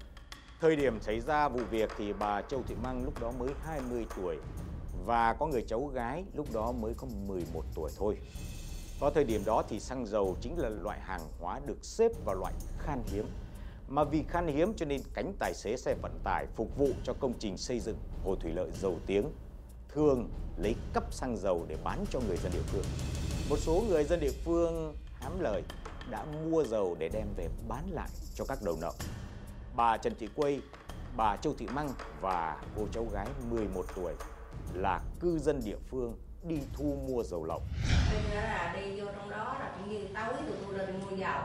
Thời 0.62 0.76
điểm 0.76 1.02
xảy 1.02 1.20
ra 1.20 1.50
vụ 1.50 1.60
việc 1.70 1.90
thì 1.98 2.14
bà 2.14 2.42
Châu 2.42 2.64
Thị 2.68 2.76
Măng 2.84 3.04
lúc 3.04 3.22
đó 3.22 3.32
mới 3.40 3.50
20 3.66 4.06
tuổi 4.18 4.38
và 5.06 5.34
có 5.34 5.48
người 5.48 5.66
cháu 5.68 5.86
gái 5.86 6.24
lúc 6.34 6.48
đó 6.54 6.72
mới 6.72 6.94
có 6.98 7.08
11 7.28 7.64
tuổi 7.76 7.92
thôi. 7.98 8.18
Vào 9.00 9.12
thời 9.12 9.24
điểm 9.24 9.42
đó 9.46 9.64
thì 9.70 9.80
xăng 9.80 10.06
dầu 10.06 10.36
chính 10.42 10.58
là 10.58 10.70
loại 10.70 11.00
hàng 11.00 11.22
hóa 11.40 11.60
được 11.66 11.78
xếp 11.82 12.12
vào 12.26 12.36
loại 12.36 12.54
khan 12.80 13.00
hiếm. 13.06 13.26
Mà 13.88 14.04
vì 14.04 14.24
khan 14.30 14.48
hiếm 14.48 14.74
cho 14.76 14.86
nên 14.86 15.02
cánh 15.14 15.34
tài 15.40 15.54
xế 15.54 15.78
xe 15.78 15.96
vận 16.02 16.20
tải 16.24 16.46
phục 16.56 16.78
vụ 16.78 16.88
cho 17.04 17.14
công 17.20 17.34
trình 17.40 17.58
xây 17.58 17.80
dựng 17.80 17.98
hồ 18.24 18.36
thủy 18.36 18.52
lợi 18.52 18.70
dầu 18.82 19.00
tiếng 19.06 19.32
thường 19.90 20.30
lấy 20.58 20.76
cấp 20.94 21.04
xăng 21.12 21.38
dầu 21.38 21.66
để 21.68 21.78
bán 21.84 22.06
cho 22.10 22.20
người 22.28 22.38
dân 22.38 22.52
địa 22.52 22.64
phương. 22.66 22.84
Một 23.50 23.58
số 23.60 23.84
người 23.90 24.04
dân 24.04 24.20
địa 24.20 24.32
phương 24.46 24.96
hám 25.14 25.40
lời 25.40 25.64
đã 26.10 26.26
mua 26.26 26.64
dầu 26.64 26.96
để 27.00 27.10
đem 27.10 27.28
về 27.38 27.50
bán 27.68 27.90
lại 27.92 28.10
cho 28.34 28.46
các 28.46 28.58
đầu 28.64 28.78
nậu. 28.82 28.94
Bà 29.76 29.98
Trần 29.98 30.14
Thị 30.20 30.28
Quây, 30.36 30.62
bà 31.18 31.38
Châu 31.38 31.54
Thị 31.58 31.68
Măng 31.74 31.90
và 32.22 32.62
cô 32.76 32.88
cháu 32.92 33.06
gái 33.14 33.28
11 33.50 33.86
tuổi 33.96 34.14
là 34.74 35.02
cư 35.20 35.40
dân 35.40 35.62
địa 35.66 35.78
phương 35.90 36.18
đi 36.44 36.58
thu 36.74 36.98
mua 37.08 37.24
dầu 37.24 37.46
lậu. 37.46 37.62
Bây 38.12 38.36
là 38.36 38.76
đi 38.80 39.02
vô 39.02 39.08
trong 39.16 39.30
đó 39.30 39.58
là 39.60 39.76
cũng 39.78 39.90
như 39.90 40.08
tối 40.16 40.34
tụi 40.48 40.58
tôi 40.66 40.78
lên 40.78 41.00
mua 41.00 41.18
dầu 41.18 41.42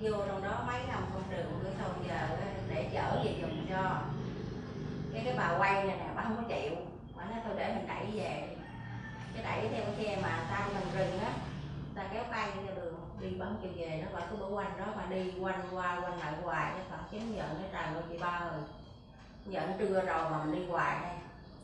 vô 0.00 0.10
trong 0.26 0.42
đó 0.42 0.64
mấy 0.66 0.80
năm 0.88 1.02
không 1.12 1.22
được 1.30 1.44
cái 1.64 1.72
sau 1.78 1.88
giờ 2.08 2.36
để 2.68 2.90
chở 2.92 3.20
về 3.24 3.34
dùng 3.40 3.66
cho. 3.70 4.00
Cái 5.12 5.22
cái 5.24 5.34
bà 5.36 5.56
quay 5.58 5.72
này 5.72 5.96
nè, 5.96 6.06
bà 6.16 6.22
không 6.22 6.36
có 6.36 6.42
chịu. 6.48 6.72
Bà 7.16 7.24
nói 7.24 7.40
tôi 7.44 7.54
để 7.56 7.74
mình 7.74 7.86
đẩy 7.88 8.06
về 8.14 8.56
cái 9.34 9.44
đẩy 9.44 9.68
theo 9.68 9.84
cái 9.84 10.04
xe 10.04 10.22
mà 10.22 10.46
ta 10.50 10.68
mình 10.74 10.98
rừng 10.98 11.20
á, 11.20 11.32
ta 11.94 12.04
kéo 12.12 12.24
tay 12.30 12.48
theo 12.54 12.74
đường, 12.76 12.94
đi 13.20 13.28
bấm 13.28 13.56
chiều 13.62 13.70
về 13.76 14.04
nó 14.04 14.18
bà 14.20 14.26
cứ 14.26 14.36
bỏ 14.36 14.46
quanh 14.48 14.78
đó 14.78 14.84
mà 14.96 15.06
đi 15.10 15.32
quanh 15.40 15.68
qua, 15.72 16.00
quanh 16.00 16.18
lại 16.18 16.32
hoài 16.42 16.72
cái 16.72 16.82
phật 16.90 16.98
chém 17.12 17.32
giận 17.34 17.48
cái 17.60 17.68
trời 17.72 17.94
ơi 17.94 18.02
chị 18.10 18.18
ba 18.18 18.28
ơi 18.28 18.60
giận 19.46 19.72
trưa 19.78 20.00
rồi 20.00 20.30
mà 20.30 20.44
mình 20.44 20.54
đi 20.54 20.66
hoài 20.70 20.98
đây. 21.02 21.12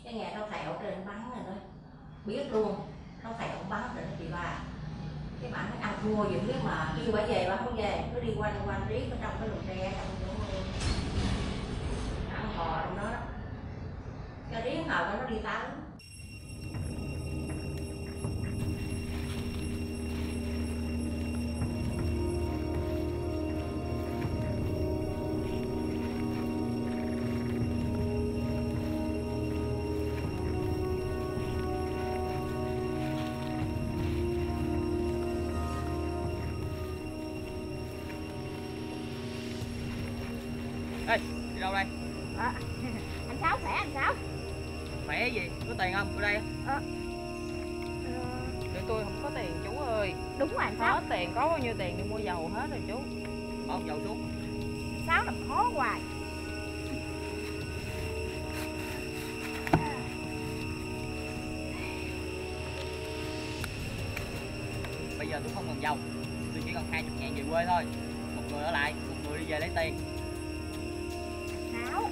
Cái 0.04 0.12
nghe 0.12 0.34
nó 0.37 0.46
thẹo 0.46 0.72
trên 0.82 1.06
bắn 1.06 1.30
rồi 1.30 1.44
đó. 1.46 1.52
Biết 2.24 2.52
luôn, 2.52 2.76
nó 3.24 3.30
thẹo 3.38 3.56
bắn 3.70 3.82
rồi 3.94 4.04
đó 4.04 4.10
chị 4.18 4.24
ba 4.32 4.58
cái 5.44 5.52
bạn 5.52 5.70
nó 5.70 5.88
ăn 5.88 5.94
thua 6.02 6.24
những 6.24 6.46
cái 6.46 6.46
biết 6.46 6.64
mà. 6.64 6.94
Kêu 6.96 7.14
bà 7.14 7.26
về 7.26 7.46
bà 7.50 7.57
không 7.57 7.76
về, 7.76 8.04
cứ 8.14 8.20
đi 8.20 8.33
quanh 8.38 8.61
quanh 8.66 8.87
riết 8.88 9.11
ở 9.11 9.16
trong 9.22 9.33
cái 9.40 9.48
lùm 9.48 9.59
tre 9.68 9.92
trong 9.96 10.07
chỗ 10.20 10.33
ăn 12.35 12.52
hò 12.57 12.80
trong 12.85 12.96
đó 12.96 13.02
đó. 13.11 13.18
Cho 14.52 14.61
riết 14.61 14.76
hồi 14.88 15.07
nó 15.20 15.26
đi 15.28 15.37
tắm 15.42 15.62
đâu 41.64 41.72
đây? 41.72 41.85
À, 42.38 42.53
anh 43.29 43.37
Sáu 43.40 43.59
khỏe 43.62 43.72
anh 43.72 43.90
Sáu. 43.94 44.14
Khỏe 45.07 45.29
gì? 45.29 45.50
Có 45.68 45.74
tiền 45.79 45.92
không? 45.94 46.16
Ở 46.16 46.22
đây. 46.22 46.38
À, 46.66 46.81
Tụi 48.74 48.83
tôi 48.88 49.05
không 49.05 49.20
có 49.22 49.31
tiền 49.35 49.50
chú 49.64 49.79
ơi. 49.79 50.14
Đúng 50.38 50.48
rồi 50.48 50.62
anh 50.62 50.77
Có 50.79 50.85
Sáu 50.85 51.00
tiền, 51.11 51.33
có 51.35 51.48
bao 51.48 51.59
nhiêu 51.59 51.74
tiền 51.79 51.96
đi 51.96 52.03
mua 52.11 52.18
dầu 52.18 52.50
hết 52.55 52.66
rồi 52.70 52.81
chú. 52.88 52.94
Ôm 53.68 53.83
dầu 53.87 53.98
xuống. 54.05 54.29
Anh 54.94 55.05
Sáu 55.07 55.24
làm 55.24 55.35
khó 55.48 55.70
hoài. 55.74 56.00
Bây 65.18 65.29
giờ 65.29 65.40
tôi 65.44 65.53
không 65.55 65.64
còn 65.68 65.83
dầu. 65.83 65.96
Tôi 66.55 66.62
chỉ 66.66 66.72
còn 66.74 66.85
20 66.90 67.11
ngàn 67.20 67.35
về 67.35 67.42
quê 67.50 67.64
thôi. 67.66 67.85
Một 68.37 68.42
người 68.53 68.62
ở 68.62 68.70
lại, 68.70 68.94
một 69.09 69.31
người 69.31 69.38
đi 69.38 69.44
về 69.44 69.59
lấy 69.61 69.70
tiền 69.77 69.94
Sáu. 71.85 72.11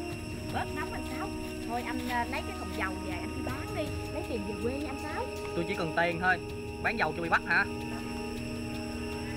Bớt 0.53 0.65
nóng 0.77 0.93
anh 0.93 1.05
Sáu 1.19 1.29
Thôi 1.69 1.83
anh 1.83 2.09
à, 2.09 2.27
lấy 2.31 2.43
cái 2.49 2.57
thùng 2.59 2.69
dầu 2.79 2.93
về 3.07 3.13
anh 3.13 3.29
đi 3.37 3.43
bán 3.47 3.75
đi. 3.77 3.83
Lấy 4.15 4.23
tiền 4.29 4.41
về 4.49 4.55
quê 4.63 4.73
nha 4.73 4.89
anh 4.89 5.03
Sáu. 5.03 5.27
Tôi 5.55 5.65
chỉ 5.69 5.75
cần 5.75 5.93
tiền 5.97 6.21
thôi. 6.21 6.39
Bán 6.83 6.99
dầu 6.99 7.13
cho 7.17 7.23
bị 7.23 7.29
bắt 7.29 7.43
hả? 7.47 7.65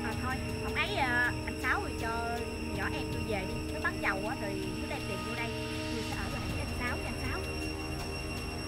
à, 0.03 0.13
Thôi. 0.23 0.35
Hôm 0.63 0.73
ấy 0.75 0.95
à, 0.95 1.33
anh 1.45 1.55
Sáu 1.61 1.81
rồi 1.81 1.91
cho 2.01 2.09
nhỏ 2.77 2.89
em 2.93 3.03
tôi 3.13 3.21
về 3.27 3.45
đi. 3.47 3.53
Nó 3.73 3.79
bán 3.83 3.93
dầu 4.01 4.17
á 4.29 4.35
rồi 4.41 4.51
cứ 4.81 4.87
đem 4.89 4.99
tiền 5.07 5.17
vô 5.27 5.35
đây. 5.35 5.49
Tôi 5.93 6.03
sẽ 6.09 6.15
ở 6.15 6.29
lại 6.33 6.41
với 6.51 6.59
anh 6.59 6.77
Sáu 6.79 6.97
nha 6.97 7.03
anh 7.05 7.31
Sáu. 7.31 7.39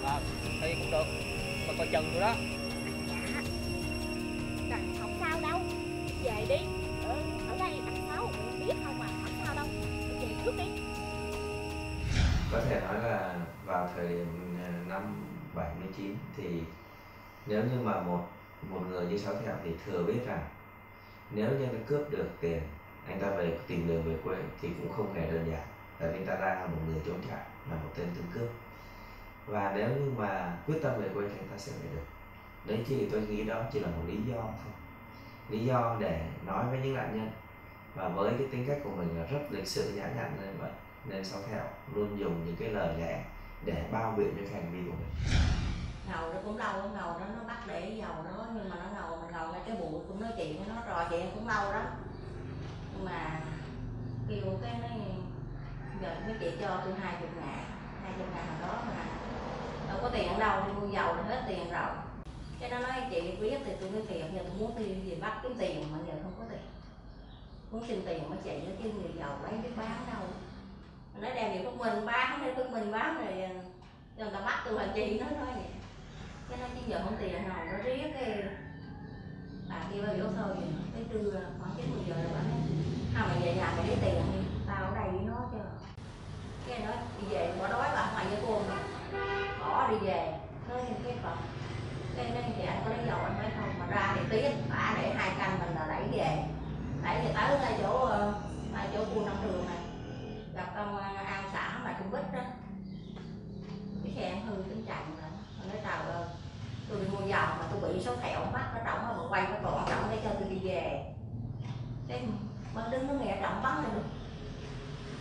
Ờ, 0.02 0.20
thì 0.60 0.74
cũng 0.78 0.90
được. 0.90 1.04
Mà 1.68 1.74
coi 1.78 1.86
chừng 1.92 2.10
tôi 2.12 2.20
đó. 2.20 2.34
Dạ. 3.08 4.78
Không 5.00 5.16
sao 5.20 5.40
đâu. 5.40 5.60
Về 6.24 6.46
đi. 6.48 6.64
Ở, 7.08 7.14
ở 7.50 7.56
đây 7.58 7.72
anh 7.86 8.06
Sáu 8.08 8.30
biết 8.66 8.74
không 8.84 8.98
mà 8.98 9.06
không 9.22 9.32
sao 9.44 9.54
đâu. 9.54 9.66
Về 10.20 10.28
trước 10.44 10.56
đi 10.58 10.64
có 12.52 12.60
thể 12.60 12.80
nói 12.80 13.02
là 13.02 13.36
vào 13.64 13.88
thời 13.96 14.08
điểm 14.08 14.26
à, 14.64 14.68
năm 14.88 15.02
79 15.54 16.16
thì 16.36 16.62
nếu 17.46 17.62
như 17.64 17.80
mà 17.80 18.00
một 18.00 18.26
một 18.70 18.80
người 18.88 19.06
như 19.06 19.18
sáu 19.18 19.34
thẹo 19.34 19.54
thì 19.64 19.70
thừa 19.86 20.02
biết 20.02 20.26
rằng 20.26 20.44
nếu 21.30 21.50
như 21.50 21.64
anh 21.64 21.84
cướp 21.86 22.10
được 22.10 22.28
tiền, 22.40 22.60
anh 23.06 23.20
ta 23.20 23.30
về 23.30 23.58
tìm 23.66 23.88
đường 23.88 24.02
về 24.02 24.16
quê 24.24 24.36
thì 24.60 24.68
cũng 24.68 24.92
không 24.92 25.14
hề 25.14 25.30
đơn 25.30 25.50
giản. 25.50 25.66
Tại 25.98 26.12
vì 26.12 26.24
ta 26.24 26.34
đang 26.34 26.60
là 26.60 26.66
một 26.66 26.80
người 26.86 27.02
trốn 27.06 27.16
chạy, 27.28 27.40
là 27.70 27.76
một 27.76 27.90
tên 27.96 28.06
tướng 28.14 28.26
cướp. 28.34 28.50
Và 29.46 29.72
nếu 29.76 29.88
như 29.88 30.12
mà 30.16 30.56
quyết 30.66 30.78
tâm 30.82 31.00
về 31.00 31.08
quê 31.14 31.28
thì 31.28 31.38
anh 31.38 31.48
ta 31.48 31.58
sẽ 31.58 31.72
về 31.72 31.88
được. 31.94 32.04
Đấy 32.64 32.84
thì 32.88 33.08
tôi 33.12 33.20
nghĩ 33.20 33.44
đó 33.44 33.62
chỉ 33.72 33.80
là 33.80 33.88
một 33.88 34.02
lý 34.06 34.16
do 34.28 34.36
thôi. 34.36 34.72
Lý 35.48 35.64
do 35.64 35.96
để 36.00 36.26
nói 36.46 36.64
với 36.70 36.80
những 36.80 36.94
nạn 36.94 37.16
nhân. 37.16 37.30
Và 37.94 38.08
với 38.08 38.32
cái 38.38 38.48
tính 38.50 38.64
cách 38.66 38.78
của 38.84 38.90
mình 38.90 39.18
là 39.18 39.26
rất 39.26 39.40
lịch 39.50 39.68
sự, 39.68 39.92
nhã 39.96 40.06
nhặn 40.16 40.32
nên 40.40 40.56
vậy 40.58 40.70
nên 41.04 41.24
sáu 41.24 41.40
thẹo 41.42 41.64
luôn 41.94 42.20
dùng 42.20 42.44
những 42.46 42.56
cái 42.56 42.68
lời 42.68 42.94
lẽ 43.00 43.24
để 43.64 43.88
bao 43.92 44.14
biện 44.16 44.34
cho 44.36 44.42
cái 44.44 44.62
hành 44.62 44.72
vi 44.72 44.90
của 44.90 44.96
mình. 44.98 45.32
Ngầu 46.08 46.32
nó 46.32 46.40
cũng 46.44 46.56
lâu 46.56 46.72
nó 46.72 46.88
ngầu 46.88 47.18
nó 47.18 47.26
nó 47.36 47.48
bắt 47.48 47.66
để 47.66 47.96
dầu 47.98 48.14
nó, 48.24 48.46
nhưng 48.54 48.68
mà 48.70 48.76
nó 48.76 49.00
ngầu, 49.00 49.16
mình 49.16 49.30
ngầu 49.32 49.52
ngay 49.52 49.60
cái 49.66 49.76
bụi 49.76 50.00
cũng 50.08 50.20
nói 50.20 50.32
chuyện 50.36 50.58
với 50.58 50.66
nó 50.68 50.82
trò 50.86 51.06
chuyện 51.10 51.30
cũng 51.34 51.48
lâu 51.48 51.72
đó 51.72 51.82
nhưng 52.92 53.04
mà 53.04 53.40
kêu 54.28 54.58
cái 54.62 54.74
nó 54.82 54.88
giờ 56.02 56.16
mấy 56.26 56.36
chị 56.40 56.50
cho 56.60 56.80
tôi 56.84 56.94
hai 57.02 57.14
chục 57.20 57.30
ngàn, 57.36 57.64
hai 58.02 58.12
chục 58.18 58.26
ngàn 58.34 58.46
hồi 58.46 58.68
đó 58.68 58.82
mà 58.86 59.04
đâu 59.88 59.98
có 60.02 60.08
tiền 60.08 60.28
ở 60.28 60.38
đâu 60.38 60.66
đi 60.66 60.72
mua 60.72 60.86
dầu 60.86 61.16
là 61.16 61.22
hết 61.22 61.44
tiền 61.48 61.70
rồi. 61.70 61.90
Cái 62.60 62.70
nó 62.70 62.78
nói, 62.78 62.92
chị 63.10 63.36
biết 63.40 63.58
thì 63.64 63.72
tôi 63.80 63.90
mới 63.90 64.02
tiền 64.08 64.26
giờ 64.34 64.40
tôi 64.42 64.52
muốn 64.58 64.78
đi 64.78 64.84
gì 64.84 65.14
bắt 65.20 65.40
kiếm 65.42 65.54
tiền 65.58 65.92
mà 65.92 65.98
giờ 66.06 66.12
không 66.22 66.32
có 66.38 66.44
tiền. 66.50 66.60
Muốn 67.70 67.86
xin 67.88 68.02
tiền 68.06 68.30
mà 68.30 68.36
chị 68.44 68.52
nó 68.66 68.72
cái 68.82 68.92
người 68.92 69.12
giàu 69.18 69.38
lấy 69.42 69.52
biết 69.52 69.76
bán 69.76 70.06
đâu 70.12 70.22
nó 71.20 71.28
đem 71.34 71.52
về 71.52 71.60
Phước 71.64 71.76
mình, 71.76 72.06
bán 72.06 72.40
hay 72.40 72.54
Phước 72.56 72.70
mình 72.70 72.92
bán 72.92 73.24
rồi 73.24 73.42
ờ, 73.42 73.48
người 74.16 74.30
ta 74.32 74.40
bắt 74.40 74.62
tôi 74.64 74.78
hành 74.78 74.90
chị 74.94 75.20
nó 75.20 75.26
thôi, 75.38 75.48
vậy. 75.54 75.70
Cái 76.48 76.58
nó 76.58 76.66
chứ 76.74 76.80
giờ 76.86 77.00
không 77.04 77.16
tiền 77.20 77.48
nào 77.48 77.64
nó 77.72 77.78
riết 77.84 78.10
cái 78.14 78.42
bà 79.68 79.76
kia 79.92 80.00
bà 80.06 80.12
biểu 80.12 80.26
thôi 80.36 80.54
vậy. 80.56 80.68
Tới 80.94 81.04
trưa 81.12 81.40
khoảng 81.58 81.74
chín 81.76 81.90
mười 81.90 82.04
giờ 82.08 82.14
rồi 82.14 82.32
bà 82.34 82.40
nói 82.40 82.58
không 83.14 83.28
mày 83.28 83.40
về 83.40 83.54
nhà 83.54 83.72
mày 83.76 83.86
lấy 83.86 83.96
tiền 84.00 84.22
đi 84.32 84.40
tao 84.66 84.84
ở 84.84 84.94
đây 84.94 85.08
với 85.08 85.20
nó 85.26 85.36
cho. 85.52 85.64
Cái 86.68 86.78
nói 86.78 86.96
đi 87.20 87.34
về 87.34 87.52
bỏ 87.58 87.68
đói 87.68 87.88
bà 87.94 88.10
mày 88.14 88.26
với 88.26 88.38
cô 88.46 88.60
mày 88.68 88.78
bỏ 89.60 89.88
đi 89.90 89.96
về 90.06 90.32
nói 90.68 90.80
cái 91.04 91.14
bà 91.24 91.30
cái 92.16 92.30
nó 92.34 92.40
chị 92.56 92.62
anh 92.66 92.82
có 92.84 92.90
lấy 92.90 93.06
dầu 93.06 93.18
anh 93.18 93.34
phải 93.38 93.50
không 93.56 93.78
mà 93.78 93.86
ra 93.86 94.14
thì 94.14 94.20
tiếc 94.30 94.50
bà 94.70 94.94
để 95.02 95.14
hai 95.14 95.30
canh 95.38 95.58
mình 95.58 95.74
là 95.74 95.86
đẩy 95.88 96.02
về. 96.12 96.44
Đẩy 97.04 97.24
về 97.24 97.32
tới 97.34 97.58
ngay 97.58 97.78
chỗ 97.82 98.04
ờ, 98.04 98.34
chỗ 98.94 99.04
khu 99.04 99.26
nông 99.26 99.36
trường 99.42 99.66
này 99.66 99.77
con 100.78 100.96
ông 100.96 101.16
à, 101.16 101.22
an 101.26 101.44
xã 101.52 101.78
mà 101.84 101.96
cũng 101.98 102.10
bích 102.10 102.32
đó 102.32 102.40
cái 104.04 104.12
xe 104.16 104.28
anh 104.28 104.46
hư 104.46 104.54
tính 104.54 104.84
chặn 104.86 105.16
rồi 105.20 105.30
nó 105.58 105.64
nói 105.72 105.82
tàu 105.84 106.02
ờ, 106.02 106.28
tôi 106.88 107.00
đi 107.00 107.06
mua 107.06 107.26
dầu 107.26 107.46
mà 107.58 107.66
tôi 107.70 107.92
bị 107.92 108.00
số 108.04 108.16
thẹo 108.16 108.40
mắt 108.52 108.70
nó 108.74 108.80
trọng 108.84 109.02
mà 109.02 109.28
quay 109.28 109.42
nó 109.42 109.70
còn 109.70 109.86
trọng 109.88 110.08
để 110.10 110.20
cho 110.24 110.30
tôi 110.40 110.48
đi 110.48 110.58
về. 110.58 111.14
Cái 112.08 112.26
mà 112.74 112.88
đứng 112.90 113.06
nó 113.08 113.14
nghe 113.14 113.38
trọng 113.40 113.62
bắn 113.62 113.82
lên 113.82 114.02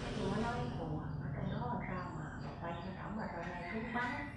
cái 0.04 0.12
tôi 0.20 0.32
mới 0.32 0.41
nói, 0.41 0.54
ủa, 0.80 1.00
ở 1.24 1.30
trong 1.36 1.62
đó 1.62 1.67
làm 1.67 1.84
sao 1.88 2.06
mà 2.17 2.50
quay 2.62 2.74
nó 2.74 2.91
trọng 3.02 3.17
mà 3.17 3.28
rồi 3.36 3.46
này 3.46 3.72
thuốc 3.74 3.84
bắn? 3.93 4.37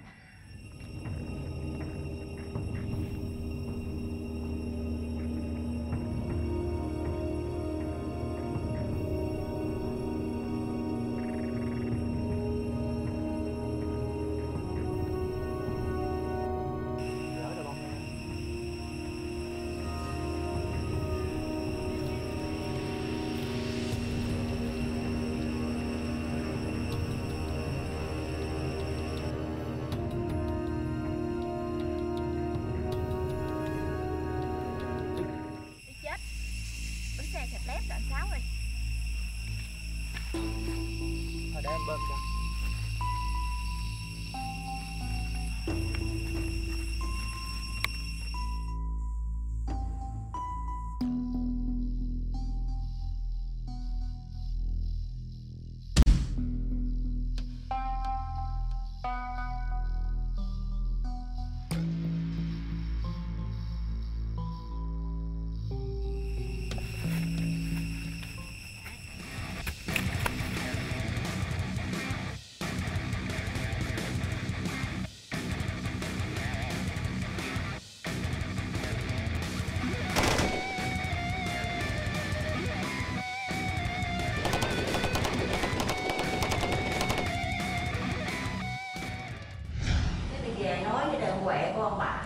Khỏe 91.51 91.73
của 91.75 91.81
ông 91.81 91.97
bà. 91.99 92.23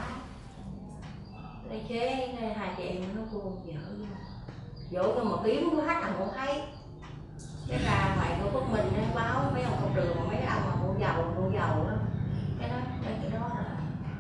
Đây 1.69 1.81
chế 1.89 2.27
hai 2.57 2.69
chị 2.77 2.83
em 2.83 3.01
nó 3.15 3.21
cô 3.33 3.39
vợ. 3.39 3.81
Dỗ 4.91 5.15
cho 5.15 5.23
mà 5.23 5.37
kiếm 5.43 5.69
có 5.71 5.83
hết 5.83 5.99
thằng 6.01 6.13
không 6.17 6.31
thấy. 6.35 6.61
Cái 7.67 7.79
ra 7.85 8.15
ngoài 8.15 8.31
của 8.43 8.49
quốc 8.53 8.71
Minh 8.71 8.91
nó 8.97 9.21
báo 9.21 9.51
mấy 9.53 9.63
ông 9.63 9.77
công 9.81 9.95
đường 9.95 10.15
mà 10.15 10.23
mấy 10.23 10.45
ông 10.45 10.61
mà 10.69 10.75
mua 10.75 10.99
dầu 10.99 11.33
mua 11.37 11.49
dầu 11.51 11.85
đó. 11.89 11.95
Cái 12.59 12.69
đó 12.69 12.75
cái, 13.03 13.13
cái 13.21 13.31
đó 13.39 13.47
là 13.55 13.65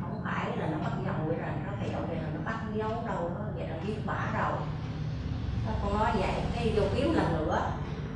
không 0.01 0.21
phải 0.23 0.57
là 0.57 0.67
nó 0.67 0.77
bắt 0.77 0.91
dầu 1.05 1.15
vậy 1.25 1.35
rồi 1.37 1.49
nó 1.65 1.71
phải 1.79 1.89
dầu 1.91 2.01
vậy 2.07 2.15
là 2.15 2.29
nó 2.33 2.39
bắt 2.45 2.59
giấu 2.75 2.89
đâu 2.89 3.29
đó 3.29 3.45
vậy 3.55 3.67
là 3.67 3.75
giết 3.87 4.05
bả 4.05 4.27
rồi. 4.33 4.59
Nó 5.65 5.71
con 5.83 5.99
nói 5.99 6.11
vậy 6.19 6.33
cái 6.55 6.73
vô 6.75 6.83
kiếm 6.95 7.13
lần 7.13 7.33
nữa 7.33 7.71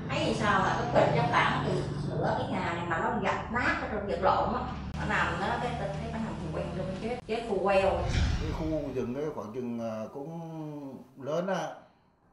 thấy 0.09 0.19
thì 0.25 0.33
sao 0.33 0.59
là 0.59 0.79
cái 0.79 0.91
kịch 0.93 1.13
trong 1.15 1.31
bản 1.31 1.63
thì 1.65 1.71
nửa 2.09 2.35
cái 2.39 2.47
nhà 2.51 2.73
này 2.73 2.85
mà 2.89 2.97
nó 2.97 3.11
gạch 3.21 3.53
nát 3.53 3.77
ở 3.81 3.87
trong 3.91 4.07
vật 4.07 4.19
lộn 4.21 4.53
á 4.53 4.61
nó 4.99 5.05
nằm 5.09 5.27
nó 5.39 5.47
cái 5.47 5.71
tình 5.79 5.91
thấy 6.01 6.11
nó 6.11 6.17
nằm 6.17 6.33
phù 6.39 6.53
queo 6.53 6.65
trong 6.77 6.95
chết 7.01 7.19
chết 7.27 7.45
phù 7.49 7.58
queo. 7.69 8.01
Cái 8.41 8.51
khu 8.59 8.89
rừng 8.95 9.15
ấy, 9.15 9.25
khoảng 9.35 9.53
chừng 9.53 9.79
à, 9.79 10.05
cũng 10.13 11.03
lớn 11.21 11.47
á. 11.47 11.73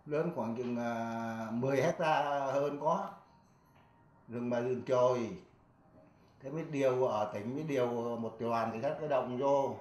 Lớn 0.07 0.31
khoảng 0.35 0.57
chừng 0.57 0.77
à, 0.77 1.49
10 1.51 1.83
hecta 1.83 2.23
hơn 2.53 2.79
có. 2.81 3.09
Rừng 4.29 4.51
mà 4.51 4.61
rừng 4.61 4.83
trồi 4.87 5.31
thế 6.43 6.51
mới 6.51 6.65
điều 6.71 7.07
ở 7.07 7.31
tỉnh, 7.35 7.55
mới 7.55 7.65
điều 7.65 8.17
một 8.17 8.37
đoàn 8.41 8.71
cảnh 8.73 8.83
sát 8.83 8.97
cơ 9.01 9.09
động 9.09 9.39
vô. 9.39 9.77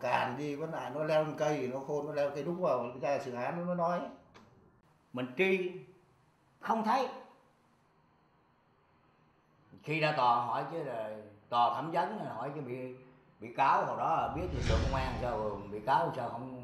Càn 0.00 0.36
đi 0.36 0.54
vấn 0.54 0.72
lại 0.72 0.90
nó 0.94 1.04
leo 1.04 1.24
lên 1.24 1.34
cây, 1.38 1.70
nó 1.72 1.80
khôn, 1.86 2.06
nó 2.06 2.12
leo 2.12 2.30
cây 2.30 2.44
đúc 2.44 2.56
vào 2.60 2.92
ra 3.02 3.18
xử 3.18 3.34
án, 3.34 3.66
nó 3.66 3.74
nói. 3.74 4.00
Mình 5.12 5.26
truy 5.36 5.72
không 6.60 6.84
thấy. 6.84 7.08
Khi 9.82 10.00
ra 10.00 10.12
tòa, 10.16 10.44
hỏi 10.44 10.64
chứ 10.72 10.82
là, 10.82 11.10
tòa 11.48 11.74
thẩm 11.74 11.90
vấn, 11.90 12.18
hỏi 12.18 12.50
chứ 12.54 12.60
bị 12.60 12.94
bị 13.40 13.54
cáo, 13.54 13.86
hồi 13.86 13.96
đó 13.98 14.32
biết 14.36 14.46
lực 14.54 14.62
lượng 14.68 14.80
công 14.84 15.00
an 15.00 15.14
sao 15.20 15.36
ừ, 15.36 15.56
bị 15.70 15.80
cáo 15.80 16.12
sao 16.16 16.28
không 16.28 16.60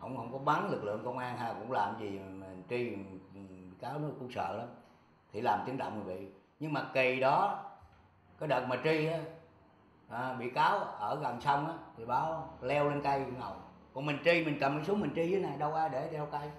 không 0.00 0.16
không 0.16 0.32
có 0.32 0.38
bắn 0.38 0.68
lực 0.70 0.84
lượng 0.84 1.02
công 1.04 1.18
an 1.18 1.38
hay 1.38 1.54
cũng 1.58 1.72
làm 1.72 2.00
gì 2.00 2.18
mà 2.18 2.46
truy 2.70 2.90
bị 2.90 2.96
ừ, 3.34 3.40
cáo 3.80 3.98
nó 3.98 4.08
cũng 4.18 4.32
sợ 4.32 4.56
lắm. 4.58 4.68
Thì 5.32 5.40
làm 5.40 5.62
tiếng 5.66 5.78
động 5.78 6.04
rồi 6.06 6.16
vị 6.16 6.26
nhưng 6.60 6.72
mà 6.72 6.90
kỳ 6.94 7.20
đó, 7.20 7.64
cái 8.38 8.48
đợt 8.48 8.66
mà 8.68 8.76
truy 8.84 9.06
á 9.06 9.18
à, 10.10 10.34
bị 10.34 10.50
cáo 10.50 10.78
ở 10.78 11.20
gần 11.20 11.40
sông 11.40 11.66
á 11.66 11.74
thì 11.96 12.04
báo 12.04 12.56
leo 12.60 12.90
lên 12.90 13.02
cây 13.02 13.20
ngồi. 13.38 13.56
Còn 13.94 14.06
mình 14.06 14.18
truy 14.24 14.44
mình 14.44 14.58
cầm 14.60 14.76
cái 14.76 14.84
súng 14.84 15.00
mình 15.00 15.14
truy 15.14 15.28
dưới 15.30 15.40
này 15.40 15.56
đâu 15.58 15.74
ai 15.74 15.88
để 15.88 16.08
đeo 16.12 16.26
cây. 16.26 16.50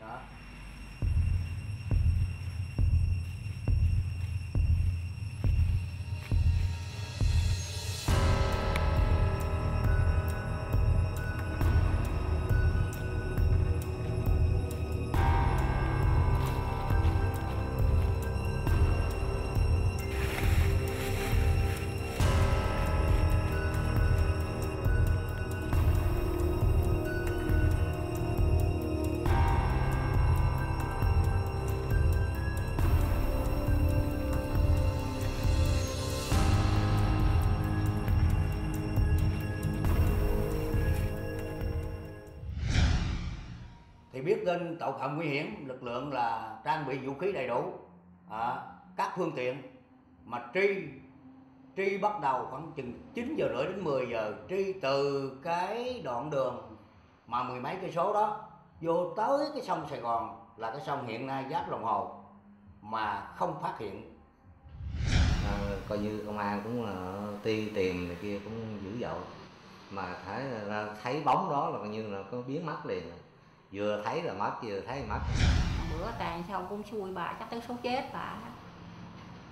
Đó. 0.00 0.18
Biết 44.24 44.42
tên 44.46 44.76
tội 44.80 44.92
phạm 44.98 45.16
nguy 45.16 45.26
hiểm 45.26 45.68
lực 45.68 45.82
lượng 45.82 46.12
là 46.12 46.56
trang 46.64 46.86
bị 46.86 46.98
vũ 46.98 47.14
khí 47.14 47.32
đầy 47.32 47.48
đủ 47.48 47.72
à, 48.30 48.62
các 48.96 49.12
phương 49.16 49.32
tiện 49.36 49.62
mà 50.24 50.46
truy 50.54 50.84
truy 51.76 51.98
bắt 51.98 52.20
đầu 52.20 52.46
khoảng 52.50 52.72
chừng 52.76 52.92
9 53.14 53.36
giờ 53.36 53.48
rưỡi 53.56 53.64
đến 53.64 53.84
10 53.84 54.06
giờ 54.10 54.34
truy 54.48 54.72
từ 54.72 55.30
cái 55.42 56.00
đoạn 56.04 56.30
đường 56.30 56.76
mà 57.26 57.42
mười 57.42 57.60
mấy 57.60 57.76
cây 57.80 57.92
số 57.94 58.12
đó 58.12 58.40
vô 58.80 59.14
tới 59.16 59.48
cái 59.52 59.62
sông 59.62 59.86
Sài 59.90 60.00
Gòn 60.00 60.44
là 60.56 60.70
cái 60.70 60.80
sông 60.86 61.06
hiện 61.06 61.26
nay 61.26 61.44
giáp 61.50 61.70
lòng 61.70 61.84
hồ 61.84 62.20
mà 62.82 63.32
không 63.36 63.54
phát 63.62 63.78
hiện. 63.78 64.18
À, 65.46 65.54
coi 65.88 65.98
như 65.98 66.22
công 66.26 66.38
an 66.38 66.60
cũng 66.64 66.84
là 66.84 67.22
ti 67.42 67.68
tìm 67.68 68.08
này 68.08 68.16
kia 68.22 68.40
cũng 68.44 68.78
dữ 68.84 69.00
dội 69.00 69.20
mà 69.90 70.16
thấy 70.26 70.42
ra 70.68 70.86
thấy 71.02 71.22
bóng 71.24 71.50
đó 71.50 71.70
là 71.70 71.78
coi 71.78 71.88
như 71.88 72.08
là 72.08 72.22
có 72.30 72.38
biến 72.46 72.66
mất 72.66 72.86
liền 72.86 73.02
vừa 73.74 74.02
thấy 74.04 74.22
là 74.22 74.32
mất 74.32 74.52
vừa 74.62 74.80
thấy 74.80 75.00
là 75.00 75.06
mất. 75.14 75.20
Bữa 75.92 76.10
tàn 76.18 76.42
xong 76.48 76.66
cũng 76.68 76.82
xui 76.90 77.12
bà 77.14 77.32
chắc 77.38 77.50
tới 77.50 77.60
số 77.68 77.74
chết 77.82 78.12
bà. 78.12 78.34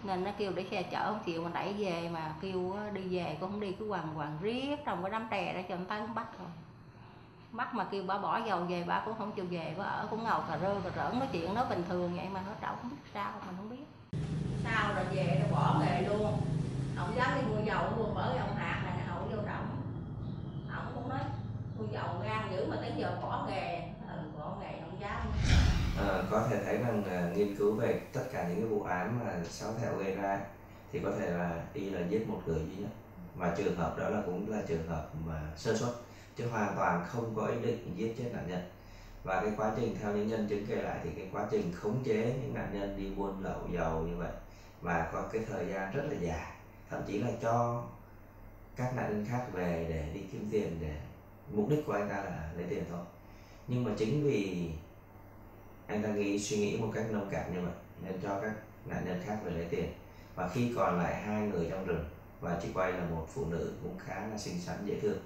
Nên 0.02 0.24
nó 0.24 0.30
kêu 0.38 0.52
để 0.54 0.66
xe 0.70 0.82
chở 0.82 1.04
không 1.04 1.22
chịu 1.24 1.42
mà 1.44 1.50
đẩy 1.54 1.72
về 1.72 2.08
mà 2.12 2.34
kêu 2.40 2.76
á, 2.76 2.90
đi 2.90 3.16
về 3.16 3.36
cũng 3.40 3.50
không 3.50 3.60
đi 3.60 3.72
cứ 3.72 3.86
quằn 3.86 4.18
quằn 4.18 4.38
riết 4.40 4.84
trong 4.84 5.02
cái 5.02 5.10
đám 5.10 5.26
trè 5.30 5.52
đó 5.52 5.60
cho 5.68 5.76
người 5.76 5.86
ta 5.88 6.00
cũng 6.00 6.14
bắt 6.14 6.26
rồi. 6.38 6.48
Bắt 7.52 7.74
mà 7.74 7.84
kêu 7.84 8.04
bà 8.06 8.18
bỏ 8.18 8.40
dầu 8.46 8.60
về 8.60 8.84
bà 8.86 9.02
cũng 9.04 9.14
không 9.18 9.32
chịu 9.32 9.44
về 9.50 9.74
bà 9.78 9.84
ở 9.84 10.06
cũng 10.10 10.24
ngầu 10.24 10.40
cà 10.48 10.58
rơ 10.58 10.74
cà 10.84 10.90
rỡn 10.96 11.18
nói 11.18 11.28
chuyện 11.32 11.54
nó 11.54 11.64
bình 11.64 11.84
thường 11.88 12.16
vậy 12.16 12.26
mà 12.32 12.40
nó 12.46 12.52
đâu 12.60 12.74
không 12.82 12.90
biết 12.90 12.96
sao 13.14 13.32
mình 13.46 13.54
không 13.56 13.70
biết. 13.70 13.84
Sao 14.64 14.94
rồi 14.94 15.04
về 15.12 15.40
rồi 15.40 15.52
bỏ 15.52 15.80
nghề 15.80 16.02
luôn. 16.08 16.40
Không 16.96 17.16
dám 17.16 17.30
đi 17.36 17.42
mua 17.48 17.64
dầu 17.64 17.84
luôn 17.96 18.12
bởi 18.14 18.38
ông 18.38 18.56
hạt 18.56 18.82
này 18.84 19.06
hậu 19.06 19.22
vô 19.30 19.36
động 19.46 19.66
ông 20.74 20.92
cũng 20.94 21.08
nói 21.08 21.20
mua 21.78 21.84
dầu 21.92 22.08
gan 22.24 22.52
dữ 22.52 22.66
mà 22.70 22.76
tới 22.76 22.92
giờ 22.96 23.18
bỏ 23.22 23.46
nghề 23.48 23.91
không 24.16 24.62
À, 25.96 26.04
ờ, 26.08 26.24
có 26.30 26.46
thể 26.50 26.64
thấy 26.64 26.78
rằng 26.78 27.00
uh, 27.00 27.36
nghiên 27.36 27.56
cứu 27.56 27.74
về 27.74 28.00
tất 28.12 28.22
cả 28.32 28.48
những 28.48 28.60
cái 28.60 28.66
vụ 28.66 28.82
án 28.82 29.18
mà 29.24 29.44
sáu 29.44 29.72
thẹo 29.74 29.96
gây 29.96 30.14
ra 30.14 30.40
thì 30.92 31.00
có 31.04 31.10
thể 31.18 31.30
là 31.30 31.64
y 31.72 31.90
là 31.90 32.06
giết 32.08 32.28
một 32.28 32.40
người 32.46 32.58
duy 32.58 32.76
nhất. 32.82 32.90
Và 33.34 33.54
trường 33.58 33.76
hợp 33.76 33.98
đó 33.98 34.08
là 34.08 34.22
cũng 34.26 34.50
là 34.50 34.62
trường 34.68 34.88
hợp 34.88 35.08
mà 35.26 35.50
sơ 35.56 35.76
suất 35.76 35.90
chứ 36.36 36.48
hoàn 36.48 36.76
toàn 36.76 37.04
không 37.08 37.34
có 37.36 37.46
ý 37.46 37.56
định 37.62 37.92
giết 37.96 38.14
chết 38.18 38.30
nạn 38.32 38.48
nhân. 38.48 38.60
Và 39.24 39.40
cái 39.40 39.52
quá 39.56 39.72
trình 39.76 39.96
theo 40.00 40.12
những 40.12 40.28
nhân 40.28 40.46
chứng 40.48 40.66
kể 40.66 40.76
lại 40.76 40.98
thì 41.04 41.10
cái 41.10 41.28
quá 41.32 41.46
trình 41.50 41.72
khống 41.72 42.04
chế 42.04 42.38
những 42.42 42.54
nạn 42.54 42.68
nhân 42.72 42.96
đi 42.96 43.10
buôn 43.14 43.44
lậu 43.44 43.60
dầu 43.72 44.00
như 44.00 44.16
vậy 44.16 44.32
và 44.80 45.10
có 45.12 45.22
cái 45.32 45.42
thời 45.50 45.66
gian 45.66 45.92
rất 45.92 46.02
là 46.10 46.16
dài. 46.20 46.52
Thậm 46.90 47.02
chí 47.06 47.18
là 47.18 47.30
cho 47.42 47.84
các 48.76 48.96
nạn 48.96 49.10
nhân 49.10 49.26
khác 49.30 49.46
về 49.52 49.86
để 49.88 50.10
đi 50.14 50.20
kiếm 50.32 50.48
tiền 50.52 50.78
để 50.80 50.96
mục 51.50 51.68
đích 51.68 51.86
của 51.86 51.92
anh 51.92 52.08
ta 52.08 52.16
là 52.16 52.50
lấy 52.56 52.66
tiền 52.70 52.84
thôi 52.90 53.00
nhưng 53.68 53.84
mà 53.84 53.90
chính 53.98 54.24
vì 54.24 54.70
anh 55.86 56.02
ta 56.02 56.08
nghĩ, 56.08 56.38
suy 56.38 56.56
nghĩ 56.56 56.76
một 56.76 56.90
cách 56.94 57.04
nông 57.10 57.30
cạn 57.30 57.54
như 57.54 57.60
vậy, 57.60 57.74
nên 58.02 58.20
cho 58.22 58.40
các 58.40 58.52
nạn 58.86 59.04
nhân 59.06 59.22
khác 59.24 59.38
về 59.44 59.50
lấy 59.50 59.64
tiền. 59.64 59.92
Và 60.34 60.48
khi 60.48 60.72
còn 60.76 60.98
lại 60.98 61.22
hai 61.22 61.42
người 61.42 61.66
trong 61.70 61.86
rừng, 61.86 62.04
và 62.40 62.58
chị 62.62 62.68
quay 62.74 62.92
là 62.92 63.04
một 63.10 63.26
phụ 63.34 63.44
nữ 63.44 63.72
cũng 63.82 63.98
khá 63.98 64.26
là 64.26 64.38
xinh 64.38 64.60
xắn, 64.60 64.76
dễ 64.86 65.00
thương. 65.00 65.18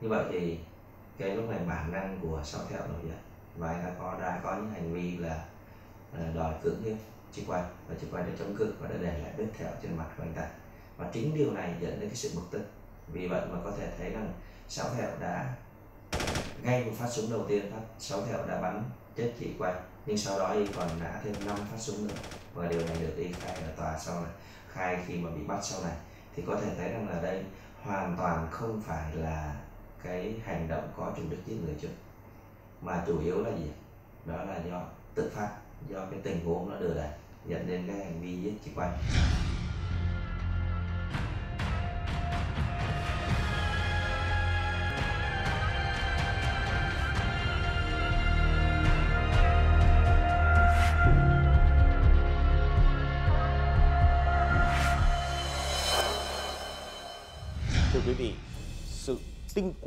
Như 0.00 0.08
vậy 0.08 0.24
thì 0.32 0.58
cái 1.18 1.36
lúc 1.36 1.50
này 1.50 1.58
bản 1.68 1.92
năng 1.92 2.18
của 2.22 2.40
sáu 2.44 2.60
thẹo 2.70 2.80
nổi 2.80 3.00
dậy, 3.04 3.18
và 3.56 3.68
anh 3.68 3.82
ta 3.84 3.90
có, 3.98 4.18
đã 4.20 4.40
có 4.42 4.56
những 4.56 4.70
hành 4.70 4.94
vi 4.94 5.16
là 5.16 5.44
ờ, 6.12 6.32
đòi 6.34 6.54
cưỡng 6.62 6.82
hiếp 6.82 6.96
chị 7.32 7.44
quay 7.46 7.62
và 7.88 7.94
chị 8.00 8.06
quay 8.10 8.22
đã 8.22 8.30
chống 8.38 8.56
cự 8.58 8.74
và 8.80 8.88
đã 8.88 8.96
để 9.00 9.18
lại 9.18 9.32
vết 9.36 9.46
thẹo 9.58 9.70
trên 9.82 9.96
mặt 9.96 10.06
của 10.16 10.22
anh 10.22 10.32
ta. 10.34 10.48
Và 10.96 11.10
chính 11.12 11.34
điều 11.34 11.52
này 11.52 11.74
dẫn 11.80 12.00
đến 12.00 12.08
cái 12.08 12.16
sự 12.16 12.30
bực 12.34 12.48
tức. 12.50 12.62
Vì 13.08 13.28
vậy 13.28 13.40
mà 13.52 13.58
có 13.64 13.70
thể 13.78 13.92
thấy 13.98 14.10
rằng 14.10 14.32
sáu 14.68 14.94
thẹo 14.94 15.10
đã 15.20 15.54
ngay 16.62 16.84
một 16.84 16.92
phát 16.98 17.08
súng 17.10 17.30
đầu 17.30 17.44
tiên, 17.48 17.70
phát 17.72 17.80
sáu 17.98 18.26
thẹo 18.26 18.46
đã 18.46 18.60
bắn 18.60 18.82
chết 19.16 19.32
chị 19.40 19.50
quay 19.58 19.74
nhưng 20.06 20.16
sau 20.16 20.38
đó 20.38 20.48
y 20.52 20.66
còn 20.66 20.88
nã 21.00 21.20
thêm 21.24 21.34
5 21.46 21.56
phát 21.56 21.78
súng 21.78 22.06
nữa. 22.06 22.14
Và 22.54 22.66
điều 22.66 22.80
này 22.80 22.96
được 23.00 23.14
y 23.16 23.32
khai 23.32 23.54
ở 23.54 23.72
tòa 23.76 23.98
sau 23.98 24.20
này, 24.20 24.30
khai 24.72 24.98
khi 25.06 25.18
mà 25.18 25.30
bị 25.30 25.42
bắt 25.46 25.58
sau 25.62 25.82
này. 25.82 25.92
Thì 26.36 26.42
có 26.46 26.56
thể 26.56 26.74
thấy 26.76 26.88
rằng 26.88 27.08
là 27.08 27.22
đây 27.22 27.44
hoàn 27.82 28.16
toàn 28.16 28.48
không 28.50 28.82
phải 28.86 29.16
là 29.16 29.54
cái 30.04 30.34
hành 30.44 30.68
động 30.68 30.92
có 30.96 31.12
chủ 31.16 31.22
đích 31.30 31.40
giết 31.46 31.56
người 31.64 31.74
trước. 31.82 31.88
Mà 32.80 33.04
chủ 33.06 33.20
yếu 33.20 33.44
là 33.44 33.50
gì? 33.50 33.70
Đó 34.24 34.44
là 34.44 34.60
do 34.68 34.82
tự 35.14 35.30
phát, 35.34 35.48
do 35.88 36.06
cái 36.10 36.20
tình 36.22 36.44
huống 36.44 36.70
nó 36.70 36.76
đưa 36.76 36.94
đẩy 36.94 37.10
dẫn 37.46 37.66
đến 37.66 37.84
cái 37.86 37.96
hành 37.96 38.20
vi 38.20 38.36
giết 38.36 38.52
chị 38.64 38.70
quay 38.74 38.90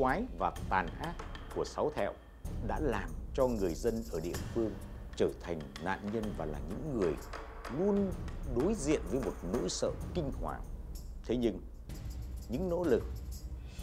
quái 0.05 0.23
và 0.37 0.51
tàn 0.69 0.87
ác 0.99 1.15
của 1.55 1.65
sáu 1.65 1.91
thẹo 1.95 2.13
đã 2.67 2.79
làm 2.79 3.09
cho 3.33 3.47
người 3.47 3.73
dân 3.73 4.03
ở 4.11 4.19
địa 4.19 4.33
phương 4.53 4.71
trở 5.15 5.29
thành 5.41 5.59
nạn 5.83 5.99
nhân 6.13 6.23
và 6.37 6.45
là 6.45 6.59
những 6.69 6.99
người 6.99 7.13
luôn 7.77 8.11
đối 8.55 8.73
diện 8.73 9.01
với 9.11 9.19
một 9.25 9.33
nỗi 9.53 9.69
sợ 9.69 9.91
kinh 10.13 10.31
hoàng. 10.41 10.61
Thế 11.25 11.37
nhưng, 11.37 11.59
những 12.49 12.69
nỗ 12.69 12.83
lực 12.83 13.03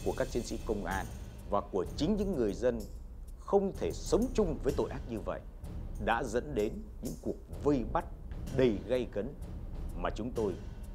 của 0.05 0.13
các 0.17 0.27
chiến 0.31 0.43
sĩ 0.43 0.59
công 0.65 0.85
an 0.85 1.05
và 1.49 1.61
của 1.71 1.85
chính 1.97 2.15
những 2.17 2.35
người 2.35 2.53
dân 2.53 2.79
không 3.39 3.71
thể 3.77 3.91
sống 3.91 4.27
chung 4.33 4.57
với 4.63 4.73
tội 4.77 4.89
ác 4.89 5.01
như 5.09 5.19
vậy 5.25 5.41
đã 6.05 6.23
dẫn 6.23 6.55
đến 6.55 6.73
những 7.01 7.15
cuộc 7.21 7.35
vây 7.63 7.85
bắt 7.93 8.05
đầy 8.57 8.77
gây 8.87 9.07
cấn 9.11 9.33
mà 9.95 10.09
chúng 10.15 10.31
tôi 10.35 10.53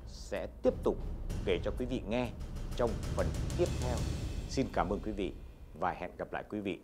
sẽ 0.09 0.47
tiếp 0.63 0.75
tục 0.85 0.97
kể 1.45 1.59
cho 1.65 1.71
quý 1.79 1.87
vị 1.87 2.03
nghe 2.09 2.31
trong 2.77 2.91
phần 3.17 3.27
tiếp 3.59 3.69
theo. 3.81 3.97
Xin 4.49 4.67
cảm 4.73 4.93
ơn 4.93 5.01
quý 5.05 5.13
vị 5.13 5.33
và 5.81 5.91
hẹn 5.91 6.11
gặp 6.19 6.33
lại 6.33 6.45
quý 6.51 6.61
vị. 6.61 6.79